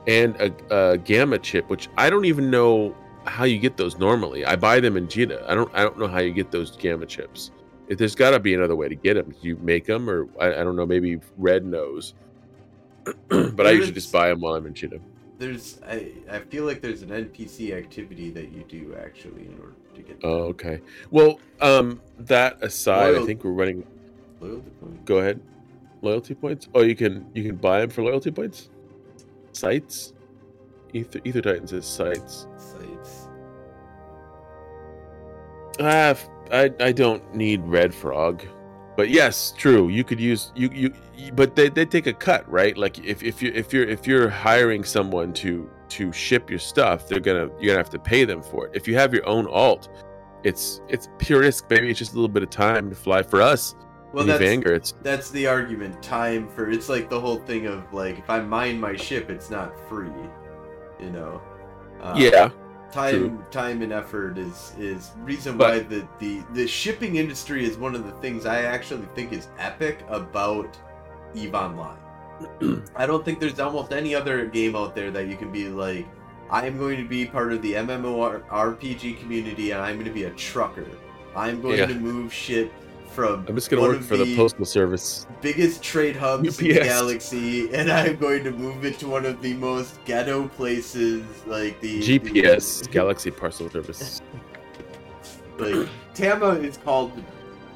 and 0.06 0.36
a, 0.36 0.92
a 0.92 0.98
gamma 0.98 1.38
chip, 1.38 1.68
which 1.68 1.88
I 1.96 2.08
don't 2.08 2.24
even 2.24 2.50
know 2.50 2.94
how 3.28 3.44
you 3.44 3.58
get 3.58 3.76
those 3.76 3.98
normally. 3.98 4.44
I 4.44 4.56
buy 4.56 4.80
them 4.80 4.96
in 4.96 5.06
Jita. 5.06 5.44
I 5.48 5.54
don't 5.54 5.70
I 5.74 5.82
don't 5.82 5.98
know 5.98 6.08
how 6.08 6.20
you 6.20 6.32
get 6.32 6.50
those 6.50 6.76
gamma 6.76 7.06
chips. 7.06 7.50
If 7.88 7.98
there's 7.98 8.14
got 8.14 8.30
to 8.30 8.40
be 8.40 8.54
another 8.54 8.76
way 8.76 8.88
to 8.88 8.94
get 8.94 9.14
them. 9.14 9.34
You 9.40 9.56
make 9.56 9.86
them, 9.86 10.10
or 10.10 10.28
I, 10.38 10.48
I 10.48 10.64
don't 10.64 10.76
know. 10.76 10.86
Maybe 10.86 11.20
Red 11.36 11.64
knows. 11.64 12.14
but 13.28 13.66
I 13.66 13.70
usually 13.70 13.92
just 13.92 14.12
buy 14.12 14.28
them 14.28 14.40
while 14.40 14.54
I'm 14.54 14.66
in 14.66 14.74
Jita. 14.74 15.00
There's, 15.38 15.80
I, 15.88 16.12
I 16.30 16.40
feel 16.40 16.64
like 16.64 16.80
there's 16.80 17.02
an 17.02 17.10
NPC 17.10 17.72
activity 17.72 18.30
that 18.30 18.50
you 18.50 18.64
do 18.68 18.96
actually 19.00 19.46
in 19.46 19.56
order 19.60 19.74
to 19.94 20.02
get. 20.02 20.18
Oh, 20.24 20.42
okay. 20.44 20.80
Well, 21.10 21.40
um, 21.60 22.00
that 22.18 22.62
aside, 22.62 23.14
I 23.14 23.24
think 23.24 23.44
we're 23.44 23.52
running. 23.52 23.86
Loyalty 24.40 24.70
point? 24.80 25.04
Go 25.04 25.18
ahead. 25.18 25.40
Loyalty 26.02 26.34
points. 26.34 26.68
Oh, 26.74 26.82
you 26.82 26.94
can 26.94 27.26
you 27.34 27.44
can 27.44 27.56
buy 27.56 27.80
them 27.80 27.90
for 27.90 28.02
loyalty 28.02 28.30
points. 28.30 28.68
Sites. 29.52 30.12
Ether 30.92 31.20
Ether 31.24 31.42
Titan 31.42 31.66
says 31.66 31.86
sites. 31.86 32.46
Sites. 32.56 33.28
Ah, 35.80 36.16
I 36.50 36.70
I 36.80 36.92
don't 36.92 37.34
need 37.34 37.62
Red 37.64 37.94
Frog, 37.94 38.42
but 38.96 39.10
yes, 39.10 39.52
true. 39.56 39.88
You 39.88 40.02
could 40.04 40.20
use 40.20 40.52
you 40.56 40.70
you, 40.72 40.92
you- 41.16 41.32
but 41.32 41.56
they, 41.56 41.68
they 41.68 41.84
take 41.84 42.06
a 42.06 42.12
cut, 42.12 42.48
right? 42.50 42.76
Like 42.76 43.04
if, 43.04 43.22
if 43.22 43.42
you 43.42 43.52
if 43.54 43.72
you're 43.72 43.86
if 43.88 44.06
you're 44.06 44.28
hiring 44.28 44.84
someone 44.84 45.32
to 45.34 45.68
to 45.90 46.12
ship 46.12 46.48
your 46.50 46.58
stuff, 46.58 47.08
they're 47.08 47.20
gonna 47.20 47.48
you're 47.60 47.66
gonna 47.72 47.78
have 47.78 47.90
to 47.90 47.98
pay 47.98 48.24
them 48.24 48.42
for 48.42 48.66
it. 48.66 48.72
If 48.74 48.86
you 48.88 48.94
have 48.96 49.12
your 49.14 49.26
own 49.28 49.46
alt, 49.46 49.88
it's 50.44 50.80
it's 50.88 51.08
pure 51.18 51.40
risk, 51.40 51.68
baby. 51.68 51.90
It's 51.90 51.98
just 51.98 52.12
a 52.12 52.14
little 52.16 52.28
bit 52.28 52.42
of 52.42 52.50
time 52.50 52.88
to 52.90 52.96
fly 52.96 53.22
for 53.22 53.40
us. 53.42 53.74
Well, 54.12 54.24
that's 54.24 54.38
Vanguard, 54.40 54.76
it's 54.76 54.94
that's 55.02 55.30
the 55.30 55.46
argument. 55.46 56.02
Time 56.02 56.48
for 56.48 56.70
it's 56.70 56.88
like 56.88 57.10
the 57.10 57.20
whole 57.20 57.36
thing 57.36 57.66
of 57.66 57.92
like 57.92 58.18
if 58.18 58.30
I 58.30 58.40
mine 58.40 58.80
my 58.80 58.96
ship, 58.96 59.28
it's 59.28 59.50
not 59.50 59.72
free. 59.88 60.10
You 61.00 61.10
know. 61.10 61.40
Uh, 62.02 62.14
yeah, 62.16 62.50
time 62.92 63.10
True. 63.14 63.44
time 63.50 63.82
and 63.82 63.92
effort 63.92 64.38
is 64.38 64.72
is 64.78 65.10
reason 65.18 65.56
But- 65.56 65.68
why 65.68 65.78
the, 65.80 66.06
the 66.18 66.42
the 66.54 66.66
shipping 66.66 67.16
industry 67.16 67.64
is 67.64 67.76
one 67.76 67.94
of 67.94 68.04
the 68.04 68.12
things 68.20 68.46
I 68.46 68.62
actually 68.62 69.06
think 69.14 69.32
is 69.32 69.48
epic 69.58 70.04
about 70.08 70.76
Eve 71.34 71.54
Online. 71.54 71.98
I 72.96 73.04
don't 73.06 73.24
think 73.24 73.40
there's 73.40 73.58
almost 73.58 73.92
any 73.92 74.14
other 74.14 74.46
game 74.46 74.76
out 74.76 74.94
there 74.94 75.10
that 75.10 75.26
you 75.26 75.36
can 75.36 75.50
be 75.50 75.68
like, 75.68 76.06
I 76.50 76.66
am 76.68 76.78
going 76.78 76.96
to 77.02 77.08
be 77.08 77.26
part 77.26 77.52
of 77.52 77.62
the 77.62 77.72
MMORPG 77.72 79.18
community 79.20 79.72
and 79.72 79.80
I'm 79.82 79.96
going 79.96 80.06
to 80.06 80.12
be 80.12 80.24
a 80.24 80.30
trucker. 80.30 80.86
I'm 81.36 81.60
going 81.60 81.78
Yeah. 81.78 81.86
to 81.86 81.94
move 81.94 82.32
shit 82.32 82.72
from 83.18 83.44
I'm 83.48 83.56
just 83.56 83.68
gonna 83.68 83.82
work 83.82 84.00
for 84.02 84.16
the 84.16 84.36
postal 84.36 84.64
service. 84.64 85.26
biggest 85.40 85.82
trade 85.82 86.14
hubs 86.14 86.60
in 86.60 86.68
the 86.68 86.74
galaxy, 86.74 87.68
and 87.74 87.90
I'm 87.90 88.14
going 88.16 88.44
to 88.44 88.52
move 88.52 88.84
it 88.84 89.00
to 89.00 89.08
one 89.08 89.26
of 89.26 89.42
the 89.42 89.54
most 89.54 89.98
ghetto 90.04 90.46
places, 90.46 91.24
like 91.44 91.80
the 91.80 91.98
GPS 92.00 92.84
the- 92.84 92.90
Galaxy 92.92 93.32
Parcel 93.32 93.68
Service. 93.70 94.22
like 95.58 95.88
Tama 96.14 96.50
is 96.60 96.76
called 96.76 97.10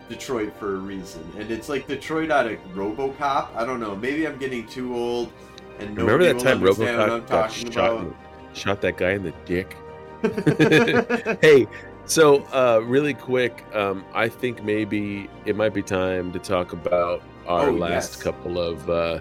Detroit 0.09 0.53
for 0.61 0.77
a 0.77 0.79
reason, 0.79 1.25
and 1.37 1.51
it's 1.51 1.69
like 1.69 1.89
Detroit 1.89 2.31
out 2.31 2.47
of 2.47 2.61
RoboCop. 2.73 3.49
I 3.57 3.65
don't 3.65 3.81
know. 3.81 3.97
Maybe 3.97 4.29
I'm 4.29 4.39
getting 4.39 4.65
too 4.69 4.95
old, 4.95 5.33
and 5.81 5.97
Remember 5.97 6.23
that 6.23 6.39
time 6.39 6.59
understand 6.59 6.99
what 6.99 7.11
I'm 7.11 7.21
RoboCop 7.23 7.29
got 7.29 7.53
shot, 7.53 7.99
and- 7.99 8.15
shot 8.53 8.81
that 8.83 8.97
guy 8.97 9.11
in 9.11 9.25
the 9.25 9.33
dick? 9.45 9.77
hey, 11.43 11.67
so 12.07 12.43
uh, 12.53 12.81
really 12.85 13.15
quick, 13.15 13.65
um, 13.75 14.05
I 14.15 14.29
think 14.29 14.63
maybe 14.65 15.29
it 15.45 15.57
might 15.57 15.73
be 15.75 15.83
time 15.83 16.33
to 16.33 16.39
talk 16.39 16.73
about 16.73 17.23
our 17.47 17.69
Oh, 17.69 17.73
last 17.73 18.15
yes. 18.15 18.23
couple 18.23 18.59
of 18.59 18.89
uh, 18.91 19.19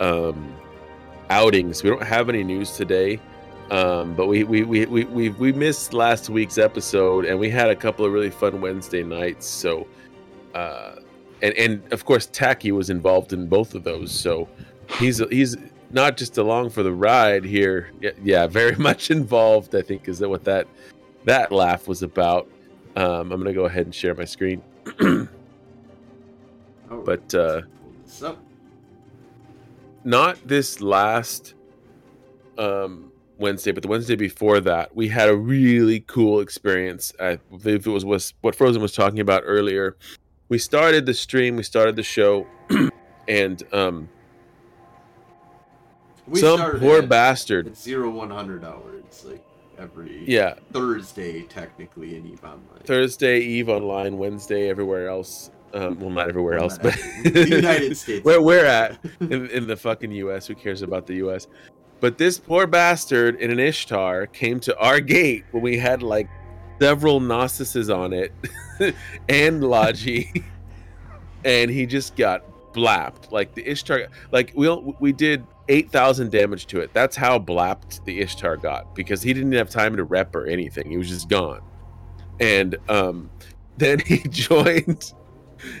um, 0.00 0.54
outings. 1.30 1.82
We 1.82 1.90
don't 1.90 2.02
have 2.02 2.28
any 2.28 2.44
news 2.44 2.72
today, 2.72 3.20
um, 3.70 4.14
but 4.14 4.26
we 4.26 4.44
we, 4.44 4.62
we, 4.62 4.86
we 4.86 5.04
we 5.04 5.28
we 5.30 5.52
missed 5.52 5.92
last 5.92 6.28
week's 6.28 6.58
episode, 6.58 7.24
and 7.24 7.38
we 7.38 7.48
had 7.50 7.70
a 7.70 7.76
couple 7.76 8.04
of 8.04 8.12
really 8.12 8.30
fun 8.30 8.60
Wednesday 8.60 9.02
nights. 9.02 9.46
So, 9.46 9.86
uh, 10.54 10.96
and 11.40 11.54
and 11.56 11.92
of 11.92 12.04
course, 12.04 12.26
Tacky 12.26 12.72
was 12.72 12.90
involved 12.90 13.32
in 13.32 13.46
both 13.46 13.74
of 13.74 13.84
those. 13.84 14.12
So 14.12 14.48
he's 14.98 15.18
he's 15.30 15.56
not 15.90 16.16
just 16.16 16.38
along 16.38 16.70
for 16.70 16.82
the 16.82 16.92
ride 16.92 17.44
here. 17.44 17.90
Yeah, 18.00 18.10
yeah 18.22 18.46
very 18.46 18.76
much 18.88 19.10
involved. 19.10 19.74
I 19.74 19.82
think 19.82 20.08
is 20.08 20.18
that 20.18 20.28
what 20.28 20.44
that 20.44 20.66
that 21.24 21.52
laugh 21.52 21.86
was 21.88 22.02
about. 22.02 22.48
Um, 22.96 23.32
I'm 23.32 23.40
gonna 23.40 23.52
go 23.52 23.64
ahead 23.66 23.86
and 23.86 23.94
share 23.94 24.14
my 24.14 24.24
screen. 24.24 24.62
Oh, 26.90 27.00
but, 27.00 27.34
uh, 27.34 27.62
not 30.04 30.36
this 30.46 30.82
last 30.82 31.54
um 32.58 33.10
Wednesday, 33.38 33.72
but 33.72 33.82
the 33.82 33.88
Wednesday 33.88 34.14
before 34.14 34.60
that, 34.60 34.94
we 34.94 35.08
had 35.08 35.28
a 35.30 35.34
really 35.36 36.00
cool 36.00 36.40
experience. 36.40 37.12
I 37.18 37.36
believe 37.50 37.86
it 37.86 37.90
was, 37.90 38.04
was 38.04 38.34
what 38.42 38.54
Frozen 38.54 38.82
was 38.82 38.92
talking 38.92 39.20
about 39.20 39.42
earlier. 39.46 39.96
We 40.50 40.58
started 40.58 41.06
the 41.06 41.14
stream, 41.14 41.56
we 41.56 41.62
started 41.62 41.96
the 41.96 42.02
show, 42.02 42.46
and 43.28 43.62
um 43.72 44.08
We 46.26 46.40
some 46.40 46.78
poor 46.78 46.98
at- 46.98 47.08
bastard. 47.08 47.68
at 47.68 47.76
zero 47.78 48.10
one 48.10 48.28
hundred 48.30 48.64
hours, 48.64 49.24
like 49.26 49.42
every 49.82 50.24
Yeah, 50.26 50.54
Thursday 50.72 51.42
technically 51.42 52.16
in 52.16 52.26
Eve 52.26 52.44
Online. 52.44 52.82
Thursday, 52.84 53.40
Eve 53.40 53.68
online, 53.68 54.16
Wednesday, 54.18 54.68
everywhere 54.68 55.08
else. 55.08 55.50
Um, 55.74 55.98
well, 56.00 56.10
not 56.10 56.28
everywhere 56.28 56.54
Well, 56.56 56.64
else, 56.64 56.74
not 56.74 56.82
but 57.24 57.32
the 57.32 57.48
United 57.48 57.96
States. 58.02 58.24
where 58.24 58.42
we're 58.42 58.64
at 58.66 58.98
in, 59.20 59.48
in 59.48 59.66
the 59.66 59.76
fucking 59.76 60.12
U.S. 60.12 60.46
Who 60.46 60.54
cares 60.54 60.82
about 60.82 61.06
the 61.06 61.14
U.S.? 61.16 61.46
But 62.00 62.18
this 62.18 62.38
poor 62.38 62.66
bastard 62.66 63.36
in 63.36 63.50
an 63.50 63.58
Ishtar 63.58 64.26
came 64.26 64.60
to 64.60 64.76
our 64.78 65.00
gate 65.00 65.44
when 65.52 65.62
we 65.62 65.78
had 65.78 66.02
like 66.02 66.28
several 66.80 67.20
Gnostices 67.20 67.88
on 67.90 68.12
it 68.12 68.32
and 69.28 69.64
Logi, 69.64 70.44
and 71.44 71.70
he 71.70 71.86
just 71.86 72.16
got 72.16 72.44
blapped. 72.74 73.32
Like 73.32 73.54
the 73.54 73.66
Ishtar, 73.66 74.08
like 74.30 74.52
we 74.54 74.68
we 75.00 75.12
did 75.12 75.46
eight 75.72 75.90
thousand 75.90 76.30
damage 76.30 76.66
to 76.66 76.80
it. 76.80 76.92
That's 76.92 77.16
how 77.16 77.38
blapped 77.38 78.04
the 78.04 78.20
Ishtar 78.20 78.56
got 78.58 78.94
because 78.94 79.22
he 79.22 79.32
didn't 79.32 79.52
have 79.52 79.70
time 79.70 79.96
to 79.96 80.04
rep 80.04 80.34
or 80.36 80.46
anything. 80.46 80.90
He 80.90 80.96
was 80.98 81.08
just 81.08 81.28
gone. 81.28 81.62
And 82.40 82.76
um, 82.88 83.30
then 83.78 83.98
he 84.00 84.18
joined. 84.28 85.12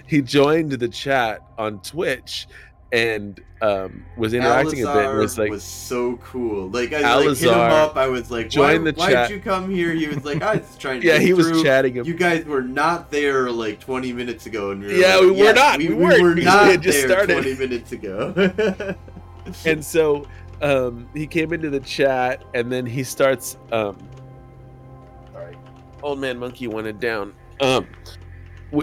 He 0.06 0.22
joined 0.22 0.72
the 0.72 0.88
chat 0.88 1.40
on 1.58 1.80
Twitch 1.82 2.46
and 2.92 3.40
um, 3.62 4.04
was 4.16 4.32
interacting 4.34 4.84
a 4.84 4.92
bit. 4.92 5.06
and 5.06 5.18
Was 5.18 5.38
like, 5.38 5.50
was 5.50 5.64
so 5.64 6.18
cool. 6.18 6.68
Like 6.68 6.92
I 6.92 7.16
like, 7.16 7.36
hit 7.38 7.48
him 7.48 7.54
up. 7.58 7.96
I 7.96 8.06
was 8.06 8.30
like, 8.30 8.52
Why, 8.54 8.78
the 8.78 8.92
why'd 8.92 9.12
chat. 9.12 9.30
you 9.30 9.40
come 9.40 9.70
here? 9.70 9.92
He 9.92 10.06
was 10.08 10.24
like, 10.24 10.40
I 10.42 10.56
was 10.56 10.76
trying 10.78 11.00
to. 11.00 11.06
yeah, 11.08 11.18
he 11.18 11.32
was 11.32 11.48
through. 11.48 11.64
chatting. 11.64 11.94
him. 11.96 12.04
You 12.06 12.14
guys 12.14 12.44
were 12.44 12.62
not 12.62 13.10
there 13.10 13.50
like 13.50 13.80
20 13.80 14.12
minutes 14.12 14.46
ago, 14.46 14.70
and 14.70 14.82
we 14.82 14.86
were 14.88 14.92
Yeah, 14.92 15.14
like, 15.16 15.22
we 15.22 15.30
were 15.30 15.36
"Yes, 15.38 15.56
not. 15.56 15.78
We, 15.78 15.88
We 15.88 15.94
we 15.94 16.04
weren't, 16.04 16.36
we 16.36 16.44
had 16.44 16.80
just 16.82 16.98
there 17.00 17.08
started." 17.08 17.42
20 17.42 17.54
minutes 17.56 17.90
ago. 17.92 18.94
And 19.64 19.84
so 19.84 20.26
um, 20.60 21.08
he 21.14 21.26
came 21.26 21.52
into 21.52 21.70
the 21.70 21.80
chat 21.80 22.44
and 22.54 22.70
then 22.70 22.86
he 22.86 23.02
starts 23.02 23.56
um 23.72 23.96
sorry 25.32 25.56
old 26.02 26.18
man 26.18 26.38
monkey 26.38 26.66
wanted 26.66 27.00
down 27.00 27.34
um 27.60 27.86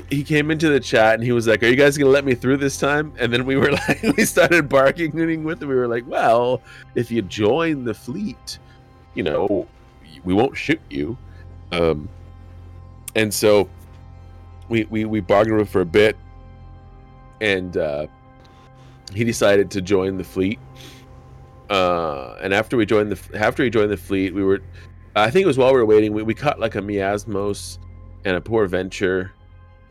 he 0.09 0.23
came 0.23 0.51
into 0.51 0.69
the 0.69 0.79
chat 0.79 1.15
and 1.15 1.23
he 1.23 1.31
was 1.31 1.47
like, 1.47 1.63
"Are 1.63 1.67
you 1.67 1.75
guys 1.75 1.97
gonna 1.97 2.11
let 2.11 2.23
me 2.23 2.35
through 2.35 2.57
this 2.57 2.77
time?" 2.77 3.11
And 3.17 3.33
then 3.33 3.45
we 3.45 3.55
were 3.55 3.71
like, 3.87 4.03
we 4.17 4.25
started 4.25 4.69
bargaining 4.69 5.43
with 5.43 5.61
him. 5.61 5.69
We 5.69 5.75
were 5.75 5.87
like, 5.87 6.03
"Well, 6.07 6.61
if 6.95 7.09
you 7.09 7.21
join 7.23 7.83
the 7.83 7.93
fleet, 7.93 8.59
you 9.15 9.23
know, 9.23 9.67
we 10.23 10.33
won't 10.33 10.55
shoot 10.55 10.81
you." 10.89 11.17
Um, 11.71 12.07
and 13.15 13.33
so 13.33 13.67
we 14.69 14.85
we 14.85 15.05
we 15.05 15.21
bargained 15.21 15.57
with 15.57 15.67
him 15.67 15.71
for 15.71 15.81
a 15.81 15.85
bit, 15.85 16.15
and 17.41 17.75
uh, 17.75 18.07
he 19.13 19.23
decided 19.23 19.71
to 19.71 19.81
join 19.81 20.17
the 20.17 20.23
fleet. 20.23 20.59
Uh, 21.69 22.35
and 22.41 22.53
after 22.53 22.77
we 22.77 22.85
joined 22.85 23.11
the 23.11 23.39
after 23.39 23.63
he 23.63 23.69
joined 23.69 23.91
the 23.91 23.97
fleet, 23.97 24.33
we 24.33 24.43
were, 24.43 24.61
I 25.15 25.29
think 25.29 25.43
it 25.43 25.47
was 25.47 25.57
while 25.57 25.71
we 25.71 25.79
were 25.79 25.85
waiting, 25.85 26.13
we, 26.13 26.23
we 26.23 26.33
caught 26.33 26.59
like 26.59 26.75
a 26.75 26.81
miasmos 26.81 27.77
and 28.25 28.35
a 28.35 28.41
poor 28.41 28.67
venture, 28.67 29.31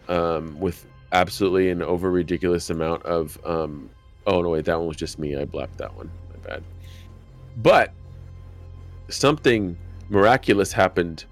um, 0.08 0.58
with 0.58 0.86
absolutely 1.12 1.70
an 1.70 1.82
over 1.82 2.10
ridiculous 2.10 2.70
amount 2.70 3.04
of 3.04 3.38
um. 3.44 3.90
Oh 4.26 4.42
no, 4.42 4.50
wait, 4.50 4.64
that 4.66 4.78
one 4.78 4.88
was 4.88 4.96
just 4.96 5.18
me. 5.18 5.36
I 5.36 5.44
blacked 5.44 5.78
that 5.78 5.94
one. 5.96 6.10
My 6.30 6.48
bad. 6.48 6.64
But 7.58 7.92
something 9.08 9.76
miraculous 10.08 10.72
happened. 10.72 11.24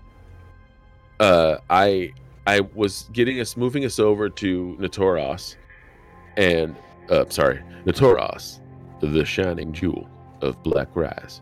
Uh, 1.18 1.59
I 1.68 2.12
I 2.47 2.61
was 2.61 3.09
getting 3.12 3.41
us 3.41 3.57
moving 3.57 3.84
us 3.84 3.99
over 3.99 4.28
to 4.28 4.76
Notoras, 4.78 5.57
and 6.37 6.76
uh, 7.11 7.24
sorry, 7.28 7.62
Notoras, 7.84 8.61
the 9.00 9.24
shining 9.24 9.72
jewel 9.72 10.09
of 10.42 10.62
Black 10.62 10.88
Rise. 10.94 11.40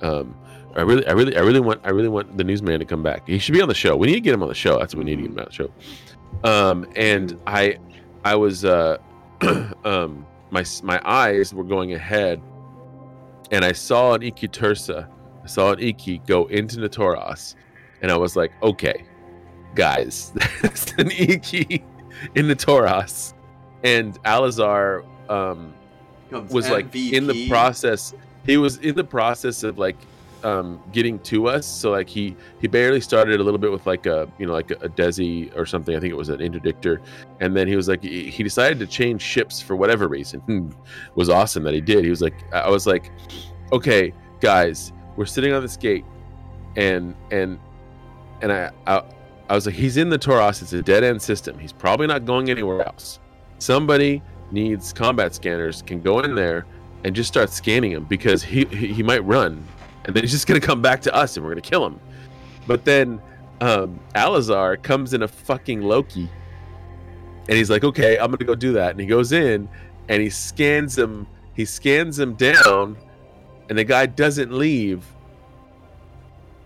Um, 0.00 0.36
I 0.74 0.82
really, 0.82 1.06
I 1.06 1.12
really, 1.12 1.36
I 1.36 1.40
really 1.40 1.60
want, 1.60 1.80
I 1.84 1.90
really 1.90 2.08
want 2.08 2.36
the 2.36 2.44
newsman 2.44 2.78
to 2.80 2.84
come 2.86 3.02
back. 3.02 3.28
He 3.28 3.38
should 3.38 3.54
be 3.54 3.60
on 3.60 3.68
the 3.68 3.74
show. 3.74 3.96
We 3.96 4.06
need 4.06 4.14
to 4.14 4.20
get 4.20 4.34
him 4.34 4.42
on 4.42 4.48
the 4.48 4.54
show. 4.54 4.78
That's 4.78 4.94
what 4.94 5.04
we 5.04 5.10
need 5.10 5.16
to 5.16 5.22
get 5.22 5.30
him 5.32 5.38
on 5.38 5.44
the 5.44 5.52
show. 5.52 5.70
Um, 6.44 6.86
and 6.96 7.38
I, 7.46 7.78
I 8.24 8.34
was, 8.36 8.64
uh, 8.64 8.98
um, 9.84 10.26
my 10.52 10.64
my 10.82 11.00
eyes 11.04 11.54
were 11.54 11.64
going 11.64 11.94
ahead, 11.94 12.40
and 13.50 13.64
I 13.64 13.72
saw 13.72 14.14
an 14.14 14.22
Iki 14.22 14.48
Tursa. 14.48 15.08
I 15.42 15.46
saw 15.46 15.72
an 15.72 15.80
Iki 15.80 16.18
go 16.26 16.46
into 16.46 16.76
Notoras, 16.76 17.54
and 18.02 18.12
I 18.12 18.16
was 18.16 18.36
like, 18.36 18.52
okay, 18.62 19.04
guys, 19.74 20.32
that's 20.62 20.92
an 20.92 21.10
Iki 21.10 21.82
in 22.34 22.46
Notoras, 22.46 23.32
and 23.84 24.22
Alazar, 24.24 25.04
um, 25.30 25.74
was 26.30 26.70
like 26.70 26.94
in 26.94 27.26
the 27.26 27.48
process 27.48 28.14
he 28.46 28.56
was 28.56 28.78
in 28.78 28.94
the 28.94 29.04
process 29.04 29.62
of 29.62 29.78
like 29.78 29.96
um 30.44 30.82
getting 30.90 31.20
to 31.20 31.46
us. 31.46 31.66
So 31.66 31.92
like 31.92 32.08
he 32.08 32.36
he 32.60 32.66
barely 32.66 33.00
started 33.00 33.40
a 33.40 33.44
little 33.44 33.58
bit 33.58 33.70
with 33.70 33.86
like 33.86 34.06
a 34.06 34.28
you 34.38 34.46
know 34.46 34.52
like 34.52 34.70
a, 34.72 34.74
a 34.74 34.88
desi 34.88 35.56
or 35.56 35.66
something. 35.66 35.96
I 35.96 36.00
think 36.00 36.10
it 36.10 36.16
was 36.16 36.28
an 36.28 36.38
interdictor. 36.38 37.00
And 37.40 37.56
then 37.56 37.68
he 37.68 37.76
was 37.76 37.88
like 37.88 38.02
he 38.02 38.28
he 38.28 38.42
decided 38.42 38.78
to 38.80 38.86
change 38.86 39.22
ships 39.22 39.60
for 39.60 39.76
whatever 39.76 40.08
reason. 40.08 40.40
Hmm. 40.40 40.68
It 40.70 41.16
was 41.16 41.28
awesome 41.28 41.62
that 41.64 41.74
he 41.74 41.80
did. 41.80 42.04
He 42.04 42.10
was 42.10 42.20
like 42.20 42.34
i 42.52 42.68
was 42.68 42.86
like 42.86 43.10
okay 43.72 44.12
guys 44.40 44.92
we're 45.16 45.26
sitting 45.26 45.52
on 45.52 45.62
this 45.62 45.76
gate. 45.76 46.04
And 46.76 47.14
and 47.30 47.58
and 48.40 48.52
i 48.52 48.70
i, 48.86 49.04
I 49.48 49.54
was 49.54 49.66
like 49.66 49.74
he's 49.74 49.96
in 49.96 50.08
the 50.08 50.18
toros 50.18 50.60
it's 50.62 50.72
a 50.72 50.82
dead 50.82 51.04
end 51.04 51.22
system. 51.22 51.58
He's 51.58 51.72
probably 51.72 52.08
not 52.08 52.24
going 52.24 52.50
anywhere 52.50 52.84
else 52.84 53.20
somebody 53.62 54.22
needs 54.50 54.92
combat 54.92 55.34
scanners 55.34 55.82
can 55.82 56.00
go 56.00 56.20
in 56.20 56.34
there 56.34 56.66
and 57.04 57.14
just 57.14 57.28
start 57.28 57.50
scanning 57.50 57.92
him 57.92 58.04
because 58.04 58.42
he 58.42 58.64
he, 58.66 59.02
might 59.02 59.24
run 59.24 59.64
and 60.04 60.14
then 60.14 60.22
he's 60.22 60.30
just 60.30 60.46
gonna 60.46 60.60
come 60.60 60.82
back 60.82 61.00
to 61.00 61.14
us 61.14 61.36
and 61.36 61.44
we're 61.44 61.52
gonna 61.52 61.60
kill 61.60 61.86
him 61.86 61.98
but 62.66 62.84
then 62.84 63.20
um 63.60 63.98
alazar 64.14 64.80
comes 64.82 65.14
in 65.14 65.22
a 65.22 65.28
fucking 65.28 65.80
loki 65.80 66.28
and 67.48 67.56
he's 67.56 67.70
like 67.70 67.84
okay 67.84 68.18
i'm 68.18 68.30
gonna 68.30 68.44
go 68.44 68.54
do 68.54 68.72
that. 68.72 68.90
And 68.90 69.00
he 69.00 69.06
goes 69.06 69.32
in 69.32 69.68
and 70.08 70.22
he 70.22 70.30
scans 70.30 70.96
him 70.98 71.26
he 71.54 71.64
scans 71.64 72.18
him 72.18 72.34
down 72.34 72.96
and 73.68 73.78
the 73.78 73.84
guy 73.84 74.06
doesn't 74.06 74.52
leave. 74.52 75.04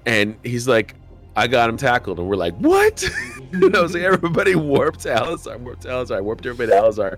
And 0.06 0.36
he's 0.42 0.68
like 0.68 0.94
i 1.36 1.46
got 1.46 1.68
him 1.68 1.76
tackled 1.76 2.18
and 2.18 2.28
we're 2.28 2.36
like 2.36 2.54
what 2.56 3.04
and 3.52 3.76
i 3.76 3.80
was 3.80 3.94
like 3.94 4.02
everybody 4.02 4.54
warped 4.54 5.00
to 5.00 5.08
alazar 5.08 5.58
warped 5.60 5.82
to 5.82 5.88
alazar 5.88 6.22
warped 6.22 6.44
everybody 6.46 6.70
to 6.70 6.76
alazar 6.76 7.16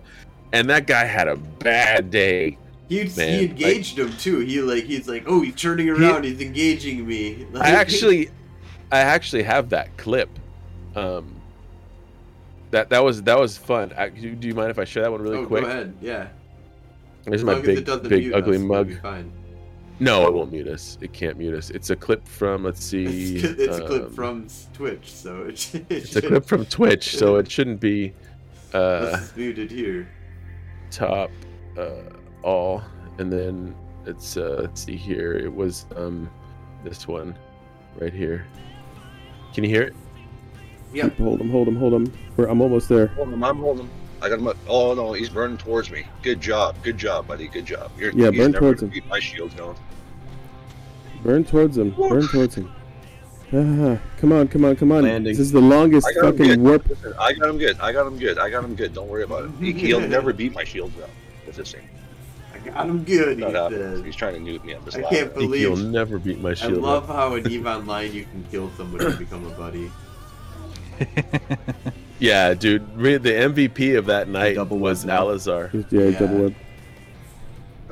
and 0.52 0.68
that 0.68 0.86
guy 0.86 1.04
had 1.04 1.28
a 1.28 1.36
bad 1.36 2.10
day 2.10 2.56
He, 2.88 3.04
Man, 3.16 3.38
he 3.38 3.44
engaged 3.44 3.98
him 3.98 4.10
too. 4.16 4.38
He 4.40 4.62
like 4.62 4.84
he's 4.84 5.06
like, 5.06 5.24
oh, 5.26 5.42
he's 5.42 5.54
turning 5.54 5.90
around. 5.90 6.24
he's 6.24 6.40
engaging 6.40 7.06
me. 7.06 7.46
Like, 7.52 7.64
I 7.64 7.70
actually, 7.82 8.30
I 8.90 9.00
actually 9.00 9.42
have 9.42 9.68
that 9.70 9.94
clip. 9.98 10.30
Um, 10.96 11.38
that 12.70 12.88
that 12.88 13.04
was 13.04 13.22
that 13.24 13.38
was 13.38 13.58
fun. 13.58 13.92
I, 13.96 14.08
do 14.08 14.34
do 14.34 14.48
you 14.48 14.54
mind 14.54 14.70
if 14.70 14.78
I 14.78 14.84
share 14.84 15.02
that 15.02 15.12
one 15.12 15.20
really 15.20 15.36
oh, 15.36 15.46
quick? 15.46 15.64
go 15.64 15.70
ahead. 15.70 15.94
Yeah. 16.00 16.28
There's 17.24 17.44
my 17.44 17.52
long 17.52 17.62
as 17.62 17.68
it 17.68 17.84
big 17.84 18.02
big 18.08 18.20
mute 18.20 18.34
ugly 18.34 18.58
mug. 18.58 19.00
Fine. 19.02 19.32
No, 20.00 20.26
it 20.26 20.32
won't 20.32 20.52
mute 20.52 20.68
us. 20.68 20.96
It 21.00 21.12
can't 21.12 21.36
mute 21.38 21.54
us. 21.54 21.70
It's 21.70 21.90
a 21.90 21.96
clip 21.96 22.26
from 22.26 22.64
let's 22.64 22.84
see. 22.84 23.36
It's, 23.36 23.44
it's 23.60 23.76
a 23.78 23.86
clip 23.86 24.02
um, 24.04 24.12
from 24.12 24.46
Twitch, 24.72 25.12
so 25.12 25.42
it, 25.42 25.58
should- 25.58 25.86
it 25.90 26.04
It's 26.04 26.16
a 26.16 26.22
clip 26.22 26.44
from 26.46 26.66
Twitch, 26.66 27.16
so 27.16 27.36
it 27.36 27.50
shouldn't 27.50 27.80
be 27.80 28.12
uh, 28.74 29.00
This 29.00 29.20
is 29.30 29.36
muted 29.36 29.70
here. 29.70 30.08
top 30.90 31.30
uh, 31.76 31.90
all, 32.42 32.82
and 33.18 33.32
then 33.32 33.74
it's 34.06 34.36
uh, 34.36 34.58
let's 34.60 34.84
see 34.84 34.96
here. 34.96 35.32
It 35.32 35.52
was 35.52 35.86
um 35.96 36.30
this 36.84 37.08
one 37.08 37.36
right 37.98 38.12
here. 38.12 38.46
Can 39.54 39.64
you 39.64 39.70
hear 39.70 39.82
it? 39.82 39.94
Yeah. 40.94 41.08
Hold 41.10 41.40
him, 41.40 41.50
hold 41.50 41.66
him, 41.68 41.76
hold 41.76 41.92
him. 41.92 42.12
We're, 42.36 42.46
I'm 42.46 42.60
almost 42.60 42.88
there. 42.88 43.08
Hold 43.08 43.30
him, 43.30 43.42
I'm 43.42 43.58
holding 43.58 43.84
him. 43.86 43.90
I 44.22 44.28
got 44.28 44.38
him. 44.38 44.46
Up. 44.46 44.56
Oh 44.68 44.94
no, 44.94 45.12
he's 45.12 45.30
running 45.32 45.58
towards 45.58 45.90
me. 45.90 46.04
Good 46.22 46.40
job, 46.40 46.76
good 46.84 46.96
job, 46.98 47.26
buddy. 47.26 47.48
Good 47.48 47.66
job. 47.66 47.90
You're, 47.98 48.12
Yeah, 48.12 48.30
he's 48.30 48.38
burn 48.40 48.52
never 48.52 48.58
towards 48.66 48.82
him. 48.82 48.90
Beat 48.90 49.06
my 49.08 49.18
shield 49.20 49.56
zone. 49.56 49.74
Burn 51.28 51.44
towards 51.44 51.76
him. 51.76 51.90
Burn 51.90 52.26
towards 52.28 52.54
him. 52.54 52.72
Ah, 53.52 53.98
come 54.16 54.32
on, 54.32 54.48
come 54.48 54.64
on, 54.64 54.76
come 54.76 54.92
on. 54.92 55.02
Landing. 55.04 55.30
This 55.30 55.38
is 55.38 55.52
the 55.52 55.60
longest 55.60 56.06
I 56.08 56.14
got 56.14 56.24
him 56.24 56.32
fucking 56.38 56.48
good. 56.48 56.58
warp. 56.62 56.88
Listen, 56.88 57.12
I 57.20 57.34
got 57.34 57.48
him 57.50 57.58
good. 57.58 57.78
I 57.80 57.92
got 57.92 58.06
him 58.06 58.18
good. 58.18 58.38
I 58.38 58.48
got 58.48 58.64
him 58.64 58.74
good. 58.74 58.94
Don't 58.94 59.08
worry 59.08 59.24
about 59.24 59.44
it. 59.44 59.50
He, 59.60 59.72
he'll 59.72 60.00
never 60.00 60.32
beat 60.32 60.54
my 60.54 60.64
shield 60.64 60.90
zone 60.98 61.10
with 61.44 61.56
this 61.56 61.72
thing. 61.72 61.86
I 62.54 62.58
got 62.60 62.86
him 62.88 63.04
good. 63.04 63.36
He 63.36 63.44
Not 63.44 63.52
happening. 63.52 63.96
said. 63.96 64.06
He's 64.06 64.16
trying 64.16 64.42
to 64.42 64.50
nuke 64.50 64.64
me 64.64 64.72
on 64.72 64.82
this 64.86 64.96
I 64.96 65.00
ladder. 65.02 65.16
can't 65.16 65.34
believe 65.34 65.60
he'll 65.60 65.76
never 65.76 66.18
beat 66.18 66.40
my 66.40 66.54
shield. 66.54 66.70
I 66.72 66.74
shield. 66.76 66.82
love 66.82 67.06
how 67.08 67.34
in 67.34 67.46
Eve 67.52 67.66
Online 67.66 68.10
you 68.10 68.24
can 68.24 68.42
kill 68.50 68.70
somebody 68.78 69.04
and 69.04 69.18
become 69.18 69.44
a 69.46 69.50
buddy. 69.50 69.90
Yeah, 72.20 72.52
dude. 72.54 72.82
The 72.96 73.20
MVP 73.30 73.96
of 73.96 74.06
that 74.06 74.28
night 74.28 74.56
Double 74.56 74.78
was 74.78 75.04
web. 75.06 75.20
Alazar. 75.20 75.72
Yeah, 75.92 76.02
Yeah. 76.08 76.18
double 76.18 76.38
web. 76.44 76.54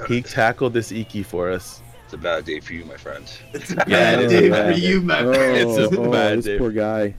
He 0.08 0.20
tackled 0.20 0.72
this 0.72 0.90
Iki 0.90 1.22
for 1.22 1.48
us. 1.52 1.80
It's 2.16 2.24
a 2.24 2.28
bad 2.28 2.44
day 2.46 2.60
for 2.60 2.72
you, 2.72 2.86
my 2.86 2.96
friend. 2.96 3.30
It's 3.52 3.72
a 3.72 3.74
Yeah, 3.74 3.84
bad 3.84 4.20
it's 4.20 4.32
day 4.32 4.48
for 4.48 4.54
bad 4.54 4.78
you, 4.78 5.02
my 5.02 5.20
Oh, 5.20 5.34
friend. 5.34 5.56
It's 5.70 5.78
a 5.78 6.00
oh, 6.00 6.04
oh, 6.06 6.10
bad 6.10 6.38
this 6.38 6.44
day. 6.46 6.58
poor 6.58 6.70
guy. 6.70 7.14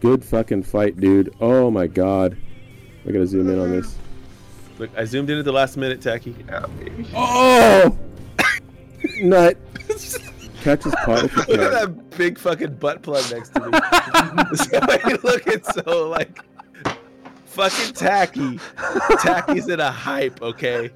Good 0.00 0.24
fucking 0.24 0.64
fight, 0.64 0.98
dude. 0.98 1.32
Oh 1.40 1.70
my 1.70 1.86
god. 1.86 2.36
I 3.06 3.12
gotta 3.12 3.26
zoom 3.28 3.48
in 3.48 3.60
on 3.60 3.70
this. 3.70 3.96
Look, 4.80 4.90
I 4.96 5.04
zoomed 5.04 5.30
in 5.30 5.38
at 5.38 5.44
the 5.44 5.52
last 5.52 5.76
minute, 5.76 6.00
Tacky. 6.00 6.34
Yeah. 6.48 6.66
Oh! 7.14 7.96
Nut. 9.22 9.56
Catch 10.62 10.82
his 10.82 10.94
pot 11.04 11.22
Look 11.22 11.48
at 11.50 11.70
that 11.70 12.10
big 12.16 12.36
fucking 12.36 12.74
butt 12.74 13.00
plug 13.02 13.30
next 13.30 13.50
to 13.54 13.60
me. 13.60 13.70
so 14.56 14.78
I 14.82 15.18
looking 15.22 15.62
so 15.62 16.08
like 16.08 16.40
fucking 17.44 17.94
tacky. 17.94 18.58
Tacky's 19.22 19.68
in 19.68 19.78
a 19.78 19.92
hype, 19.92 20.42
okay? 20.42 20.90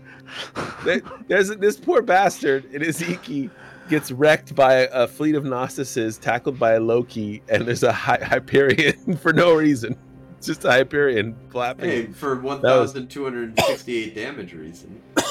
There- 0.85 1.03
There's 1.29 1.49
this 1.57 1.77
poor 1.77 2.03
bastard 2.03 2.65
in 2.73 2.83
his 2.83 3.01
Iki 3.03 3.51
gets 3.89 4.11
wrecked 4.13 4.55
by 4.55 4.89
a 4.93 5.07
fleet 5.07 5.35
of 5.35 5.45
Gnostices, 5.45 6.19
tackled 6.19 6.59
by 6.59 6.73
a 6.73 6.81
Loki, 6.81 7.43
and 7.49 7.67
there's 7.67 7.83
a 7.83 7.93
Hy- 7.93 8.19
Hyperion 8.23 9.17
for 9.23 9.33
no 9.33 9.55
reason. 9.55 9.97
It's 10.37 10.47
just 10.47 10.65
a 10.65 10.71
Hyperion 10.71 11.35
flapping. 11.51 11.89
Hey, 11.91 12.07
for 12.07 12.37
1,268 12.41 14.15
damage 14.15 14.53
reason. 14.55 15.01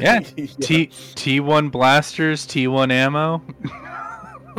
Yeah. 0.00 0.20
T 0.20 0.86
T1 0.88 1.70
blasters, 1.70 2.46
T1 2.46 2.90
ammo. 2.90 3.42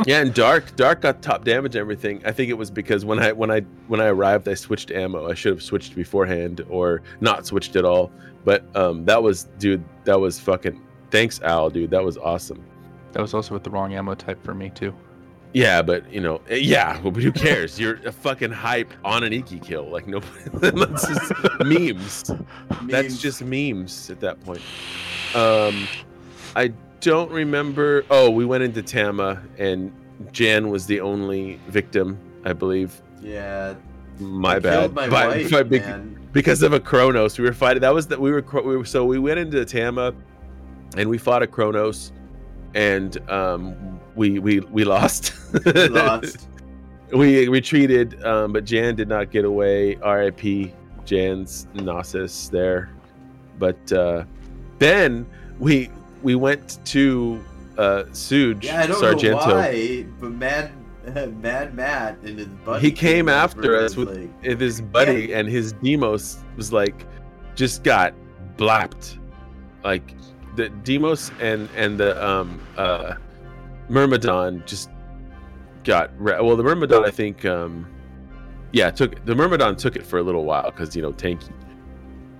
Yeah, 0.06 0.20
and 0.20 0.32
Dark 0.32 0.76
Dark 0.76 1.00
got 1.00 1.22
top 1.22 1.42
damage 1.42 1.74
and 1.74 1.80
everything. 1.80 2.22
I 2.24 2.30
think 2.30 2.50
it 2.50 2.54
was 2.54 2.70
because 2.70 3.04
when 3.04 3.18
I 3.18 3.32
when 3.32 3.50
I 3.50 3.62
when 3.88 4.00
I 4.00 4.06
arrived, 4.06 4.46
I 4.46 4.54
switched 4.54 4.92
ammo. 4.92 5.28
I 5.28 5.34
should 5.34 5.50
have 5.52 5.60
switched 5.62 5.96
beforehand 5.96 6.64
or 6.70 7.02
not 7.20 7.46
switched 7.46 7.74
at 7.74 7.84
all. 7.84 8.12
But 8.48 8.64
um, 8.74 9.04
that 9.04 9.22
was 9.22 9.44
dude. 9.58 9.84
That 10.04 10.18
was 10.18 10.40
fucking. 10.40 10.80
Thanks, 11.10 11.38
Al, 11.42 11.68
dude. 11.68 11.90
That 11.90 12.02
was 12.02 12.16
awesome. 12.16 12.64
That 13.12 13.20
was 13.20 13.34
also 13.34 13.52
with 13.52 13.62
the 13.62 13.68
wrong 13.68 13.92
ammo 13.92 14.14
type 14.14 14.42
for 14.42 14.54
me 14.54 14.70
too. 14.70 14.94
Yeah, 15.52 15.82
but 15.82 16.10
you 16.10 16.22
know, 16.22 16.40
eh, 16.48 16.54
yeah. 16.54 16.98
But 16.98 17.16
who 17.16 17.30
cares? 17.30 17.78
You're 17.78 17.96
a 18.06 18.10
fucking 18.10 18.52
hype 18.52 18.90
on 19.04 19.22
an 19.22 19.34
Iki 19.34 19.58
kill. 19.58 19.90
Like 19.90 20.06
nobody. 20.06 20.32
that's 20.54 21.06
just 21.06 21.32
memes. 21.60 22.30
That's 22.84 23.20
just 23.20 23.42
memes 23.42 24.08
at 24.08 24.20
that 24.20 24.42
point. 24.42 24.62
Um, 25.34 25.86
I 26.56 26.72
don't 27.02 27.30
remember. 27.30 28.06
Oh, 28.10 28.30
we 28.30 28.46
went 28.46 28.62
into 28.62 28.80
Tama, 28.80 29.42
and 29.58 29.92
Jan 30.32 30.70
was 30.70 30.86
the 30.86 31.02
only 31.02 31.60
victim, 31.68 32.18
I 32.46 32.54
believe. 32.54 32.98
Yeah, 33.20 33.74
My 34.18 34.56
I 34.56 34.58
bad. 34.58 34.94
My 34.94 35.08
By- 35.08 35.26
wife, 35.28 35.50
by 35.50 35.62
because 36.32 36.62
of 36.62 36.72
a 36.72 36.80
Kronos. 36.80 37.38
We 37.38 37.44
were 37.44 37.52
fighting. 37.52 37.80
That 37.80 37.94
was 37.94 38.06
that 38.08 38.20
we 38.20 38.30
were, 38.32 38.44
we 38.64 38.76
were. 38.76 38.84
So 38.84 39.04
we 39.04 39.18
went 39.18 39.38
into 39.38 39.64
Tama, 39.64 40.14
and 40.96 41.08
we 41.08 41.18
fought 41.18 41.42
a 41.42 41.46
Kronos, 41.46 42.12
and 42.74 43.18
um, 43.30 43.98
we 44.14 44.38
we 44.38 44.60
we 44.60 44.84
lost. 44.84 45.32
We 45.64 45.88
lost. 45.88 46.48
we 47.12 47.48
retreated, 47.48 48.22
um, 48.24 48.52
but 48.52 48.64
Jan 48.64 48.94
did 48.96 49.08
not 49.08 49.30
get 49.30 49.44
away. 49.44 49.96
R.I.P. 49.96 50.74
Jan's 51.06 51.66
Gnosis 51.74 52.48
there, 52.50 52.90
but 53.58 53.90
uh, 53.92 54.24
then 54.78 55.24
we 55.58 55.90
we 56.22 56.34
went 56.34 56.84
to 56.86 57.42
uh, 57.78 58.04
Suge 58.10 58.64
Yeah, 58.64 58.82
I 58.82 58.86
don't 58.86 59.00
Sargento. 59.00 59.46
know 59.46 59.54
why, 59.54 60.04
but 60.20 60.32
Mad 60.32 60.70
Mad 61.42 61.74
Matt 61.74 62.18
and 62.22 62.38
his 62.38 62.48
buddy. 62.48 62.80
He 62.86 62.92
came 62.92 63.28
over 63.28 63.36
after 63.38 63.76
us 63.76 63.96
with- 63.96 64.16
like, 64.16 64.60
his 64.60 64.80
buddy 64.80 65.32
and 65.32 65.48
his 65.48 65.72
Demos 65.74 66.38
was 66.56 66.72
like 66.72 67.06
just 67.54 67.82
got 67.82 68.14
blapped 68.56 69.18
like 69.84 70.14
the 70.56 70.68
Demos 70.68 71.30
and 71.40 71.68
and 71.76 71.98
the 71.98 72.24
um 72.26 72.60
uh 72.76 73.14
Myrmidon 73.88 74.62
just 74.66 74.90
got 75.84 76.10
re- 76.18 76.40
well 76.40 76.56
the 76.56 76.62
Myrmidon 76.64 77.04
I 77.04 77.10
think 77.10 77.44
um 77.44 77.86
yeah 78.72 78.90
took 78.90 79.24
the 79.24 79.34
Myrmidon 79.34 79.76
took 79.76 79.96
it 79.96 80.04
for 80.04 80.18
a 80.18 80.22
little 80.22 80.44
while 80.44 80.70
because 80.70 80.94
you 80.96 81.02
know 81.02 81.12
tanky 81.12 81.50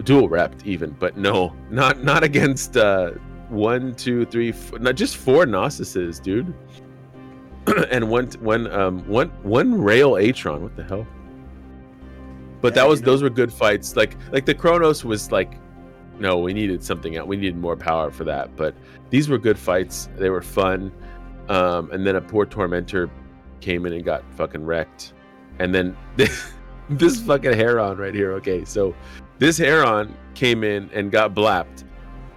dual 0.04 0.28
repped 0.28 0.64
even 0.64 0.90
but 0.98 1.16
no 1.16 1.54
not 1.70 2.02
not 2.04 2.22
against 2.22 2.76
uh 2.76 3.10
one 3.48 3.94
two 3.94 4.24
three 4.26 4.52
four, 4.52 4.78
not 4.78 4.94
just 4.94 5.16
four 5.16 5.46
Gnostises 5.46 6.20
dude 6.22 6.54
and 7.90 8.08
one 8.08 8.28
one 8.40 8.70
um 8.72 9.06
one 9.08 9.28
one 9.42 9.80
rail 9.80 10.12
Atron 10.12 10.60
what 10.60 10.76
the 10.76 10.84
hell? 10.84 11.06
But 12.60 12.72
Yeah, 12.74 12.82
that 12.82 12.88
was 12.88 13.00
you 13.00 13.06
know- 13.06 13.12
those 13.12 13.22
were 13.22 13.30
good 13.30 13.52
fights. 13.52 13.96
Like 13.96 14.16
like 14.32 14.44
the 14.46 14.54
Kronos 14.54 15.04
was 15.04 15.30
like 15.32 15.54
no 16.18 16.38
we 16.38 16.52
needed 16.52 16.82
something 16.82 17.16
else 17.16 17.28
we 17.28 17.36
needed 17.36 17.56
more 17.56 17.76
power 17.76 18.10
for 18.10 18.24
that. 18.24 18.54
But 18.56 18.74
these 19.10 19.28
were 19.28 19.38
good 19.38 19.58
fights. 19.58 20.08
They 20.16 20.30
were 20.30 20.42
fun. 20.42 20.92
Um 21.48 21.90
and 21.92 22.06
then 22.06 22.16
a 22.16 22.20
poor 22.20 22.44
tormentor 22.46 23.10
came 23.60 23.86
in 23.86 23.92
and 23.92 24.04
got 24.04 24.22
fucking 24.36 24.64
wrecked. 24.64 25.12
And 25.58 25.74
then 25.74 25.96
this, 26.16 26.52
this 26.90 27.20
fucking 27.26 27.52
heron 27.54 27.98
right 27.98 28.14
here 28.14 28.32
okay 28.34 28.64
so 28.64 28.94
this 29.38 29.56
heron 29.58 30.16
came 30.34 30.64
in 30.64 30.90
and 30.92 31.12
got 31.12 31.34
blapped 31.34 31.84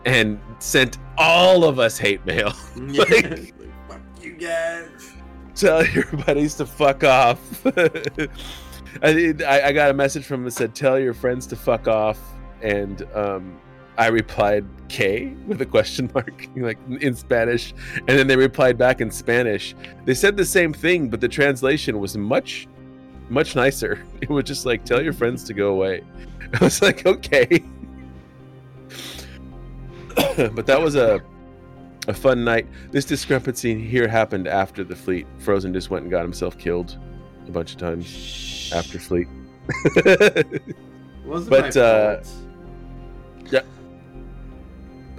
and 0.05 0.39
sent 0.59 0.97
all 1.17 1.63
of 1.63 1.79
us 1.79 1.97
hate 1.97 2.23
mail. 2.25 2.53
Like- 2.75 3.09
like, 3.09 3.53
fuck 3.87 4.01
you 4.21 4.33
guys. 4.33 5.10
Tell 5.61 5.85
your 5.95 6.05
buddies 6.25 6.55
to 6.55 6.65
fuck 6.65 7.03
off. 7.03 7.65
I, 9.01 9.13
did- 9.13 9.43
I 9.43 9.67
I 9.67 9.71
got 9.71 9.89
a 9.91 9.93
message 9.93 10.25
from 10.25 10.41
him 10.41 10.45
that 10.45 10.51
said, 10.51 10.75
"Tell 10.75 10.99
your 10.99 11.13
friends 11.13 11.47
to 11.47 11.55
fuck 11.55 11.87
off," 11.87 12.19
and 12.61 13.03
um, 13.13 13.57
I 13.97 14.07
replied 14.07 14.65
"K" 14.89 15.27
with 15.47 15.61
a 15.61 15.65
question 15.65 16.09
mark, 16.15 16.47
like 16.57 16.77
in 16.99 17.15
Spanish, 17.15 17.73
and 17.95 18.09
then 18.09 18.27
they 18.27 18.35
replied 18.35 18.77
back 18.77 18.99
in 18.99 19.09
Spanish. 19.11 19.75
They 20.05 20.13
said 20.13 20.35
the 20.35 20.45
same 20.45 20.73
thing, 20.73 21.09
but 21.09 21.21
the 21.21 21.29
translation 21.29 21.99
was 21.99 22.17
much, 22.17 22.67
much 23.29 23.55
nicer. 23.55 24.03
It 24.21 24.29
was 24.29 24.43
just 24.43 24.65
like, 24.65 24.83
"Tell 24.83 25.01
your 25.01 25.13
friends 25.13 25.43
to 25.45 25.53
go 25.53 25.69
away." 25.69 26.03
I 26.59 26.63
was 26.63 26.81
like, 26.81 27.05
"Okay," 27.05 27.63
but 30.37 30.65
that 30.65 30.81
was 30.81 30.95
a 30.95 31.21
a 32.11 32.13
fun 32.13 32.43
night. 32.43 32.67
This 32.91 33.05
discrepancy 33.05 33.79
here 33.79 34.07
happened 34.07 34.47
after 34.47 34.83
the 34.83 34.95
fleet. 34.95 35.25
Frozen 35.39 35.73
just 35.73 35.89
went 35.89 36.03
and 36.03 36.11
got 36.11 36.21
himself 36.21 36.57
killed 36.57 36.97
a 37.47 37.51
bunch 37.51 37.71
of 37.71 37.77
times 37.79 38.71
after 38.75 38.99
fleet. 38.99 39.27
Wasn't 41.25 41.49
But, 41.49 41.75
my 41.75 41.81
uh, 41.81 42.23
fault. 42.23 43.65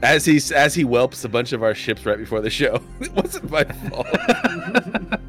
as 0.03 0.25
he 0.25 0.41
as 0.55 0.75
he 0.75 0.83
whelps 0.83 1.25
a 1.25 1.29
bunch 1.29 1.53
of 1.53 1.63
our 1.63 1.75
ships 1.75 2.05
right 2.07 2.19
before 2.19 2.41
the 2.41 2.51
show. 2.51 2.81
it 3.01 3.13
wasn't 3.13 3.51
my 3.51 3.65
fault. 3.65 4.07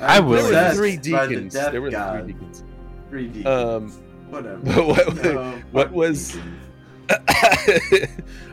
I 0.00 0.20
will. 0.20 0.50
there 0.50 0.68
were 0.70 0.74
three 0.74 0.96
by 1.12 1.26
the 1.26 1.34
deacons. 1.36 1.54
There 1.54 1.80
were 1.80 1.90
god. 1.90 2.24
three 2.24 2.32
deacons. 2.32 2.64
Three 3.08 3.28
deacons. 3.28 3.46
Um, 3.46 3.90
Whatever. 4.30 4.58
but 4.64 4.86
what- 4.86 5.24
No, 5.24 5.62
what 5.72 5.92
was- 5.92 6.32
deacons. 6.32 6.54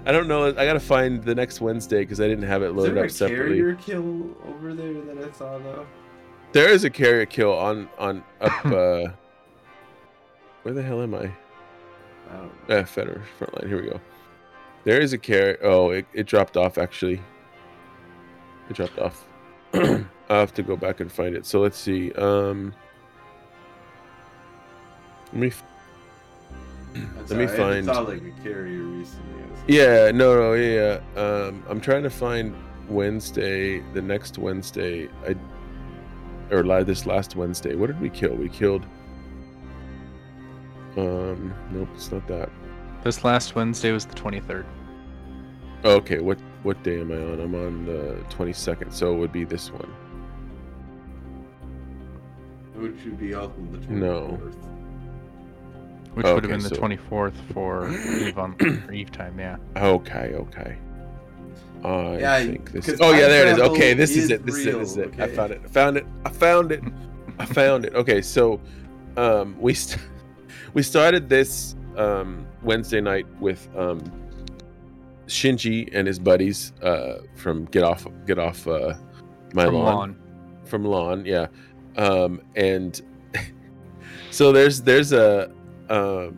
I 0.06 0.12
don't 0.12 0.28
know. 0.28 0.48
I 0.48 0.66
gotta 0.66 0.80
find 0.80 1.24
the 1.24 1.36
next 1.36 1.62
Wednesday 1.62 2.00
because 2.00 2.20
I 2.20 2.28
didn't 2.28 2.48
have 2.48 2.64
it 2.64 2.72
loaded 2.72 2.96
there 2.96 3.04
up 3.06 3.10
a 3.10 3.14
separately. 3.14 3.58
carrier 3.58 3.76
kill 3.76 4.36
over 4.48 4.74
there 4.74 4.94
that 4.94 5.18
I 5.18 5.32
saw 5.32 5.58
though? 5.60 5.86
There 6.52 6.70
is 6.70 6.84
a 6.84 6.90
carrier 6.90 7.26
kill 7.26 7.54
on 7.54 7.90
on 7.98 8.24
up. 8.42 8.66
uh 8.66 9.08
Where 10.64 10.74
the 10.74 10.82
hell 10.82 11.02
am 11.02 11.16
I? 11.16 11.32
I 12.30 12.38
don't 12.38 12.70
know. 12.70 12.76
Uh, 12.78 12.84
Federer 12.84 13.22
frontline. 13.40 13.68
Here 13.68 13.82
we 13.82 13.90
go. 13.90 14.00
There 14.84 15.00
is 15.00 15.14
a 15.14 15.18
carrier. 15.18 15.58
Oh, 15.64 15.92
it, 15.92 16.06
it 16.14 16.26
dropped 16.26 16.58
off 16.58 16.78
actually. 16.78 17.22
It 18.70 18.76
dropped 18.76 19.00
off. 19.00 19.26
I'll 19.74 20.06
have 20.30 20.54
to 20.56 20.64
go 20.64 20.76
back 20.76 21.00
and 21.00 21.12
find 21.12 21.36
it. 21.36 21.46
So 21.46 21.60
let's 21.60 21.78
see. 21.78 22.12
Um, 22.14 22.74
let 25.34 25.36
me. 25.36 25.52
F- 26.96 27.02
That's 27.18 27.32
Let 27.32 27.40
me 27.40 27.48
find- 27.48 27.90
I 27.90 27.94
saw 27.94 28.02
like 28.02 28.22
a 28.24 28.44
carrier 28.44 28.82
recently. 28.84 29.44
Yeah, 29.68 30.12
no, 30.12 30.36
no, 30.36 30.54
yeah. 30.54 31.00
yeah. 31.16 31.22
Um, 31.22 31.64
I'm 31.70 31.80
trying 31.82 32.04
to 32.04 32.10
find 32.10 32.56
Wednesday, 32.88 33.80
the 33.94 34.02
next 34.02 34.38
Wednesday. 34.38 35.08
I 35.28 35.36
or 36.52 36.64
live 36.64 36.88
this 36.88 37.06
last 37.06 37.36
Wednesday. 37.36 37.76
What 37.76 37.88
did 37.88 38.02
we 38.02 38.10
kill? 38.10 38.34
We 38.34 38.50
killed. 38.50 38.84
Um, 40.98 41.54
nope, 41.72 41.88
it's 41.94 42.12
not 42.12 42.28
that. 42.28 42.50
This 43.04 43.24
last 43.24 43.56
Wednesday 43.56 43.92
was 43.92 44.06
the 44.06 44.16
23rd. 44.16 44.66
Okay, 45.86 46.20
what 46.20 46.40
what 46.64 46.82
day 46.84 47.00
am 47.00 47.12
I 47.12 47.16
on? 47.16 47.40
I'm 47.40 47.56
on 47.56 47.86
the 47.86 48.18
22nd, 48.30 48.92
so 48.92 49.14
it 49.14 49.18
would 49.20 49.32
be 49.32 49.44
this 49.46 49.72
one. 49.72 49.94
Which 52.76 53.04
would 53.06 53.20
be 53.20 53.34
also 53.34 53.54
the 53.72 53.78
24th. 53.78 53.90
No. 53.90 54.40
Which 56.16 56.26
Okay, 56.26 56.34
would 56.34 56.44
have 56.44 56.52
been 56.52 56.62
the 56.64 56.76
so- 56.76 56.82
24th 56.82 57.34
for 57.54 57.90
Eve 58.22 58.38
on 58.38 58.56
for 58.56 58.92
Eve 58.92 59.12
time, 59.12 59.40
yeah. 59.40 59.58
Okay, 59.78 60.34
okay. 60.36 60.78
I 61.84 62.18
Yeah, 62.18 62.40
think 62.44 62.72
this. 62.72 62.86
'cause 62.88 62.98
Oh 63.00 63.12
yeah, 63.14 63.28
there 63.28 63.48
it 63.48 63.54
is. 63.54 63.60
Okay, 63.60 63.94
this 63.94 64.12
is 64.12 64.26
is 64.26 64.32
it. 64.32 64.46
This 64.46 64.56
is 64.58 64.66
it. 64.68 64.80
This 64.80 64.92
is 64.92 64.98
it. 64.98 65.20
I 65.20 65.28
found 65.30 65.52
it. 65.54 65.62
I 65.64 65.68
found 65.70 65.98
it. 65.98 66.06
I 66.26 66.30
found 66.30 66.72
it. 66.72 66.84
I 67.40 67.46
found 67.60 67.86
it. 67.86 67.94
Okay, 67.96 68.22
so 68.22 68.60
um, 69.16 69.56
we 69.60 69.74
st- 69.74 70.02
we 70.74 70.84
started 70.84 71.30
this 71.30 71.76
um, 71.96 72.46
Wednesday 72.64 73.00
night 73.00 73.28
with 73.40 73.70
um, 73.78 74.02
Shinji 75.28 75.90
and 75.94 76.06
his 76.08 76.20
buddies 76.20 76.74
uh, 76.82 77.20
from 77.36 77.66
Get 77.66 77.84
Off 77.84 78.06
Get 78.26 78.40
Off 78.40 78.68
uh, 78.68 78.96
My 79.54 79.66
From 79.66 79.76
Lawn 79.76 79.86
lawn. 79.86 80.16
from 80.66 80.84
lawn 80.86 81.26
yeah 81.26 81.48
um 81.98 82.40
and 82.56 83.02
so 84.32 84.52
there's 84.52 84.82
there's 84.82 85.12
a 85.14 85.52
um 85.90 86.38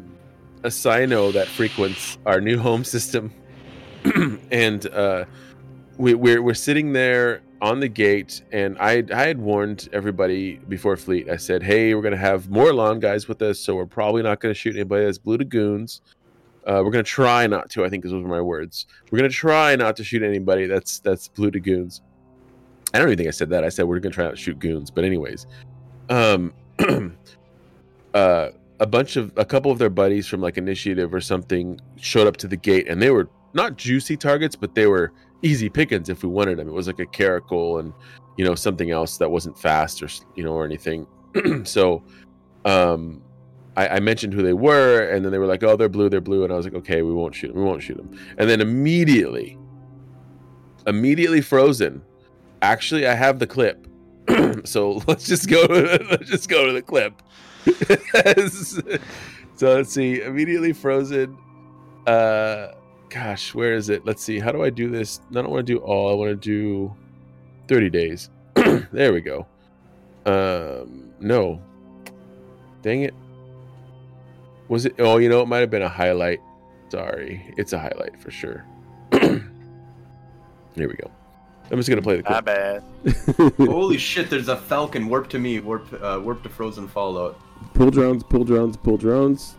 a 0.63 0.67
cyno 0.67 1.33
that 1.33 1.47
frequents 1.47 2.17
our 2.25 2.39
new 2.39 2.57
home 2.57 2.83
system 2.83 3.33
and 4.51 4.87
uh 4.87 5.25
we, 5.97 6.13
we're 6.13 6.41
we're 6.41 6.53
sitting 6.53 6.93
there 6.93 7.41
on 7.61 7.79
the 7.79 7.87
gate 7.87 8.41
and 8.51 8.77
i 8.79 9.03
i 9.13 9.23
had 9.23 9.39
warned 9.39 9.89
everybody 9.93 10.55
before 10.67 10.95
fleet 10.97 11.29
i 11.29 11.35
said 11.35 11.61
hey 11.61 11.93
we're 11.93 12.01
gonna 12.01 12.17
have 12.17 12.49
more 12.49 12.73
lawn 12.73 12.99
guys 12.99 13.27
with 13.27 13.41
us 13.41 13.59
so 13.59 13.75
we're 13.75 13.85
probably 13.85 14.23
not 14.23 14.39
gonna 14.39 14.53
shoot 14.53 14.75
anybody 14.75 15.05
that's 15.05 15.17
blue 15.17 15.37
lagoons 15.37 16.01
uh, 16.67 16.81
we're 16.85 16.91
gonna 16.91 17.03
try 17.03 17.47
not 17.47 17.69
to 17.69 17.83
i 17.83 17.89
think 17.89 18.03
those 18.03 18.13
were 18.13 18.19
my 18.19 18.41
words 18.41 18.85
we're 19.09 19.17
gonna 19.17 19.29
try 19.29 19.75
not 19.75 19.95
to 19.95 20.03
shoot 20.03 20.21
anybody 20.23 20.65
that's 20.67 20.99
that's 20.99 21.27
blue 21.27 21.51
to 21.51 21.59
goons. 21.59 22.01
I 22.93 22.99
don't 22.99 23.07
even 23.07 23.17
think 23.17 23.27
I 23.27 23.31
said 23.31 23.49
that. 23.49 23.63
I 23.63 23.69
said 23.69 23.85
we're 23.85 23.99
gonna 23.99 24.13
try 24.13 24.25
not 24.25 24.31
to 24.31 24.37
shoot 24.37 24.59
goons. 24.59 24.91
But 24.91 25.05
anyways, 25.05 25.47
um, 26.09 26.53
uh, 28.13 28.49
a 28.81 28.87
bunch 28.87 29.15
of 29.15 29.31
a 29.37 29.45
couple 29.45 29.71
of 29.71 29.77
their 29.77 29.89
buddies 29.89 30.27
from 30.27 30.41
like 30.41 30.57
initiative 30.57 31.13
or 31.13 31.21
something 31.21 31.79
showed 31.97 32.27
up 32.27 32.35
to 32.37 32.47
the 32.47 32.57
gate, 32.57 32.87
and 32.89 33.01
they 33.01 33.11
were 33.11 33.29
not 33.53 33.77
juicy 33.77 34.17
targets, 34.17 34.55
but 34.55 34.75
they 34.75 34.87
were 34.87 35.13
easy 35.43 35.69
pickings 35.69 36.09
if 36.09 36.23
we 36.23 36.29
wanted 36.29 36.57
them. 36.57 36.67
It 36.67 36.73
was 36.73 36.87
like 36.87 36.99
a 36.99 37.05
caracal 37.05 37.79
and 37.79 37.93
you 38.37 38.43
know 38.43 38.55
something 38.55 38.91
else 38.91 39.17
that 39.19 39.29
wasn't 39.29 39.57
fast 39.57 40.01
or 40.01 40.09
you 40.35 40.43
know 40.43 40.53
or 40.53 40.65
anything. 40.65 41.07
so, 41.63 42.03
um, 42.65 43.21
I, 43.77 43.87
I 43.87 43.99
mentioned 43.99 44.33
who 44.33 44.41
they 44.41 44.53
were, 44.53 45.07
and 45.09 45.23
then 45.23 45.31
they 45.31 45.37
were 45.37 45.45
like, 45.45 45.63
"Oh, 45.63 45.77
they're 45.77 45.87
blue, 45.87 46.09
they're 46.09 46.19
blue," 46.19 46.43
and 46.43 46.51
I 46.51 46.57
was 46.57 46.65
like, 46.65 46.75
"Okay, 46.75 47.03
we 47.03 47.13
won't 47.13 47.35
shoot 47.35 47.49
them. 47.49 47.57
We 47.57 47.63
won't 47.63 47.83
shoot 47.83 47.97
them." 47.97 48.19
And 48.37 48.49
then 48.49 48.61
immediately, 48.61 49.59
immediately 50.87 51.41
frozen 51.41 52.01
actually 52.61 53.07
i 53.07 53.13
have 53.13 53.39
the 53.39 53.47
clip 53.47 53.87
so 54.65 55.01
let's 55.07 55.25
just 55.25 55.49
go 55.49 55.65
to, 55.67 56.05
let's 56.11 56.29
just 56.29 56.49
go 56.49 56.65
to 56.65 56.73
the 56.73 56.81
clip 56.81 57.21
so 59.55 59.75
let's 59.75 59.91
see 59.91 60.21
immediately 60.21 60.73
frozen 60.73 61.37
uh 62.07 62.67
gosh 63.09 63.53
where 63.53 63.73
is 63.73 63.89
it 63.89 64.05
let's 64.05 64.23
see 64.23 64.39
how 64.39 64.51
do 64.51 64.63
i 64.63 64.69
do 64.69 64.89
this 64.89 65.21
i 65.29 65.33
don't 65.35 65.49
want 65.49 65.65
to 65.65 65.73
do 65.73 65.79
all 65.79 66.11
i 66.11 66.13
want 66.13 66.29
to 66.29 66.35
do 66.35 66.95
30 67.67 67.89
days 67.89 68.29
there 68.91 69.13
we 69.13 69.21
go 69.21 69.45
um 70.25 71.13
no 71.19 71.61
Dang 72.81 73.03
it. 73.03 73.13
Was 74.67 74.85
it? 74.85 74.95
Oh, 74.99 75.17
you 75.17 75.29
know, 75.29 75.41
it 75.41 75.47
might 75.47 75.59
have 75.59 75.69
been 75.69 75.81
a 75.81 75.89
highlight. 75.89 76.39
Sorry, 76.89 77.53
it's 77.57 77.73
a 77.73 77.79
highlight 77.79 78.19
for 78.19 78.31
sure. 78.31 78.65
Here 79.11 79.49
we 80.75 80.95
go. 80.95 81.11
I'm 81.71 81.77
just 81.77 81.89
gonna 81.89 82.01
play 82.01 82.17
the 82.17 82.23
My 82.29 82.41
clip. 82.41 82.45
bad. 82.45 82.83
Holy 83.67 83.97
shit! 83.97 84.29
There's 84.29 84.49
a 84.49 84.57
falcon. 84.57 85.07
Warp 85.07 85.29
to 85.29 85.39
me. 85.39 85.59
Warp. 85.59 85.87
Uh, 86.01 86.19
warp 86.21 86.43
to 86.43 86.49
frozen 86.49 86.87
fallout. 86.87 87.39
pull 87.73 87.89
drones, 87.91 88.23
pull 88.23 88.43
drones, 88.43 88.75
pull 88.77 88.97
drones. 88.97 89.55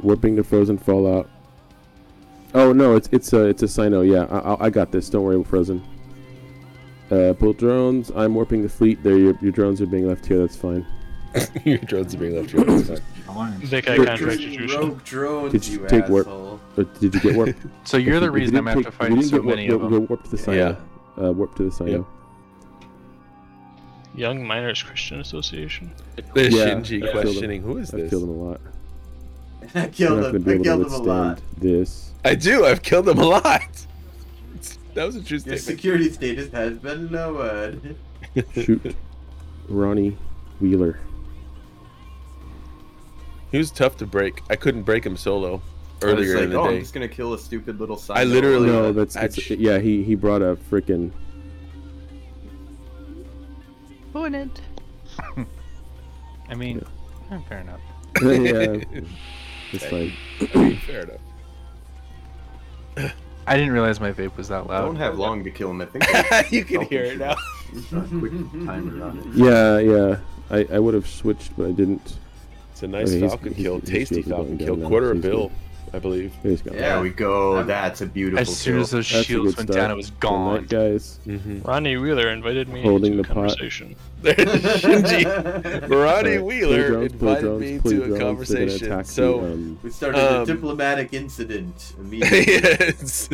Warping 0.00 0.36
to 0.36 0.44
frozen 0.44 0.78
fallout. 0.78 1.28
Oh 2.54 2.72
no, 2.72 2.96
it's 2.96 3.08
it's 3.12 3.32
a 3.32 3.44
it's 3.44 3.62
a 3.62 3.66
cyno. 3.66 4.08
Yeah, 4.08 4.24
I, 4.34 4.54
I- 4.54 4.64
I 4.66 4.70
got 4.70 4.90
this. 4.92 5.08
Don't 5.08 5.24
worry, 5.24 5.42
frozen. 5.44 5.82
Uh, 7.10 7.32
pull 7.38 7.52
drones. 7.52 8.10
I'm 8.14 8.34
warping 8.34 8.62
the 8.62 8.68
fleet. 8.68 9.02
There, 9.02 9.16
your, 9.16 9.34
your 9.40 9.50
drones 9.52 9.80
are 9.80 9.86
being 9.86 10.06
left 10.06 10.26
here. 10.26 10.38
That's 10.38 10.56
fine. 10.56 10.84
Your 11.64 11.76
drones 11.78 12.14
are 12.14 12.18
being 12.18 12.36
left 12.36 12.50
here. 12.52 12.64
That's 12.64 13.00
fine. 13.26 13.52
Vic, 13.60 13.88
I 13.88 13.96
Rogue 13.98 14.06
contract 14.06 14.40
Freaking. 14.40 14.74
Rogue 14.74 15.04
drones, 15.04 15.52
Did 15.52 15.66
you 15.68 15.82
you 15.82 15.86
take 15.88 16.08
warp? 16.08 16.26
Asshole. 16.80 16.94
Uh, 16.96 16.98
did 17.00 17.14
you 17.14 17.20
get 17.20 17.36
warp? 17.36 17.56
So 17.84 17.96
you're 17.96 18.20
the 18.20 18.26
you- 18.26 18.32
you 18.32 18.36
reason 18.36 18.56
I'm 18.56 18.64
didn't 18.66 18.78
after 18.78 18.82
take- 18.82 18.86
if 18.88 18.92
you 18.94 18.98
fighting 18.98 19.16
didn't 19.16 19.30
so 19.30 19.36
get 19.36 19.44
warp, 19.44 19.56
many 19.56 19.68
go- 19.68 19.74
of 19.76 19.80
go 19.82 19.88
them. 19.90 20.06
warp 20.06 20.22
to 20.24 20.30
the 20.30 20.36
cyno. 20.36 20.56
Yeah. 21.18 21.24
Uh, 21.24 21.32
warp 21.32 21.54
to 21.56 21.62
the 21.64 21.70
cyno. 21.70 22.06
Young 24.14 24.44
Miners 24.44 24.82
Christian 24.82 25.20
Association. 25.20 25.92
The 26.34 26.50
Yeah, 26.50 26.50
Shinji 26.50 26.74
I've 26.80 26.86
killed 26.88 27.02
him. 27.04 27.10
questioning, 27.22 27.62
who 27.62 27.78
is 27.78 27.94
I've 27.94 28.00
this? 28.00 28.10
killed 28.10 28.22
them 28.24 28.30
a 28.30 28.32
lot. 28.32 28.60
I 29.74 29.80
You're 29.80 29.88
killed 29.88 30.20
not 30.20 30.34
him. 30.34 30.48
I 30.48 30.52
able 30.52 30.58
to 30.58 30.64
killed 30.64 30.86
him 30.86 30.92
a 30.92 30.98
lot. 30.98 31.40
this. 31.58 32.12
I 32.24 32.34
do. 32.34 32.64
I've 32.64 32.82
killed 32.82 33.04
them 33.06 33.18
a 33.18 33.24
lot. 33.26 33.62
That 34.94 35.04
was 35.06 35.14
a 35.14 35.22
true 35.22 35.38
Your 35.44 35.56
security 35.58 36.10
status 36.10 36.50
has 36.50 36.76
been 36.78 37.12
lowered. 37.12 37.94
Shoot, 38.52 38.96
Ronnie 39.68 40.16
Wheeler. 40.58 40.98
He 43.52 43.58
was 43.58 43.70
tough 43.70 43.96
to 43.98 44.06
break. 44.06 44.42
I 44.50 44.56
couldn't 44.56 44.82
break 44.82 45.06
him 45.06 45.16
solo 45.16 45.50
I 45.50 45.52
was 45.54 45.62
earlier 46.02 46.34
like, 46.36 46.44
in 46.44 46.50
the 46.50 46.58
oh, 46.58 46.68
I'm 46.68 46.80
just 46.80 46.94
gonna 46.94 47.08
kill 47.08 47.34
a 47.34 47.38
stupid 47.38 47.80
little 47.80 47.96
side. 47.96 48.18
I 48.18 48.24
literally- 48.24 48.68
No, 48.68 48.92
that's 48.92 49.16
I 49.16 49.28
yeah. 49.54 49.78
He 49.78 50.02
he 50.02 50.14
brought 50.14 50.42
a 50.42 50.56
freaking 50.70 51.10
Opponent. 54.10 54.60
I 56.48 56.54
mean, 56.54 56.84
eh, 57.30 57.38
fair 57.48 57.60
enough. 57.60 57.80
yeah. 58.22 59.02
It's 59.72 59.84
fine. 59.84 60.12
I 60.54 60.58
mean, 60.58 60.76
fair 60.78 61.02
enough. 61.02 63.12
I 63.46 63.56
didn't 63.56 63.72
realize 63.72 64.00
my 64.00 64.12
vape 64.12 64.36
was 64.36 64.48
that 64.48 64.66
loud. 64.66 64.82
I 64.82 64.84
don't 64.84 64.96
have 64.96 65.18
long 65.18 65.44
to 65.44 65.50
kill 65.50 65.70
him. 65.70 65.80
I 65.80 65.86
think. 65.86 66.50
you 66.52 66.64
can 66.64 66.82
hear 66.82 67.04
it 67.04 67.18
now. 67.18 67.36
quick 67.90 68.32
timer 68.66 69.04
on 69.04 69.18
it. 69.18 69.26
Yeah, 69.34 69.78
yeah. 69.78 70.18
I, 70.50 70.76
I 70.76 70.78
would 70.78 70.94
have 70.94 71.06
switched, 71.06 71.56
but 71.56 71.66
I 71.68 71.72
didn't. 71.72 72.18
It's 72.72 72.82
a 72.82 72.88
nice 72.88 73.10
Okay, 73.10 73.28
Falcon 73.28 73.54
he's- 73.54 73.62
kill. 73.62 73.80
he's 73.80 73.88
Tasty 73.90 74.14
shielded 74.22 74.30
Falcon 74.30 74.58
kill. 74.58 74.88
Quarter 74.88 75.06
so 75.06 75.12
a 75.12 75.14
he's 75.14 75.22
bill, 75.22 75.52
I 75.92 75.98
believe. 75.98 76.32
There 76.42 76.50
he's 76.50 76.62
gone. 76.62 76.76
There 76.76 77.00
we 77.00 77.10
go. 77.10 77.62
That's 77.62 78.00
a 78.00 78.06
beautiful 78.06 78.40
As 78.40 78.56
soon 78.56 78.74
kill. 78.74 78.82
as 78.82 78.90
those 78.90 79.10
That's 79.10 79.20
a 79.20 79.24
shields 79.24 79.54
good 79.54 79.56
went 79.58 79.68
start. 79.72 79.82
down, 79.82 79.90
it 79.90 79.96
was 79.96 80.10
Good 80.10 80.20
gone. 80.20 80.54
night, 80.56 80.68
guys. 80.68 81.18
Mm-hmm. 81.26 81.62
Ronnie 81.62 81.96
Wheeler 81.96 82.28
invited 82.30 82.68
me 82.68 82.82
Holding 82.82 83.16
to 83.16 83.22
the 83.22 83.30
a 83.30 83.34
pot. 83.34 83.34
conversation. 83.34 83.96
There's 84.22 84.36
Shinji. 84.36 85.24
Ronnie 85.88 86.38
Alright, 86.38 86.44
Wheeler 86.44 86.88
drones, 86.88 87.12
pull 87.12 87.28
invited 87.28 87.40
drones, 87.42 87.60
me 87.60 87.78
pull 87.78 87.90
to 87.92 87.96
a 87.96 88.06
drones, 88.06 88.08
they're 88.08 88.18
gonna 88.18 88.24
conversation. 88.24 88.92
attack 88.92 89.06
So, 89.06 89.40
the, 89.40 89.46
um, 89.52 89.78
we 89.82 89.90
started 89.90 90.18
Um, 90.36 90.42
a 90.42 90.46
diplomatic 90.46 91.12
incident 91.14 91.94
immediately. 92.00 92.44
yes. 92.52 93.28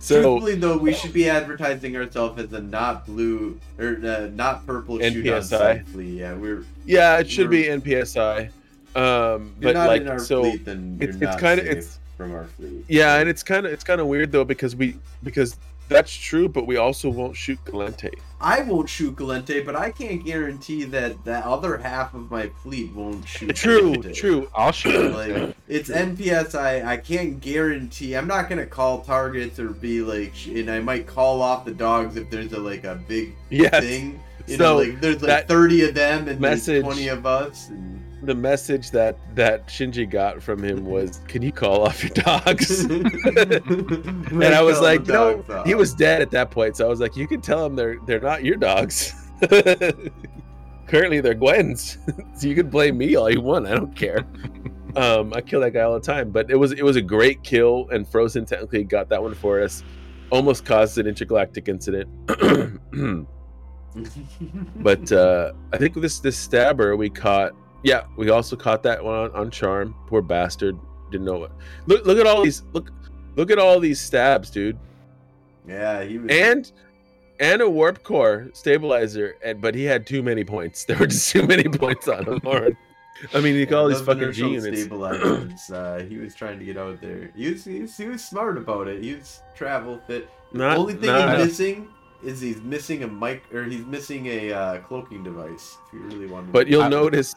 so 0.00 0.22
Truthfully, 0.22 0.56
though, 0.56 0.76
we 0.78 0.92
should 0.92 1.12
be 1.12 1.28
advertising 1.28 1.96
ourselves 1.96 2.40
as 2.42 2.52
a 2.52 2.60
not 2.60 3.06
blue 3.06 3.60
or 3.78 3.98
uh, 4.04 4.30
not 4.34 4.66
purple 4.66 4.98
shoot 4.98 5.28
on 5.28 5.40
NPSI. 5.42 5.44
sight 5.44 5.86
fleet. 5.88 6.18
Yeah, 6.18 6.34
we're 6.34 6.64
yeah, 6.84 7.18
it 7.18 7.30
should 7.30 7.48
be 7.50 7.64
NPSI. 7.64 8.50
Um, 8.96 9.54
you're 9.60 9.72
but 9.72 9.74
not 9.74 9.88
like 9.88 10.02
in 10.02 10.08
our 10.08 10.18
so. 10.18 10.42
fleet, 10.42 10.64
then 10.64 10.98
you're 11.00 11.10
it's- 11.10 11.14
it's 11.22 11.22
not 11.32 11.40
kinda- 11.40 11.62
safe 11.62 11.70
it's- 11.72 11.98
from 12.16 12.32
our 12.32 12.46
fleet. 12.56 12.84
Yeah, 12.88 13.16
and 13.18 13.28
it's 13.28 13.42
kind 13.42 13.66
of 13.66 13.72
it's 13.72 13.82
kind 13.84 14.00
of 14.00 14.06
weird 14.06 14.30
though 14.32 14.44
because 14.44 14.76
we 14.76 14.96
because 15.22 15.56
that's 15.88 16.14
true, 16.14 16.48
but 16.48 16.66
we 16.66 16.76
also 16.78 17.10
won't 17.10 17.36
shoot 17.36 17.58
Gallente. 17.66 18.08
I 18.40 18.62
won't 18.62 18.88
shoot 18.88 19.16
Gallente, 19.16 19.66
but 19.66 19.76
I 19.76 19.90
can't 19.90 20.24
guarantee 20.24 20.84
that 20.84 21.24
the 21.24 21.38
other 21.44 21.76
half 21.76 22.14
of 22.14 22.30
my 22.30 22.50
fleet 22.62 22.90
won't 22.94 23.26
shoot. 23.28 23.54
True, 23.56 23.94
Gallente. 23.96 24.14
true. 24.14 24.48
I'll 24.54 24.70
shoot. 24.72 25.12
Like 25.12 25.56
it's 25.68 25.90
NPS. 25.90 26.54
I 26.54 26.92
I 26.92 26.96
can't 26.98 27.40
guarantee. 27.40 28.14
I'm 28.14 28.28
not 28.28 28.48
gonna 28.48 28.64
call 28.66 29.00
targets 29.02 29.58
or 29.58 29.70
be 29.70 30.00
like, 30.00 30.32
and 30.46 30.70
I 30.70 30.78
might 30.80 31.06
call 31.08 31.42
off 31.42 31.64
the 31.64 31.72
dogs 31.74 32.16
if 32.16 32.30
there's 32.30 32.52
a 32.52 32.60
like 32.60 32.84
a 32.84 32.94
big 33.08 33.34
Yes. 33.50 33.82
thing. 33.82 34.20
You 34.46 34.56
So, 34.56 34.62
know, 34.62 34.76
like 34.76 35.00
there's 35.00 35.16
like 35.16 35.26
that 35.26 35.48
30 35.48 35.82
of 35.88 35.94
them 35.94 36.28
and 36.28 36.38
message- 36.38 36.66
there's 36.66 36.84
20 36.84 37.08
of 37.08 37.26
us. 37.26 37.70
And... 37.70 38.00
The 38.24 38.34
message 38.34 38.90
that 38.92 39.18
that 39.34 39.68
Shinji 39.68 40.08
got 40.08 40.42
from 40.42 40.62
him 40.62 40.84
was, 40.84 41.20
"Can 41.28 41.42
you 41.42 41.52
call 41.52 41.82
off 41.82 42.02
your 42.02 42.14
dogs?" 42.14 42.84
and 42.84 44.44
I 44.44 44.62
was 44.62 44.80
like, 44.80 45.06
no, 45.06 45.44
he 45.64 45.74
was 45.74 45.94
dead 45.94 46.22
at 46.22 46.30
that 46.30 46.50
point. 46.50 46.76
So 46.76 46.86
I 46.86 46.88
was 46.88 47.00
like, 47.00 47.16
you 47.16 47.26
can 47.26 47.40
tell 47.40 47.64
him 47.64 47.76
they're 47.76 47.96
they're 48.06 48.20
not 48.20 48.44
your 48.44 48.56
dogs. 48.56 49.14
Currently, 50.86 51.20
they're 51.20 51.34
Gwen's. 51.34 51.98
so 52.36 52.46
you 52.46 52.54
can 52.54 52.68
blame 52.68 52.98
me 52.98 53.16
all 53.16 53.30
you 53.30 53.40
want. 53.40 53.66
I 53.66 53.74
don't 53.74 53.96
care. 53.96 54.24
Um, 54.96 55.32
I 55.34 55.40
kill 55.40 55.60
that 55.60 55.72
guy 55.72 55.80
all 55.80 55.94
the 55.94 56.00
time. 56.00 56.30
But 56.30 56.50
it 56.50 56.56
was 56.56 56.72
it 56.72 56.82
was 56.84 56.96
a 56.96 57.02
great 57.02 57.42
kill, 57.42 57.88
and 57.90 58.06
Frozen 58.06 58.46
technically 58.46 58.84
got 58.84 59.08
that 59.08 59.22
one 59.22 59.34
for 59.34 59.62
us. 59.62 59.82
Almost 60.30 60.64
caused 60.64 60.98
an 60.98 61.06
intergalactic 61.06 61.68
incident. 61.68 62.08
but 64.76 65.12
uh, 65.12 65.52
I 65.72 65.76
think 65.76 65.94
this 65.94 66.18
this 66.20 66.36
stabber 66.36 66.96
we 66.96 67.10
caught. 67.10 67.52
Yeah, 67.84 68.06
we 68.16 68.30
also 68.30 68.56
caught 68.56 68.82
that 68.82 69.04
one 69.04 69.14
on, 69.14 69.30
on 69.32 69.50
charm. 69.50 69.94
Poor 70.08 70.22
bastard 70.22 70.76
didn't 71.12 71.26
know 71.26 71.44
it. 71.44 71.52
Look 71.86 72.04
look 72.04 72.18
at 72.18 72.26
all 72.26 72.42
these 72.42 72.64
look 72.72 72.90
look 73.36 73.50
at 73.50 73.58
all 73.58 73.78
these 73.78 74.00
stabs, 74.00 74.50
dude 74.50 74.78
yeah, 75.66 76.02
he 76.04 76.18
was. 76.18 76.30
and 76.30 76.72
and 77.40 77.62
a 77.62 77.68
warp 77.68 78.02
core 78.02 78.48
stabilizer 78.52 79.36
and 79.44 79.60
but 79.60 79.74
he 79.74 79.84
had 79.84 80.06
too 80.06 80.22
many 80.22 80.44
points 80.44 80.84
there 80.86 80.96
were 80.96 81.06
just 81.06 81.30
too 81.30 81.46
many 81.46 81.64
points 81.64 82.06
on 82.08 82.24
him 82.24 82.40
Lauren. 82.44 82.76
i 83.32 83.40
mean 83.40 83.54
you 83.54 83.66
call 83.66 83.84
all 83.84 83.88
these 83.88 84.00
fucking 84.00 84.32
g 84.32 84.48
units 84.48 84.90
uh, 85.70 86.04
he 86.08 86.18
was 86.18 86.34
trying 86.34 86.58
to 86.58 86.64
get 86.64 86.76
out 86.76 87.00
there. 87.00 87.30
He 87.36 87.52
was, 87.52 87.64
he 87.64 87.80
was 87.80 87.96
he 87.96 88.06
was 88.06 88.24
smart 88.24 88.58
about 88.58 88.88
it. 88.88 89.02
He 89.02 89.14
was 89.14 89.40
travel 89.54 90.00
fit. 90.06 90.28
not, 90.52 90.74
the 90.74 90.80
only 90.80 90.94
thing 90.94 91.06
not- 91.06 91.38
he's 91.38 91.46
missing 91.48 91.88
is 92.22 92.40
he's 92.40 92.60
missing 92.62 93.02
a 93.04 93.08
mic 93.08 93.42
or 93.52 93.64
he's 93.64 93.84
missing 93.84 94.26
a 94.26 94.52
uh, 94.52 94.78
cloaking 94.80 95.22
device. 95.22 95.76
If 95.86 95.94
you 95.94 96.00
really 96.00 96.26
want. 96.26 96.52
but 96.52 96.68
you'll 96.68 96.88
notice 96.88 97.34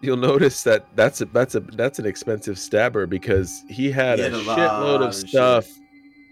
you'll 0.00 0.16
notice 0.16 0.62
that 0.64 0.86
that's 0.96 1.20
a 1.20 1.24
that's 1.26 1.54
a 1.54 1.60
that's 1.60 1.98
an 1.98 2.06
expensive 2.06 2.58
stabber 2.58 3.06
because 3.06 3.62
he 3.68 3.90
had, 3.90 4.18
He 4.18 4.24
a, 4.26 4.30
had 4.30 4.34
a 4.34 4.42
lot 4.42 4.58
shitload 4.58 4.96
of 4.96 5.02
of 5.08 5.14
shit. 5.14 5.28
stuff 5.28 5.68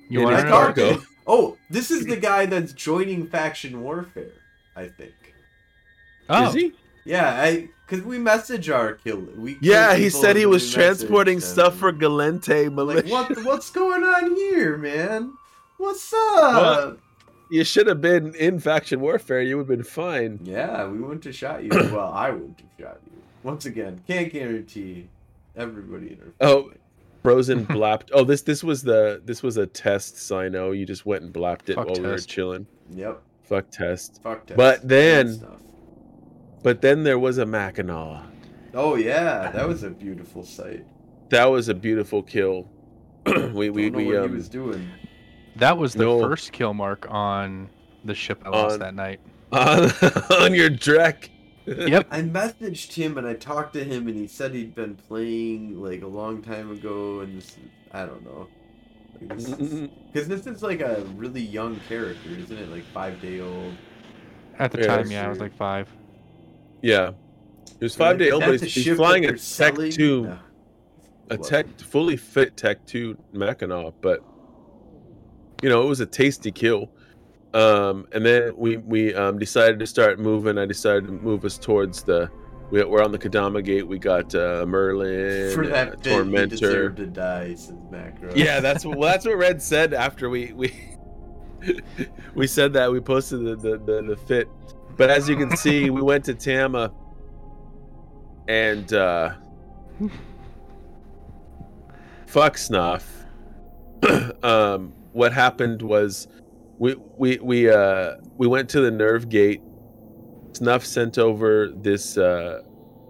You 0.08 0.20
in 0.20 0.24
want 0.24 0.36
his 0.36 0.44
to 0.44 0.50
cargo 0.50 1.02
Oh, 1.26 1.56
this 1.70 1.90
is 1.90 2.04
the 2.04 2.16
guy 2.16 2.44
that's 2.46 2.74
joining 2.74 3.26
faction 3.26 3.80
warfare. 3.82 4.32
I 4.76 4.88
think. 4.88 5.14
Oh, 6.28 6.48
is 6.48 6.54
he 6.54 6.72
Yeah, 7.04 7.40
I 7.40 7.68
because 7.86 8.04
we 8.04 8.18
message 8.18 8.68
our 8.70 8.94
kill. 8.94 9.20
We 9.36 9.54
kill 9.54 9.62
yeah 9.62 9.94
he 9.96 10.10
said 10.10 10.36
he 10.36 10.46
was 10.46 10.72
transporting 10.72 11.36
message 11.36 11.52
stuff 11.52 11.76
for 11.76 11.92
Gallente 11.92 12.74
Like 12.76 13.06
what? 13.06 13.44
What's 13.44 13.70
going 13.70 14.04
on 14.04 14.34
here, 14.36 14.76
man? 14.76 15.32
What's 15.78 16.12
up? 16.14 16.98
you 17.50 17.62
should 17.62 17.86
have 17.86 18.00
been 18.00 18.34
in 18.36 18.58
faction 18.58 19.00
warfare 19.00 19.42
you 19.42 19.56
would 19.58 19.68
have 19.68 19.76
been 19.78 19.84
fine 19.84 20.40
Yeah, 20.42 20.86
we 20.88 20.98
wouldn't 20.98 21.24
have 21.24 21.34
shot 21.34 21.62
you. 21.62 21.70
well, 21.92 22.10
I 22.12 22.30
wouldn't 22.30 22.60
have 22.60 22.70
shot 22.78 23.00
you. 23.06 23.12
Once 23.44 23.66
again, 23.66 24.00
can't 24.08 24.32
guarantee 24.32 25.06
everybody 25.56 26.08
in 26.14 26.20
our 26.20 26.48
Oh. 26.48 26.72
Frozen 27.22 27.64
blapped. 27.76 28.10
Oh, 28.12 28.24
this 28.24 28.42
this 28.42 28.62
was 28.64 28.82
the 28.82 29.22
this 29.24 29.42
was 29.42 29.56
a 29.56 29.66
test, 29.66 30.16
cyno. 30.16 30.76
You 30.76 30.84
just 30.84 31.06
went 31.06 31.22
and 31.22 31.32
blapped 31.32 31.70
it 31.70 31.74
Fuck 31.76 31.86
while 31.86 31.96
we 31.96 32.02
were 32.08 32.18
chilling. 32.18 32.66
Yep. 32.90 33.22
Fuck 33.44 33.70
test. 33.70 34.20
Fuck 34.22 34.46
test. 34.46 34.56
But 34.56 34.86
then- 34.88 35.42
But 36.62 36.80
then 36.80 37.02
there 37.04 37.18
was 37.18 37.38
a 37.38 37.44
Mackinaw. 37.44 38.22
Oh 38.74 38.96
yeah, 38.96 39.50
that 39.52 39.68
was 39.68 39.84
a 39.84 39.90
beautiful 39.90 40.44
sight. 40.44 40.84
That 41.30 41.44
was 41.46 41.68
a 41.68 41.74
beautiful 41.74 42.22
kill. 42.22 42.68
we 43.26 43.70
we 43.70 43.84
Don't 43.90 43.92
know 43.92 43.98
we 43.98 44.06
what 44.06 44.16
um 44.24 44.28
he 44.30 44.34
was 44.36 44.48
doing. 44.48 44.88
that 45.56 45.76
was 45.78 45.92
the 45.94 46.04
No. 46.04 46.20
first 46.20 46.52
kill 46.52 46.74
mark 46.74 47.06
on 47.10 47.68
the 48.04 48.14
ship 48.14 48.42
I 48.44 48.48
lost 48.50 48.74
On- 48.74 48.80
that 48.80 48.94
night. 48.94 49.20
on, 49.52 49.84
on 50.42 50.54
your 50.54 50.68
Drek. 50.70 51.28
Yep. 51.66 52.06
I 52.10 52.22
messaged 52.22 52.92
him 52.94 53.18
and 53.18 53.26
I 53.26 53.34
talked 53.34 53.72
to 53.74 53.84
him 53.84 54.08
and 54.08 54.16
he 54.16 54.26
said 54.26 54.54
he'd 54.54 54.74
been 54.74 54.96
playing 54.96 55.80
like 55.80 56.02
a 56.02 56.06
long 56.06 56.42
time 56.42 56.70
ago 56.70 57.20
and 57.20 57.36
this 57.36 57.58
I 57.92 58.06
don't 58.06 58.24
know. 58.24 58.48
Because 59.18 60.28
this 60.28 60.46
is 60.46 60.62
like 60.62 60.80
a 60.80 61.04
really 61.16 61.40
young 61.42 61.80
character, 61.80 62.30
isn't 62.30 62.56
it? 62.56 62.68
Like 62.70 62.84
five 62.92 63.20
day 63.20 63.40
old. 63.40 63.78
At 64.58 64.72
the 64.72 64.78
Yeah, 64.78 64.86
time, 64.86 65.08
that's 65.08 65.10
yeah, 65.10 65.26
I 65.26 65.28
was 65.28 65.40
like 65.40 65.54
five. 65.54 65.88
yeah. 66.82 67.12
He 67.80 67.84
was 67.84 67.94
five 67.96 68.18
day 68.18 68.30
old, 68.30 68.44
but 68.44 68.60
he's, 68.60 68.74
he's 68.74 68.90
flying 68.96 69.24
that 69.24 69.34
a 69.34 69.38
Tech 69.56 69.76
selling? 69.76 69.90
Two, 69.90 70.22
No. 70.22 70.38
a 71.30 71.38
Tech 71.38 71.78
fully 71.80 72.16
fit 72.16 72.56
Tech 72.56 72.84
Two 72.86 73.18
Mackinaw, 73.34 73.94
but 74.00 74.20
you 75.62 75.68
know 75.68 75.82
it 75.82 75.88
was 75.88 76.00
a 76.00 76.06
tasty 76.06 76.52
kill. 76.52 76.93
Um, 77.54 78.08
and 78.12 78.26
then 78.26 78.52
we 78.56 78.78
we 78.78 79.14
um, 79.14 79.38
decided 79.38 79.78
to 79.78 79.86
start 79.86 80.18
moving. 80.18 80.58
I 80.58 80.66
decided 80.66 81.06
to 81.06 81.12
move 81.12 81.44
us 81.44 81.56
towards 81.56 82.02
the 82.02 82.28
we, 82.70 82.82
we're 82.82 83.02
on 83.02 83.12
the 83.12 83.18
Kedama 83.18 83.64
Gate. 83.64 83.86
We 83.86 83.98
got 83.98 84.34
uh, 84.34 84.64
Merlin, 84.66 85.54
For 85.54 85.64
uh, 85.64 85.90
bit, 85.90 86.02
Tormentor. 86.02 86.90
to 86.90 87.06
die, 87.06 87.54
says 87.54 87.74
Macro. 87.90 88.32
Yeah, 88.34 88.58
that's 88.58 88.84
well, 88.84 88.98
that's 89.00 89.24
what 89.24 89.36
Red 89.36 89.62
said 89.62 89.94
after 89.94 90.28
we 90.28 90.52
we 90.52 90.74
we 92.34 92.46
said 92.48 92.72
that 92.72 92.90
we 92.90 93.00
posted 93.00 93.44
the, 93.44 93.56
the 93.56 93.78
the 93.78 94.02
the 94.02 94.16
fit. 94.16 94.48
But 94.96 95.10
as 95.10 95.28
you 95.28 95.36
can 95.36 95.56
see, 95.56 95.90
we 95.90 96.02
went 96.02 96.24
to 96.24 96.34
Tama, 96.34 96.92
and 98.48 98.92
uh, 98.92 99.34
fuck 102.26 102.58
Snuff. 102.58 103.24
um, 104.42 104.92
what 105.12 105.32
happened 105.32 105.80
was 105.82 106.28
we 106.78 106.94
we 107.16 107.38
we 107.38 107.70
uh 107.70 108.16
we 108.36 108.46
went 108.46 108.68
to 108.70 108.80
the 108.80 108.90
nerve 108.90 109.28
gate. 109.28 109.62
Snuff 110.52 110.84
sent 110.86 111.18
over 111.18 111.68
this 111.68 112.16
uh, 112.16 112.62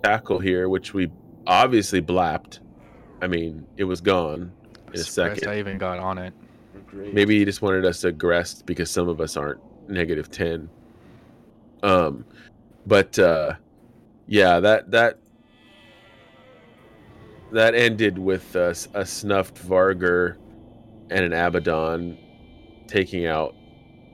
tackle 0.02 0.38
here, 0.38 0.68
which 0.68 0.94
we 0.94 1.10
obviously 1.46 2.00
blapped. 2.00 2.60
I 3.20 3.26
mean, 3.26 3.66
it 3.76 3.84
was 3.84 4.00
gone 4.00 4.50
in 4.92 5.00
a 5.00 5.04
second. 5.04 5.48
I 5.48 5.58
even 5.58 5.76
got 5.76 5.98
on 5.98 6.16
it. 6.18 6.32
Maybe 6.92 7.38
he 7.38 7.44
just 7.44 7.60
wanted 7.60 7.84
us 7.84 8.00
to 8.00 8.12
aggress 8.12 8.64
because 8.64 8.90
some 8.90 9.08
of 9.08 9.20
us 9.20 9.36
aren't 9.36 9.60
negative 9.88 10.30
ten. 10.30 10.70
Um, 11.82 12.24
but 12.86 13.18
uh, 13.18 13.54
yeah, 14.26 14.60
that 14.60 14.90
that 14.90 15.18
that 17.52 17.74
ended 17.74 18.18
with 18.18 18.56
uh, 18.56 18.74
a 18.94 19.04
snuffed 19.04 19.56
Vargur 19.56 20.36
and 21.10 21.24
an 21.24 21.32
Abaddon 21.32 22.18
taking 22.86 23.26
out 23.26 23.54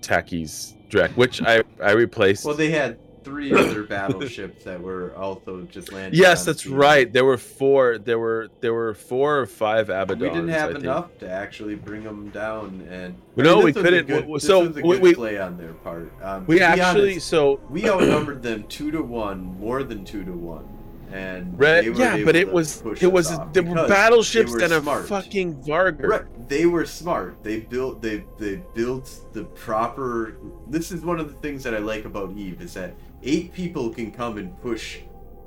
Taki's 0.02 0.76
Drek, 0.88 1.14
which 1.16 1.42
I 1.42 1.62
I 1.82 1.92
replaced. 1.92 2.44
Well, 2.44 2.54
they 2.56 2.70
had 2.70 2.98
three 3.22 3.52
other 3.54 3.82
battleships 3.82 4.64
that 4.64 4.80
were 4.80 5.14
also 5.14 5.62
just 5.70 5.92
landing. 5.92 6.18
yes, 6.18 6.44
that's 6.44 6.62
field. 6.62 6.76
right. 6.78 7.12
There 7.12 7.24
were 7.24 7.36
four. 7.36 7.98
There 7.98 8.18
were 8.18 8.48
there 8.60 8.72
were 8.72 8.94
four 8.94 9.38
or 9.40 9.46
five 9.46 9.88
Abaddons. 9.88 10.20
We 10.20 10.28
didn't 10.30 10.48
have 10.48 10.70
I 10.70 10.72
think. 10.72 10.84
enough 10.84 11.18
to 11.18 11.30
actually 11.30 11.74
bring 11.74 12.02
them 12.02 12.30
down, 12.30 12.86
and 12.90 13.14
No, 13.36 13.58
we 13.58 13.72
this 13.72 13.76
was 13.76 13.76
a 13.76 13.82
couldn't. 13.82 14.06
Good, 14.06 14.42
so 14.42 14.60
we- 14.68 14.82
good 14.82 15.02
we- 15.02 15.14
play 15.14 15.38
on 15.38 15.56
their 15.58 15.74
part. 15.74 16.10
Um, 16.22 16.46
We 16.46 16.60
actually 16.60 17.12
honest, 17.12 17.28
so 17.28 17.60
we 17.68 17.88
outnumbered 17.88 18.42
them 18.42 18.64
two 18.68 18.90
to 18.90 19.02
one, 19.02 19.58
more 19.60 19.82
than 19.84 20.04
two 20.04 20.24
to 20.24 20.32
one, 20.32 20.66
and 21.12 21.58
Red, 21.58 21.84
they 21.84 21.90
were 21.90 21.96
yeah, 21.98 22.24
but 22.24 22.36
it 22.36 22.50
was 22.52 22.82
it 23.00 23.10
was 23.12 23.36
there 23.52 23.62
were 23.62 23.88
battleships 23.88 24.52
were 24.52 24.62
and 24.62 24.72
a 24.72 25.02
fucking 25.04 25.62
Vargur. 25.62 26.06
Right, 26.08 26.48
they 26.48 26.66
were 26.66 26.84
smart. 26.86 27.42
They 27.42 27.60
built 27.60 28.00
they 28.02 28.24
they 28.38 28.62
built 28.74 29.32
the 29.32 29.44
proper. 29.44 30.36
This 30.68 30.92
is 30.92 31.02
one 31.02 31.18
of 31.20 31.28
the 31.28 31.34
things 31.40 31.62
that 31.64 31.74
I 31.74 31.78
like 31.78 32.04
about 32.04 32.32
Eve 32.36 32.60
is 32.60 32.74
that 32.74 32.94
eight 33.22 33.52
people 33.52 33.90
can 33.90 34.12
come 34.12 34.38
and 34.38 34.58
push 34.60 35.00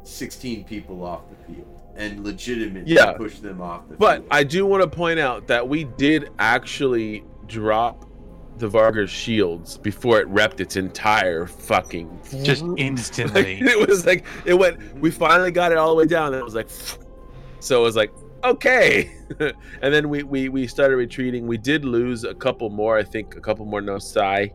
sixteen 0.04 0.64
people 0.64 1.04
off 1.04 1.22
the 1.30 1.54
field 1.54 1.80
and 1.96 2.24
legitimately 2.24 2.92
Yeah. 2.94 3.14
push 3.14 3.38
them 3.40 3.62
off 3.62 3.88
the 3.88 3.96
But 3.96 4.18
field. 4.22 4.28
I 4.32 4.44
do 4.44 4.66
want 4.66 4.82
to 4.84 4.90
point 4.90 5.20
out 5.20 5.48
that 5.48 5.68
we 5.68 5.84
did 5.84 6.30
actually 6.40 7.24
drop 7.48 8.06
the 8.58 8.68
Vargur's 8.68 9.10
shields 9.10 9.78
before 9.78 10.20
it 10.20 10.28
repped 10.34 10.60
its 10.60 10.76
entire 10.76 11.46
fucking. 11.46 12.20
Just 12.44 12.64
Like, 12.64 12.80
instantly. 12.80 13.60
it 13.62 13.88
was 13.88 14.06
like 14.06 14.26
it 14.46 14.54
went. 14.54 15.00
We 15.00 15.12
finally 15.12 15.52
got 15.52 15.72
it 15.72 15.78
all 15.78 15.90
the 15.90 15.96
way 15.96 16.06
down. 16.06 16.34
And 16.34 16.36
it 16.42 16.44
was 16.44 16.56
like, 16.56 16.70
so 17.60 17.80
it 17.82 17.84
was 17.84 17.96
like 17.96 18.12
okay, 18.44 19.10
and 19.40 19.94
then 19.94 20.10
we 20.10 20.24
we 20.24 20.50
we 20.50 20.68
started 20.68 20.98
retreating. 20.98 21.48
We 21.48 21.58
did 21.58 21.86
lose 21.86 22.24
a 22.24 22.34
couple 22.34 22.70
more. 22.70 22.98
I 22.98 23.04
think 23.04 23.36
a 23.36 23.42
couple 23.42 23.66
more 23.66 23.82
no 23.82 23.98
sai. 24.00 24.52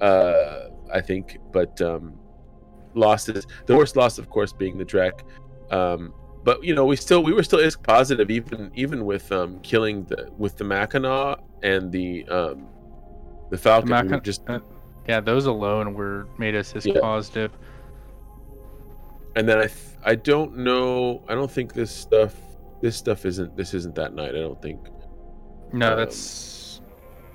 Uh, 0.00 0.68
I 0.92 1.00
think, 1.00 1.38
but 1.52 1.80
um, 1.82 2.18
losses. 2.94 3.46
The 3.66 3.76
worst 3.76 3.96
loss, 3.96 4.18
of 4.18 4.30
course, 4.30 4.52
being 4.52 4.78
the 4.78 4.84
Drek. 4.84 5.20
Um, 5.70 6.14
but 6.44 6.62
you 6.62 6.74
know, 6.74 6.86
we 6.86 6.96
still 6.96 7.22
we 7.22 7.32
were 7.32 7.42
still 7.42 7.58
ISK 7.58 7.82
positive 7.82 8.30
even 8.30 8.70
even 8.74 9.04
with 9.04 9.30
um 9.32 9.58
killing 9.60 10.04
the 10.04 10.30
with 10.38 10.56
the 10.56 10.64
Mackinaw 10.64 11.36
and 11.62 11.90
the 11.92 12.24
um 12.28 12.68
the 13.50 13.58
Falcon. 13.58 13.90
we 14.06 14.12
were 14.14 14.20
just 14.20 14.42
uh, 14.48 14.60
yeah, 15.08 15.20
those 15.20 15.46
alone 15.46 15.94
were 15.94 16.28
made 16.38 16.54
us 16.54 16.72
this 16.72 16.86
Yeah. 16.86 17.00
positive. 17.00 17.52
and 19.36 19.48
then 19.48 19.58
I 19.58 19.62
th- 19.66 19.74
I 20.04 20.14
don't 20.14 20.56
know. 20.58 21.22
I 21.28 21.34
don't 21.34 21.50
think 21.50 21.72
this 21.72 21.90
stuff 21.90 22.34
this 22.80 22.96
stuff 22.96 23.24
isn't 23.26 23.56
this 23.56 23.74
isn't 23.74 23.94
that 23.96 24.14
night. 24.14 24.34
I 24.34 24.40
don't 24.40 24.60
think. 24.60 24.80
No, 25.72 25.92
Um, 25.92 25.98
that's 25.98 26.80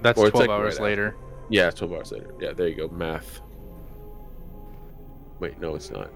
that's 0.01 0.19
twelve 0.19 0.33
like 0.35 0.49
hours 0.49 0.75
right 0.79 0.83
later. 0.83 1.15
Yeah, 1.49 1.69
twelve 1.71 1.93
hours 1.93 2.11
later. 2.11 2.33
Yeah, 2.39 2.53
there 2.53 2.67
you 2.67 2.75
go. 2.75 2.87
Math. 2.89 3.41
Wait, 5.39 5.59
no, 5.59 5.75
it's 5.75 5.91
not. 5.91 6.09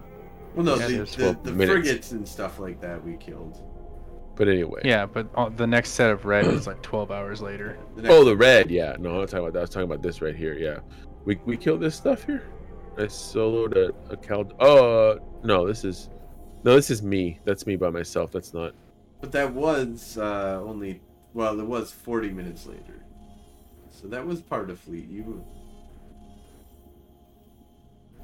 well, 0.55 0.65
no, 0.65 0.75
yeah, 0.75 0.87
the, 0.87 1.37
the, 1.43 1.51
the 1.51 1.65
frigates 1.65 2.11
and 2.11 2.25
stuff 2.27 2.59
like 2.59 2.79
that 2.81 3.03
we 3.03 3.17
killed. 3.17 3.61
But 4.37 4.47
anyway. 4.47 4.81
Yeah, 4.85 5.07
but 5.07 5.27
uh, 5.35 5.49
the 5.49 5.65
next 5.67 5.91
set 5.91 6.11
of 6.11 6.25
red 6.25 6.45
is 6.45 6.67
like 6.67 6.81
twelve 6.83 7.11
hours 7.11 7.41
later. 7.41 7.77
The 7.95 8.07
Oh, 8.09 8.23
the 8.23 8.37
red. 8.37 8.69
Yeah. 8.69 8.95
No, 8.99 9.09
I'm 9.09 9.19
not 9.21 9.29
talking 9.29 9.39
about 9.39 9.53
that. 9.53 9.59
I 9.59 9.61
was 9.61 9.69
talking 9.71 9.89
about 9.89 10.03
this 10.03 10.21
right 10.21 10.35
here. 10.35 10.53
Yeah. 10.53 10.79
We 11.25 11.39
we 11.45 11.57
killed 11.57 11.81
this 11.81 11.95
stuff 11.95 12.23
here. 12.23 12.43
I 12.97 13.01
soloed 13.01 13.75
a, 13.75 13.93
a 14.11 14.17
cal. 14.17 14.51
Oh 14.59 15.11
uh, 15.11 15.19
no, 15.43 15.67
this 15.67 15.83
is 15.83 16.09
no, 16.63 16.75
this 16.75 16.89
is 16.89 17.03
me. 17.03 17.39
That's 17.45 17.65
me 17.67 17.75
by 17.75 17.89
myself. 17.89 18.31
That's 18.31 18.53
not. 18.53 18.73
But 19.21 19.31
that 19.31 19.53
was 19.53 20.17
uh, 20.17 20.61
only 20.63 21.01
well, 21.33 21.59
it 21.59 21.65
was 21.65 21.91
forty 21.91 22.29
minutes 22.29 22.65
later, 22.65 23.03
so 23.89 24.07
that 24.07 24.25
was 24.25 24.41
part 24.41 24.69
of 24.69 24.79
fleet. 24.79 25.07
You, 25.09 25.43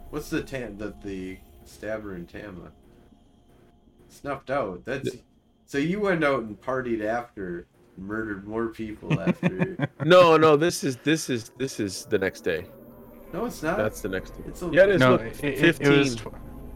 what's 0.09 0.29
the 0.29 0.41
tam 0.41 0.77
that 0.77 1.01
the 1.01 1.37
stabber 1.65 2.13
and 2.13 2.27
Tama 2.27 2.71
snuffed 4.09 4.49
out? 4.49 4.85
That's 4.85 5.09
so 5.73 5.79
you 5.79 5.99
went 5.99 6.23
out 6.23 6.43
and 6.43 6.61
partied 6.61 7.03
after, 7.03 7.65
murdered 7.97 8.47
more 8.47 8.67
people 8.67 9.19
after. 9.19 9.89
No, 10.05 10.37
no. 10.37 10.55
This 10.55 10.83
is 10.83 10.97
this 10.97 11.31
is 11.31 11.49
this 11.57 11.79
is 11.79 12.05
the 12.05 12.19
next 12.19 12.41
day. 12.41 12.65
no, 13.33 13.45
it's 13.45 13.63
not. 13.63 13.77
That's 13.77 13.99
the 14.01 14.09
next 14.09 14.37
day. 14.37 14.43
It's 14.49 14.61
a, 14.61 14.69
Yeah, 14.71 14.83
it 14.83 14.89
is. 14.89 14.99
no, 14.99 15.11
look, 15.13 15.21
it, 15.21 15.43
it- 15.43 15.81
it 15.81 15.89
was 15.89 16.15
tw- 16.17 16.27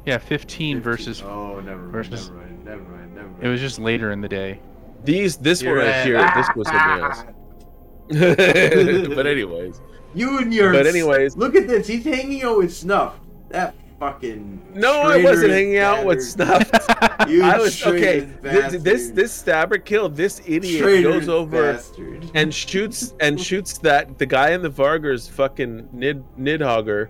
yeah, 0.08 0.18
15, 0.18 0.78
15. 0.78 0.82
versus 0.82 1.22
Oh, 1.22 1.60
never 1.60 1.80
mind. 1.82 1.91
versus- 1.91 2.30
Never 2.32 2.39
mind. 2.41 2.66
Never 2.66 2.82
mind. 2.82 3.16
Never 3.16 3.28
mind. 3.28 3.43
it 3.43 3.48
was 3.50 3.62
just 3.62 3.78
later 3.78 4.12
in 4.12 4.20
the 4.22 4.28
day. 4.30 4.60
These 5.04 5.38
this 5.38 5.62
You're 5.62 5.76
one 5.76 5.86
right 5.86 5.93
at- 5.95 6.06
here. 6.08 6.32
This 6.36 6.48
was 6.56 6.68
something 6.68 7.04
else. 8.98 9.16
but 9.16 9.28
anyways, 9.28 9.80
You 10.16 10.39
and 10.39 10.52
your. 10.52 10.72
But 10.74 10.88
anyways- 10.88 11.38
look 11.38 11.54
at 11.56 11.68
this. 11.68 11.86
He's 11.86 12.04
hanging 12.04 12.41
out 12.43 12.58
with 12.58 12.74
Snuff. 12.74 13.20
That 13.50 13.76
fucking. 14.00 14.62
no, 14.74 15.02
I 15.02 15.24
wasn't 15.24 15.52
hanging 15.52 15.78
out 15.80 16.06
with 16.06 16.20
bastard. 16.38 16.68
stuff. 16.68 17.28
You 17.30 17.43
I 17.43 17.58
was 17.58 17.84
okay. 17.86 18.28
traitorous 18.41 18.82
This, 18.84 19.10
this 19.10 19.34
stabber 19.34 19.78
kill. 19.80 20.08
this 20.08 20.41
idiot 20.48 20.82
Traitorous 20.82 21.26
goes 21.26 21.30
over 21.30 21.74
bastard. 21.74 22.32
and 22.36 22.54
shoots 22.54 23.14
and 23.20 23.39
shoots 23.41 23.78
that 23.80 24.18
the 24.18 24.26
guy 24.26 24.52
in 24.52 24.62
the 24.62 24.70
Vargurs 24.70 25.30
fucking 25.30 25.89
nid 25.91 26.24
Nidhoggur 26.38 27.10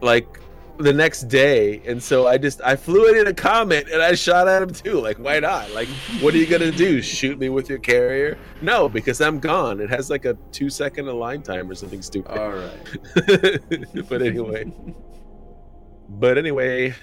like 0.00 0.40
the 0.78 0.92
next 0.92 1.24
day 1.28 1.80
and 1.86 2.02
so 2.02 2.26
I 2.26 2.38
just 2.38 2.60
I 2.62 2.74
flew 2.74 3.06
it 3.08 3.16
in 3.18 3.26
a 3.28 3.34
comet 3.34 3.88
and 3.92 4.02
I 4.02 4.14
shot 4.14 4.48
at 4.48 4.62
him 4.62 4.70
too 4.70 5.00
like 5.00 5.18
why 5.18 5.38
not 5.38 5.70
like 5.72 5.88
what 6.20 6.34
are 6.34 6.38
you 6.38 6.46
gonna 6.46 6.72
do 6.72 7.00
shoot 7.02 7.38
me 7.38 7.50
with 7.50 7.68
your 7.68 7.78
carrier 7.78 8.36
no 8.62 8.88
because 8.88 9.20
I'm 9.20 9.38
gone 9.38 9.80
it 9.80 9.90
has 9.90 10.10
like 10.10 10.24
a 10.24 10.36
two 10.50 10.70
second 10.70 11.06
align 11.08 11.42
time 11.42 11.70
or 11.70 11.74
something 11.76 12.02
stupid 12.02 12.36
All 12.36 12.50
right. 12.50 13.60
but 14.08 14.22
anyway 14.22 14.72
but 16.08 16.36
anyway 16.38 16.94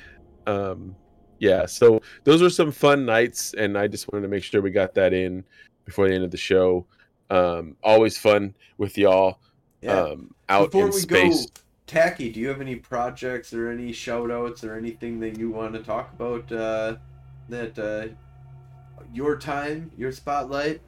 um 0.48 0.96
yeah 1.40 1.66
so 1.66 2.02
those 2.24 2.42
were 2.42 2.50
some 2.50 2.72
fun 2.72 3.06
nights 3.06 3.54
and 3.56 3.78
i 3.78 3.88
just 3.88 4.12
wanted 4.12 4.24
to 4.24 4.28
make 4.28 4.44
sure 4.44 4.62
we 4.62 4.72
got 4.72 4.94
that 4.94 5.14
in 5.14 5.44
before 5.86 6.08
the 6.08 6.14
end 6.16 6.24
of 6.24 6.32
the 6.32 6.38
show 6.38 6.86
um 7.30 7.76
always 7.84 8.18
fun 8.18 8.54
with 8.78 8.98
y'all 8.98 9.40
Yeah. 9.82 10.00
um 10.02 10.34
out 10.50 10.72
Before 10.72 10.88
in 10.88 10.92
we 10.94 11.00
space 11.00 11.46
go, 11.46 11.52
Tacky, 11.88 12.30
do 12.32 12.40
you 12.40 12.48
have 12.50 12.62
any 12.62 12.76
projects 12.76 13.52
or 13.52 13.72
any 13.72 13.92
shout 13.92 14.30
outs 14.30 14.64
or 14.64 14.76
anything 14.76 15.20
that 15.22 15.40
you 15.40 15.50
want 15.50 15.74
to 15.74 15.80
talk 15.82 16.14
about? 16.14 16.52
Uh, 16.52 16.98
that 17.50 17.80
uh, 17.80 18.14
your 19.12 19.36
time, 19.40 19.90
your 19.98 20.12
spotlight. 20.12 20.82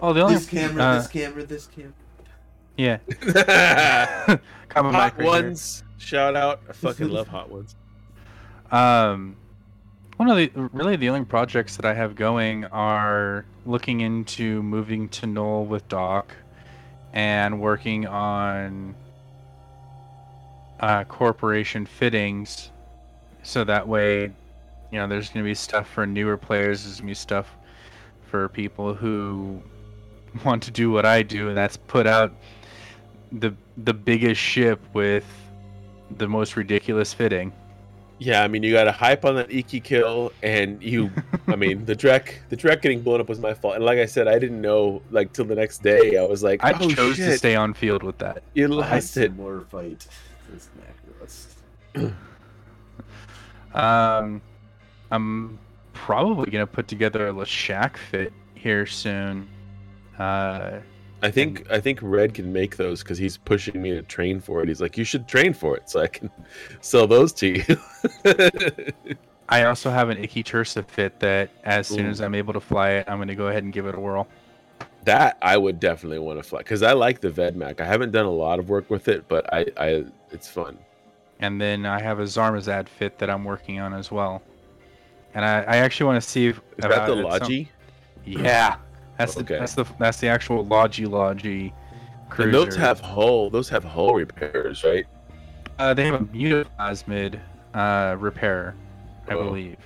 Oh, 0.00 0.12
the 0.12 0.22
only 0.22 0.34
This 0.34 0.46
camera, 0.48 0.82
uh, 0.82 0.98
this 0.98 1.06
camera, 1.06 1.44
this 1.44 1.66
camera. 1.68 1.92
yeah, 2.76 2.98
Common 4.68 4.94
hot 4.94 5.16
mic 5.16 5.26
right 5.28 5.34
here. 5.36 5.42
ones 5.44 5.84
shout 6.00 6.34
out 6.34 6.60
i 6.68 6.72
fucking 6.72 7.08
love 7.12 7.28
hot 7.28 7.50
ones 7.50 7.76
Um, 8.72 9.36
one 10.16 10.28
of 10.28 10.36
the 10.36 10.50
really 10.72 10.96
the 10.96 11.08
only 11.08 11.24
projects 11.24 11.76
that 11.76 11.84
I 11.86 11.94
have 11.94 12.14
going 12.14 12.66
are 12.66 13.46
looking 13.64 14.00
into 14.02 14.62
moving 14.62 15.08
to 15.10 15.26
Null 15.26 15.64
with 15.64 15.88
Doc, 15.88 16.34
and 17.12 17.60
working 17.60 18.06
on 18.06 18.94
uh, 20.80 21.04
corporation 21.04 21.86
fittings, 21.86 22.70
so 23.42 23.64
that 23.64 23.88
way, 23.88 24.24
you 24.92 24.98
know, 24.98 25.08
there's 25.08 25.30
gonna 25.30 25.44
be 25.44 25.54
stuff 25.54 25.88
for 25.88 26.06
newer 26.06 26.36
players. 26.36 26.84
There's 26.84 27.00
gonna 27.00 27.10
be 27.10 27.14
stuff 27.14 27.48
for 28.30 28.48
people 28.50 28.94
who 28.94 29.62
want 30.44 30.62
to 30.64 30.70
do 30.70 30.90
what 30.90 31.06
I 31.06 31.22
do, 31.22 31.48
and 31.48 31.56
that's 31.56 31.76
put 31.78 32.06
out 32.06 32.32
the 33.32 33.54
the 33.78 33.94
biggest 33.94 34.40
ship 34.40 34.80
with 34.92 35.24
the 36.18 36.28
most 36.28 36.56
ridiculous 36.56 37.12
fitting. 37.12 37.52
Yeah, 38.18 38.42
I 38.42 38.48
mean, 38.48 38.62
you 38.62 38.72
got 38.72 38.84
to 38.84 38.92
hype 38.92 39.24
on 39.24 39.36
that 39.36 39.50
Iki 39.50 39.80
kill, 39.80 40.30
and 40.42 40.82
you, 40.82 41.10
I 41.48 41.56
mean, 41.56 41.86
the 41.86 41.96
Drek, 41.96 42.34
the 42.50 42.56
Drek 42.56 42.82
getting 42.82 43.00
blown 43.00 43.18
up 43.18 43.30
was 43.30 43.40
my 43.40 43.54
fault. 43.54 43.76
And 43.76 43.84
like 43.84 43.98
I 43.98 44.04
said, 44.04 44.28
I 44.28 44.38
didn't 44.38 44.60
know 44.60 45.00
like 45.10 45.32
till 45.32 45.46
the 45.46 45.54
next 45.54 45.82
day. 45.82 46.18
I 46.18 46.24
was 46.24 46.42
like, 46.42 46.62
I 46.62 46.72
oh, 46.72 46.90
chose 46.90 47.16
shit. 47.16 47.30
to 47.30 47.38
stay 47.38 47.56
on 47.56 47.72
field 47.72 48.02
with 48.02 48.18
that. 48.18 48.42
You 48.52 48.64
I 48.80 48.84
had 48.84 49.02
lost 49.02 49.30
more 49.36 49.62
fight. 49.70 50.06
This 50.52 50.68
Macross. 51.94 52.12
Um, 53.72 54.42
I'm 55.12 55.58
probably 55.92 56.50
gonna 56.50 56.66
put 56.66 56.88
together 56.88 57.28
a 57.28 57.32
Lashak 57.32 57.96
fit 57.96 58.32
here 58.54 58.84
soon. 58.84 59.48
Uh, 60.18 60.80
I 61.22 61.30
think 61.30 61.70
I 61.70 61.80
think 61.80 61.98
Red 62.02 62.34
can 62.34 62.52
make 62.52 62.76
those 62.76 63.02
because 63.02 63.18
he's 63.18 63.36
pushing 63.36 63.80
me 63.82 63.90
to 63.90 64.02
train 64.02 64.40
for 64.40 64.62
it. 64.62 64.68
He's 64.68 64.80
like, 64.80 64.96
you 64.96 65.04
should 65.04 65.28
train 65.28 65.52
for 65.52 65.76
it, 65.76 65.88
so 65.90 66.00
I 66.00 66.06
can 66.06 66.30
sell 66.80 67.06
those 67.06 67.32
to 67.34 67.46
you. 67.48 67.64
I 69.48 69.64
also 69.64 69.90
have 69.90 70.10
an 70.10 70.18
Ikitursa 70.18 70.86
fit 70.88 71.18
that, 71.20 71.50
as 71.64 71.88
soon 71.88 72.06
as 72.06 72.20
I'm 72.20 72.34
able 72.36 72.52
to 72.52 72.60
fly 72.60 72.90
it, 72.90 73.06
I'm 73.08 73.18
gonna 73.18 73.34
go 73.34 73.48
ahead 73.48 73.64
and 73.64 73.72
give 73.72 73.86
it 73.86 73.94
a 73.96 74.00
whirl. 74.00 74.28
that 75.04 75.38
I 75.42 75.56
would 75.56 75.80
definitely 75.80 76.20
want 76.20 76.38
to 76.38 76.42
fly 76.42 76.58
because 76.60 76.82
I 76.82 76.92
like 76.92 77.20
the 77.20 77.30
Vedmak. 77.30 77.80
I 77.80 77.84
haven't 77.84 78.12
done 78.12 78.26
a 78.26 78.30
lot 78.30 78.58
of 78.58 78.68
work 78.68 78.88
with 78.90 79.08
it, 79.08 79.26
but 79.28 79.52
I, 79.52 79.66
I 79.76 80.04
it's 80.30 80.48
fun. 80.48 80.78
And 81.40 81.60
then 81.60 81.84
I 81.86 82.00
have 82.00 82.20
a 82.20 82.24
Zarmazd 82.24 82.88
fit 82.88 83.18
that 83.18 83.28
I'm 83.30 83.44
working 83.44 83.80
on 83.80 83.92
as 83.94 84.10
well. 84.12 84.42
And 85.34 85.44
I, 85.44 85.62
I 85.62 85.76
actually 85.78 86.06
want 86.06 86.22
to 86.22 86.28
see 86.28 86.48
if 86.48 86.56
Is 86.58 86.62
that 86.78 87.06
the 87.06 87.12
it 87.12 87.16
some- 87.16 87.24
Logi? 87.24 87.70
Yeah, 88.26 88.76
that's 89.20 89.36
Okay. 89.36 89.54
the 89.54 89.60
that's 89.60 89.74
the 89.74 89.84
that's 89.98 90.18
the 90.20 90.28
actual 90.28 90.64
Logi 90.64 91.06
Logi 91.06 91.72
cruiser. 92.28 92.48
And 92.48 92.54
those 92.72 92.76
have 92.76 93.00
hull. 93.00 93.50
Those 93.50 93.68
have 93.68 93.84
hull 93.84 94.14
repairs, 94.14 94.82
right? 94.84 95.06
uh, 95.78 95.94
they 95.94 96.04
have 96.04 96.14
a 96.20 96.24
mutaplasmid 96.26 97.40
uh, 97.74 98.14
repair, 98.18 98.74
I 99.28 99.34
Oh. 99.34 99.44
believe. 99.44 99.78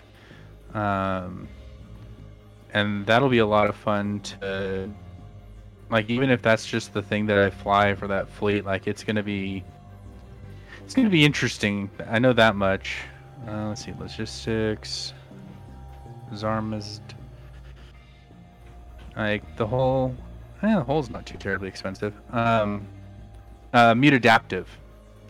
Um, 0.74 1.46
and 2.72 3.06
that'll 3.06 3.28
be 3.28 3.38
a 3.38 3.46
lot 3.46 3.68
of 3.68 3.76
fun 3.76 4.18
to 4.40 4.90
like 5.90 6.10
even 6.10 6.30
if 6.30 6.42
that's 6.42 6.66
just 6.66 6.92
the 6.92 7.02
thing 7.02 7.26
that 7.26 7.38
I 7.38 7.50
fly 7.50 7.94
for 7.94 8.08
that 8.08 8.28
fleet, 8.28 8.64
like 8.64 8.86
it's 8.88 9.04
gonna 9.04 9.22
be 9.22 9.62
it's 10.84 10.94
gonna 10.94 11.10
be 11.10 11.24
interesting. 11.24 11.90
I 12.08 12.18
know 12.18 12.32
that 12.32 12.56
much. 12.56 12.98
Uh, 13.46 13.68
let's 13.68 13.84
see, 13.84 13.92
logistics, 13.98 15.12
Zarmazd. 16.32 17.00
Like 19.16 19.56
the 19.56 19.66
whole, 19.66 20.14
yeah, 20.62 20.76
the 20.76 20.84
whole's 20.84 21.10
not 21.10 21.24
too 21.26 21.38
terribly 21.38 21.68
expensive. 21.68 22.14
Um, 22.32 22.86
uh, 23.72 23.94
mutadaptive, 23.94 24.66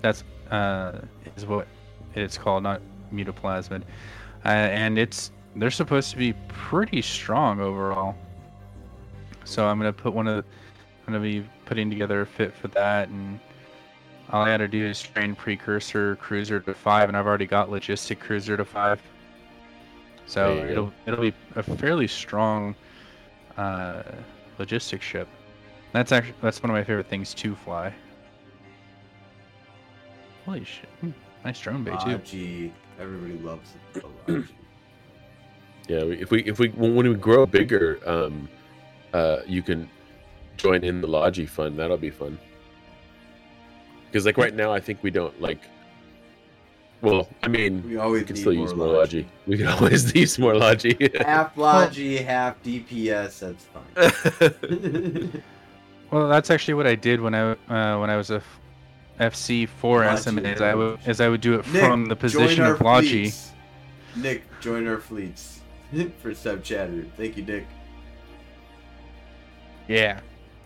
that's 0.01 0.25
uh, 0.51 1.01
is 1.37 1.47
what 1.47 1.67
it's 2.15 2.39
called, 2.39 2.63
not 2.63 2.81
mutaplasmid, 3.13 3.83
uh, 4.45 4.49
and 4.49 4.99
it's 4.99 5.31
they're 5.57 5.71
supposed 5.71 6.11
to 6.11 6.17
be 6.17 6.33
pretty 6.49 7.03
strong 7.03 7.61
overall. 7.61 8.17
So 9.45 9.67
I'm 9.67 9.79
gonna 9.79 9.93
put 9.93 10.15
one 10.15 10.27
of, 10.27 10.45
I'm 11.07 11.13
gonna 11.13 11.21
be 11.21 11.47
putting 11.67 11.91
together 11.91 12.23
a 12.23 12.27
fit 12.27 12.55
for 12.55 12.69
that, 12.69 13.09
and 13.09 13.39
all 14.31 14.43
I 14.43 14.47
gotta 14.49 14.69
do 14.69 14.87
is 14.87 15.03
train 15.03 15.35
precursor 15.35 16.17
cruiser 16.17 16.59
to 16.61 16.75
five, 16.75 17.09
and 17.09 17.17
I've 17.17 17.27
already 17.27 17.47
got 17.47 17.69
logistic 17.69 18.19
cruiser 18.19 18.57
to 18.57 18.65
five. 18.65 19.01
So 20.27 20.57
There 20.57 20.57
you 20.57 20.63
go. 20.63 20.73
it'll 20.73 20.93
it'll 21.07 21.31
be 21.31 21.35
a 21.57 21.63
fairly 21.63 22.07
strong 22.07 22.75
uh, 23.57 24.03
logistic 24.59 25.01
ship. 25.01 25.29
That's 25.93 26.13
actually 26.13 26.35
that's 26.43 26.63
one 26.63 26.71
of 26.71 26.75
my 26.75 26.83
favorite 26.85 27.07
things 27.09 27.35
to 27.35 27.55
fly. 27.55 27.93
Holy 30.45 30.65
shit! 30.65 30.89
Hmm, 31.01 31.11
Nice 31.45 31.61
drone 31.61 31.85
bay 31.85 31.97
too. 32.05 32.11
Logi. 32.11 32.73
Everybody 33.01 33.39
loves 33.39 33.71
the 33.93 34.03
Logi. 34.29 34.49
Yeah. 35.89 35.99
If 35.99 36.31
we 36.31 36.43
if 36.45 36.59
we 36.59 36.69
when 36.71 36.95
when 36.95 37.09
we 37.09 37.15
grow 37.15 37.47
bigger, 37.47 37.99
um, 38.07 38.49
uh, 39.13 39.39
you 39.47 39.63
can 39.63 39.89
join 40.57 40.85
in 40.85 41.01
the 41.01 41.07
Logi 41.07 41.47
fund. 41.47 41.79
That'll 41.79 41.97
be 41.97 42.11
fun. 42.11 42.39
Because 44.07 44.27
like 44.27 44.37
right 44.37 44.55
now, 44.55 44.73
I 44.73 44.81
think 44.81 45.03
we 45.03 45.11
don't 45.11 45.39
like. 45.41 45.61
Well, 47.05 47.29
I 47.43 47.49
mean, 47.49 47.83
We 47.89 47.97
always 47.99 48.25
can 48.25 48.37
still 48.37 48.55
more 48.55 48.63
use 48.65 48.75
more 48.75 48.87
Logi. 48.89 49.19
Logi. 49.23 49.29
We 49.47 49.59
can 49.59 49.67
always 49.75 50.15
use 50.15 50.39
more 50.39 50.55
Logi. 50.57 50.97
half 51.21 51.57
Logi, 51.57 52.17
half 52.19 52.63
DPS. 52.63 53.41
That's 53.41 53.65
fine. 53.73 55.43
Well, 56.11 56.29
that's 56.29 56.49
actually 56.51 56.75
what 56.75 56.87
I 56.87 56.95
did 56.95 57.21
when 57.21 57.35
I 57.35 57.53
uh, 57.69 57.99
when 57.99 58.09
I 58.09 58.17
was 58.17 58.31
a 58.31 58.37
f- 58.37 58.61
FC 59.35 59.67
four 59.69 60.05
Logi, 60.05 60.17
SM. 60.23 60.39
Is. 60.39 60.61
I 60.61 60.73
would 60.75 60.99
is 61.09 61.21
I 61.21 61.29
would 61.29 61.41
do 61.41 61.55
it 61.55 61.67
Nick, 61.73 61.83
from 61.83 62.07
the 62.07 62.15
position 62.15 62.65
of 62.65 62.81
Logi. 62.81 63.09
fleets. 63.31 63.51
Nick, 64.15 64.45
join 64.61 64.87
our 64.87 64.99
fleets 64.99 65.61
for 66.23 66.33
sub 66.33 66.63
chatter. 66.63 67.05
Thank 67.17 67.37
you, 67.37 67.43
Nick. 67.45 67.67
Yeah, 69.89 70.21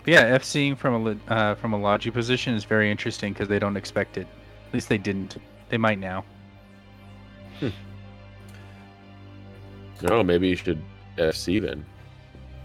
But 0.05 0.13
yeah. 0.13 0.37
FCing 0.39 0.77
from 0.77 1.07
a 1.29 1.33
uh, 1.33 1.55
from 1.55 1.73
a 1.73 1.79
Logi 1.79 2.11
position 2.11 2.55
is 2.55 2.65
very 2.65 2.91
interesting 2.91 3.33
because 3.33 3.49
they 3.49 3.59
don't 3.59 3.77
expect 3.77 4.19
it. 4.19 4.27
At 4.69 4.75
least 4.75 4.89
they 4.91 4.99
didn't. 4.99 5.39
They 5.69 5.79
might 5.79 5.99
now. 5.99 6.25
no, 10.03 10.23
maybe 10.23 10.49
you 10.49 10.57
should 10.57 10.83
FC 11.17 11.61
then. 11.61 11.85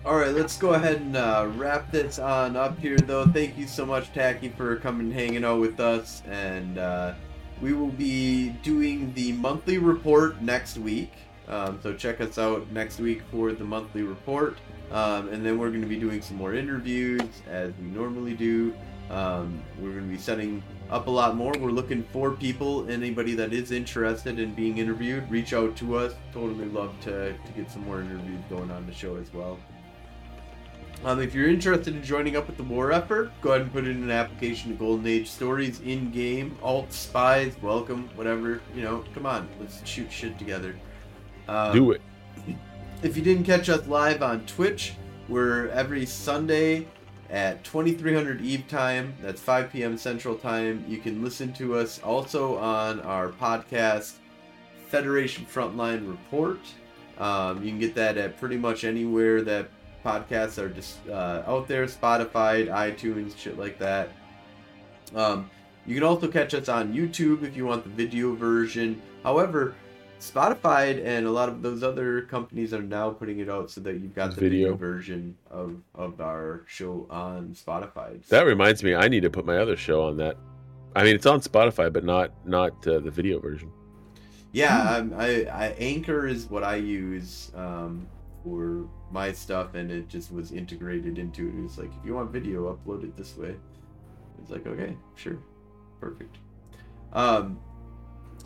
All 0.06 0.18
right, 0.18 0.34
let's 0.34 0.58
go 0.58 0.74
ahead 0.74 0.98
and 0.98 1.16
uh, 1.16 1.48
wrap 1.56 1.90
this 1.90 2.20
on 2.20 2.58
up 2.58 2.78
here, 2.78 2.98
though. 2.98 3.26
Thank 3.26 3.58
you 3.58 3.66
so 3.68 3.86
much, 3.86 4.12
Tacky, 4.12 4.50
for 4.50 4.76
coming 4.76 5.08
and 5.08 5.14
hanging 5.14 5.46
out 5.46 5.62
with 5.62 5.80
us. 5.80 6.22
And 6.28 6.78
uh, 6.78 7.14
we 7.62 7.72
will 7.72 7.88
be 7.88 8.50
doing 8.64 9.14
the 9.14 9.32
monthly 9.34 9.78
report 9.78 10.42
next 10.42 10.78
week. 10.78 11.14
Um, 11.48 11.80
so 11.82 11.94
check 11.94 12.20
us 12.20 12.38
out 12.38 12.70
next 12.72 13.00
week 13.00 13.22
for 13.32 13.54
the 13.54 13.64
monthly 13.64 14.04
report. 14.04 14.58
Um, 14.92 15.30
and 15.30 15.46
then 15.46 15.58
we're 15.58 15.70
going 15.70 15.82
to 15.82 15.88
be 15.88 16.00
doing 16.00 16.22
some 16.22 16.36
more 16.38 16.54
interviews 16.54 17.22
as 17.50 17.72
we 17.82 17.88
normally 17.88 18.34
do. 18.34 18.74
Um, 19.10 19.62
we're 19.80 19.92
going 19.92 20.04
to 20.04 20.12
be 20.12 20.18
setting 20.18 20.62
up 20.94 21.08
a 21.08 21.10
lot 21.10 21.36
more. 21.36 21.52
We're 21.60 21.72
looking 21.72 22.04
for 22.14 22.32
people. 22.32 22.88
Anybody 22.88 23.34
that 23.34 23.52
is 23.52 23.72
interested 23.72 24.38
in 24.38 24.54
being 24.54 24.78
interviewed, 24.78 25.30
reach 25.30 25.52
out 25.52 25.76
to 25.78 25.98
us. 25.98 26.14
Totally 26.32 26.66
love 26.66 26.94
to, 27.02 27.34
to 27.34 27.52
get 27.56 27.72
some 27.72 27.84
more 27.84 28.00
interviews 28.00 28.40
going 28.48 28.70
on 28.70 28.86
the 28.86 28.94
show 28.94 29.16
as 29.16 29.34
well. 29.34 29.58
Um, 31.04 31.20
if 31.20 31.34
you're 31.34 31.50
interested 31.50 31.96
in 31.96 32.04
joining 32.04 32.38
up 32.38 32.46
with 32.48 32.58
the 32.58 32.64
war 32.64 32.92
effort, 32.92 33.32
go 33.42 33.50
ahead 33.50 33.62
and 33.62 33.74
put 33.74 33.88
in 33.88 34.04
an 34.04 34.12
application 34.12 34.72
to 34.72 34.78
Golden 34.78 35.08
Age 35.08 35.30
Stories 35.30 35.82
in 35.82 36.12
game. 36.12 36.56
Alt 36.62 36.94
spies, 36.94 37.56
welcome, 37.62 38.08
whatever. 38.16 38.62
You 38.76 38.84
know, 38.84 39.04
come 39.16 39.26
on, 39.26 39.50
let's 39.60 39.86
shoot 39.86 40.12
shit 40.12 40.38
together. 40.38 40.76
Um, 41.48 41.74
Do 41.74 41.92
it. 41.92 42.02
If 43.02 43.18
you 43.18 43.24
didn't 43.24 43.46
catch 43.46 43.68
us 43.68 43.86
live 43.88 44.22
on 44.22 44.46
Twitch, 44.46 44.94
we're 45.28 45.70
every 45.70 46.06
Sunday 46.06 46.88
at 47.34 47.64
2300 47.64 48.42
Eve 48.42 48.68
time. 48.68 49.16
That's 49.20 49.42
5 49.42 49.72
p.m. 49.72 49.98
Central 49.98 50.36
time. 50.36 50.86
You 50.88 51.00
can 51.00 51.24
listen 51.24 51.52
to 51.54 51.76
us 51.76 52.00
also 52.04 52.58
on 52.60 53.02
our 53.02 53.30
podcast, 53.30 54.14
Federation 54.88 55.46
Frontline 55.52 56.08
Report. 56.08 56.60
Um, 57.18 57.64
you 57.64 57.72
can 57.72 57.80
get 57.80 57.96
that 57.96 58.18
at 58.18 58.40
pretty 58.40 58.56
much 58.56 58.84
anywhere 58.84 59.42
that 59.42 59.68
podcasts 60.06 60.60
are 60.60 60.70
just 60.70 61.00
uh, 61.10 61.42
out 61.48 61.68
there 61.68 61.86
Spotify, 61.88 62.68
iTunes, 62.68 63.36
shit 63.36 63.58
like 63.58 63.80
that. 63.80 64.12
Um, 65.16 65.50
you 65.88 65.96
can 65.96 66.04
also 66.04 66.28
catch 66.28 66.54
us 66.54 66.70
on 66.70 66.94
YouTube 66.94 67.44
if 67.44 67.58
you 67.58 67.66
want 67.66 67.84
the 67.84 67.90
video 67.90 68.36
version. 68.36 69.02
However, 69.24 69.74
Spotify 70.20 71.06
and 71.06 71.28
a 71.28 71.32
lot 71.32 71.50
of 71.50 71.62
those 71.62 71.84
other 71.84 72.22
companies 72.22 72.74
are 72.74 72.82
now 72.82 73.10
putting 73.10 73.40
it 73.40 73.50
out 73.50 73.70
so 73.70 73.82
that 73.82 73.94
you've 74.00 74.16
got 74.16 74.36
the 74.36 74.42
video, 74.42 74.72
Video. 74.72 74.76
version 74.76 75.38
of, 75.52 75.82
of 75.96 76.22
our 76.22 76.64
show 76.68 77.06
on 77.10 77.50
Spotify. 77.50 78.26
That 78.28 78.46
reminds 78.46 78.84
me, 78.84 78.96
I 78.96 79.08
need 79.08 79.24
to 79.24 79.30
put 79.30 79.46
my 79.46 79.58
other 79.58 79.76
show 79.76 80.04
on 80.04 80.18
that. 80.18 80.38
I 80.96 81.04
mean, 81.04 81.16
it's 81.16 81.26
on 81.26 81.42
Spotify, 81.42 81.92
but 81.92 82.04
not 82.04 82.32
not 82.46 82.88
uh, 82.88 83.00
the 83.00 83.10
video 83.10 83.40
version. 83.40 83.72
Yeah, 84.52 84.98
um, 84.98 85.14
I, 85.18 85.46
I 85.46 85.76
Anchor 85.80 86.28
is 86.28 86.48
what 86.50 86.64
I 86.64 86.76
use 86.76 87.52
um, 87.56 88.08
for 88.44 88.88
my 89.12 89.32
stuff, 89.32 89.74
and 89.74 89.92
it 89.92 90.08
just 90.08 90.32
was 90.32 90.52
integrated 90.52 91.18
into 91.18 91.48
it. 91.48 91.56
It 91.58 91.64
was 91.64 91.80
like, 91.80 91.90
if 92.00 92.06
you 92.06 92.14
want 92.14 92.32
video, 92.32 92.72
upload 92.76 93.04
it 93.04 93.18
this 93.18 93.36
way. 93.36 93.56
It's 94.40 94.52
like, 94.52 94.68
okay, 94.68 94.96
sure, 95.16 95.40
perfect. 96.00 96.38
Um, 97.14 97.60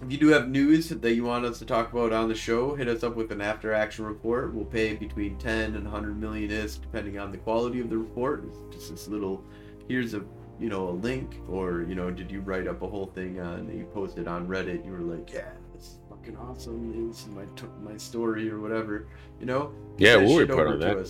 if 0.01 0.11
you 0.11 0.17
do 0.17 0.27
have 0.27 0.47
news 0.47 0.89
that 0.89 1.13
you 1.13 1.23
want 1.23 1.45
us 1.45 1.59
to 1.59 1.65
talk 1.65 1.91
about 1.91 2.13
on 2.13 2.29
the 2.29 2.35
show, 2.35 2.75
hit 2.75 2.87
us 2.87 3.03
up 3.03 3.15
with 3.15 3.31
an 3.31 3.41
after 3.41 3.73
action 3.73 4.05
report. 4.05 4.53
We'll 4.53 4.65
pay 4.65 4.95
between 4.95 5.37
10 5.37 5.75
and 5.75 5.83
100 5.85 6.19
million 6.19 6.51
is 6.51 6.77
depending 6.77 7.17
on 7.17 7.31
the 7.31 7.37
quality 7.37 7.79
of 7.79 7.89
the 7.89 7.97
report. 7.97 8.45
It's 8.45 8.75
just 8.75 8.91
this 8.91 9.07
little, 9.07 9.43
here's 9.87 10.13
a 10.13 10.23
you 10.59 10.69
know 10.69 10.89
a 10.89 10.91
link, 10.91 11.39
or 11.47 11.83
you 11.83 11.95
know, 11.95 12.09
did 12.11 12.31
you 12.31 12.41
write 12.41 12.67
up 12.67 12.81
a 12.81 12.87
whole 12.87 13.07
thing 13.07 13.39
on 13.39 13.69
you 13.75 13.85
posted 13.93 14.27
on 14.27 14.47
Reddit? 14.47 14.85
You 14.85 14.91
were 14.91 14.99
like, 14.99 15.31
yeah, 15.31 15.51
this 15.73 15.83
is 15.83 15.99
fucking 16.09 16.37
awesome. 16.37 17.09
This 17.09 17.21
is 17.21 17.27
my 17.27 17.45
t- 17.55 17.67
my 17.83 17.97
story 17.97 18.49
or 18.49 18.59
whatever. 18.59 19.07
You 19.39 19.45
know, 19.45 19.71
Yeah, 19.97 20.17
we'll 20.17 20.37
report 20.37 20.67
on 20.67 20.79
that. 20.79 21.09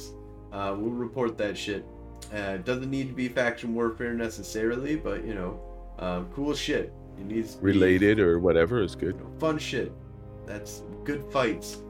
Uh, 0.51 0.75
we'll 0.77 0.91
report 0.91 1.37
that 1.37 1.57
shit. 1.57 1.85
Uh, 2.33 2.55
it 2.55 2.65
doesn't 2.65 2.89
need 2.89 3.07
to 3.07 3.13
be 3.13 3.29
faction 3.29 3.73
warfare 3.73 4.13
necessarily, 4.13 4.95
but 4.95 5.25
you 5.25 5.33
know, 5.33 5.59
um, 5.99 6.29
cool 6.33 6.53
shit. 6.53 6.93
It 7.19 7.25
needs 7.25 7.57
Related 7.61 8.19
or 8.19 8.39
whatever 8.39 8.81
is 8.81 8.95
good. 8.95 9.19
fun 9.39 9.57
shit. 9.57 9.91
That's 10.45 10.83
good 11.03 11.23
fights. 11.31 11.81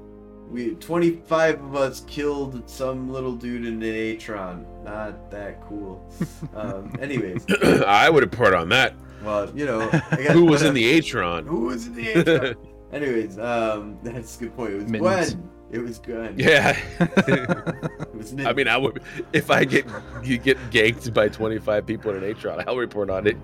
We 0.50 0.76
25 0.76 1.62
of 1.62 1.76
us 1.76 2.02
killed 2.08 2.70
some 2.70 3.10
little 3.12 3.36
dude 3.36 3.66
in 3.66 3.74
an 3.76 3.82
Atron. 3.82 4.66
Not 4.86 5.30
that 5.32 5.62
cool. 5.68 6.10
Um, 6.56 6.94
anyways, 7.00 7.46
I 7.86 8.10
would 8.10 8.24
report 8.24 8.54
on 8.54 8.70
that. 8.70 8.94
well, 9.24 9.52
you 9.56 9.66
know, 9.66 9.82
I 9.82 9.90
got- 10.24 10.32
Who 10.32 10.46
was 10.46 10.62
in 10.64 10.74
the 10.74 10.98
Atron? 11.00 11.46
Who 11.46 11.62
was 11.66 11.88
in 11.88 11.96
the 11.96 12.06
Atron? 12.14 12.56
Anyways, 12.94 13.38
um, 13.38 14.00
that's 14.02 14.38
a 14.38 14.40
good 14.40 14.56
point. 14.56 14.72
It 14.72 14.76
was 14.76 14.86
Mittens. 14.88 15.34
Gwen. 15.34 15.50
It 15.70 15.80
was 15.80 16.00
Gwen. 16.00 16.36
Yeah. 16.40 16.78
It 17.00 18.16
was 18.16 18.34
I 18.40 18.54
mean, 18.54 18.70
I 18.70 18.78
would 18.78 19.02
if 19.34 19.52
I 19.52 19.66
get 19.66 19.86
you 20.24 20.38
get 20.38 20.58
ganked 20.72 21.14
by 21.14 21.28
25 21.28 21.86
people 21.86 22.12
in 22.16 22.24
an 22.24 22.34
Atron, 22.34 22.64
I'll 22.66 22.78
report 22.78 23.10
on 23.10 23.28
it. 23.28 23.36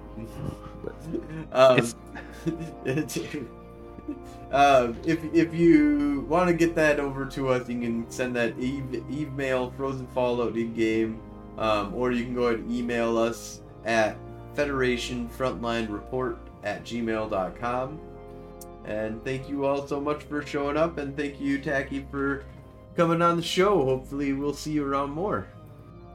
Um, 1.52 1.94
um, 4.52 4.98
if 5.06 5.24
if 5.34 5.54
you 5.54 6.26
want 6.28 6.48
to 6.48 6.54
get 6.54 6.76
that 6.76 7.00
over 7.00 7.26
to 7.26 7.50
us, 7.50 7.68
you 7.70 7.80
can 7.80 8.10
send 8.10 8.36
that 8.36 8.58
e- 8.60 8.84
email 9.10 9.72
Frozen 9.72 10.08
Fallout 10.08 10.56
in 10.58 10.74
game, 10.74 11.22
um, 11.58 11.94
or 11.94 12.12
you 12.12 12.24
can 12.24 12.34
go 12.34 12.44
ahead 12.44 12.60
and 12.60 12.72
email 12.72 13.18
us 13.18 13.62
at 13.86 14.18
Federation 14.56 15.30
Frontline 15.30 15.92
Report 15.92 16.38
at 16.64 16.84
gmail.com. 16.84 18.00
And 18.86 19.24
thank 19.24 19.50
you 19.50 19.66
all 19.66 19.88
so 19.88 20.02
much 20.02 20.24
for 20.24 20.46
showing 20.46 20.76
up, 20.76 20.98
and 20.98 21.16
thank 21.16 21.40
you, 21.40 21.60
Tacky, 21.60 22.06
for 22.12 22.44
coming 22.96 23.22
on 23.22 23.38
the 23.38 23.44
show. 23.44 23.86
Hopefully, 23.86 24.34
we'll 24.34 24.54
see 24.54 24.74
you 24.74 24.86
around 24.86 25.12
more. 25.12 25.48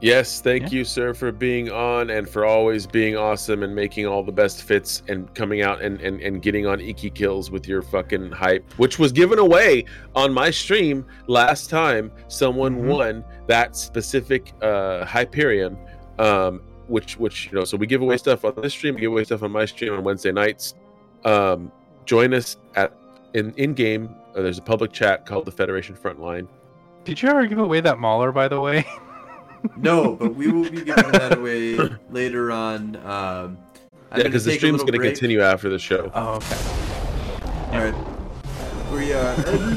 Yes, 0.01 0.41
thank 0.41 0.65
Yeah. 0.65 0.79
you, 0.79 0.85
sir, 0.85 1.13
for 1.13 1.33
being 1.33 1.73
on 1.73 2.11
and 2.11 2.29
for 2.29 2.45
always 2.47 2.87
being 2.87 3.17
awesome 3.17 3.65
and 3.65 3.75
making 3.75 4.07
all 4.07 4.23
the 4.23 4.31
best 4.31 4.63
fits 4.63 5.03
and 5.09 5.33
coming 5.35 5.63
out 5.63 5.83
and, 5.83 6.01
and, 6.01 6.21
and 6.21 6.41
getting 6.41 6.67
on 6.69 6.81
Iki 6.81 7.11
Kills 7.11 7.51
with 7.51 7.67
your 7.67 7.83
fucking 7.83 8.31
hype, 8.31 8.65
which 8.77 9.01
was 9.01 9.11
given 9.11 9.41
away 9.41 9.85
on 10.15 10.33
my 10.33 10.51
stream 10.53 11.05
last 11.27 11.69
time. 11.69 12.13
Someone 12.29 12.77
Mhm. 12.83 12.87
won 12.87 13.25
that 13.49 13.75
specific 13.75 14.53
uh, 14.63 15.05
Hyperion, 15.05 15.77
um, 16.21 16.61
which 16.87 17.19
which 17.19 17.47
you 17.51 17.59
know. 17.59 17.65
So 17.65 17.77
we 17.77 17.89
give 17.89 18.01
away 18.01 18.19
stuff 18.19 18.45
on 18.45 18.53
this 18.63 18.73
stream, 18.75 18.95
we 18.95 19.01
give 19.01 19.11
away 19.11 19.25
stuff 19.25 19.43
on 19.43 19.51
my 19.51 19.65
stream 19.65 19.95
on 19.95 20.05
Wednesday 20.05 20.31
nights. 20.33 20.75
Um, 21.25 21.73
join 22.05 22.33
us 22.35 22.57
at 22.77 22.93
in 23.35 23.53
in 23.57 23.75
game. 23.75 24.11
Uh, 24.37 24.43
there's 24.43 24.59
a 24.59 24.63
public 24.63 24.93
chat 24.93 25.27
called 25.27 25.45
the 25.45 25.51
Federation 25.51 25.97
Frontline. 25.97 26.47
Did 27.05 27.21
you 27.21 27.29
ever 27.31 27.47
give 27.47 27.59
away 27.59 27.81
that 27.81 27.99
Mauler, 27.99 28.31
by 28.31 28.47
the 28.47 28.61
way? 28.61 28.85
No, 29.77 30.15
but 30.15 30.35
we 30.35 30.49
will 30.51 30.65
be 30.71 30.83
giving 30.83 31.11
that 31.13 31.37
away 31.39 31.77
later 32.11 32.51
on. 32.53 32.97
Um, 32.97 33.59
Yeah, 34.17 34.23
because 34.25 34.45
the 34.45 34.51
take 34.53 34.57
a 34.59 34.61
stream's 34.61 34.81
going 34.83 34.95
to 34.95 34.99
continue 35.01 35.41
after 35.41 35.69
the 35.69 35.79
show. 35.79 36.11
Oh, 36.15 36.35
okay. 36.37 36.57
All 37.73 37.85
right. 37.85 37.95
We 38.93 39.13
uh, 39.13 39.19
every 39.47 39.77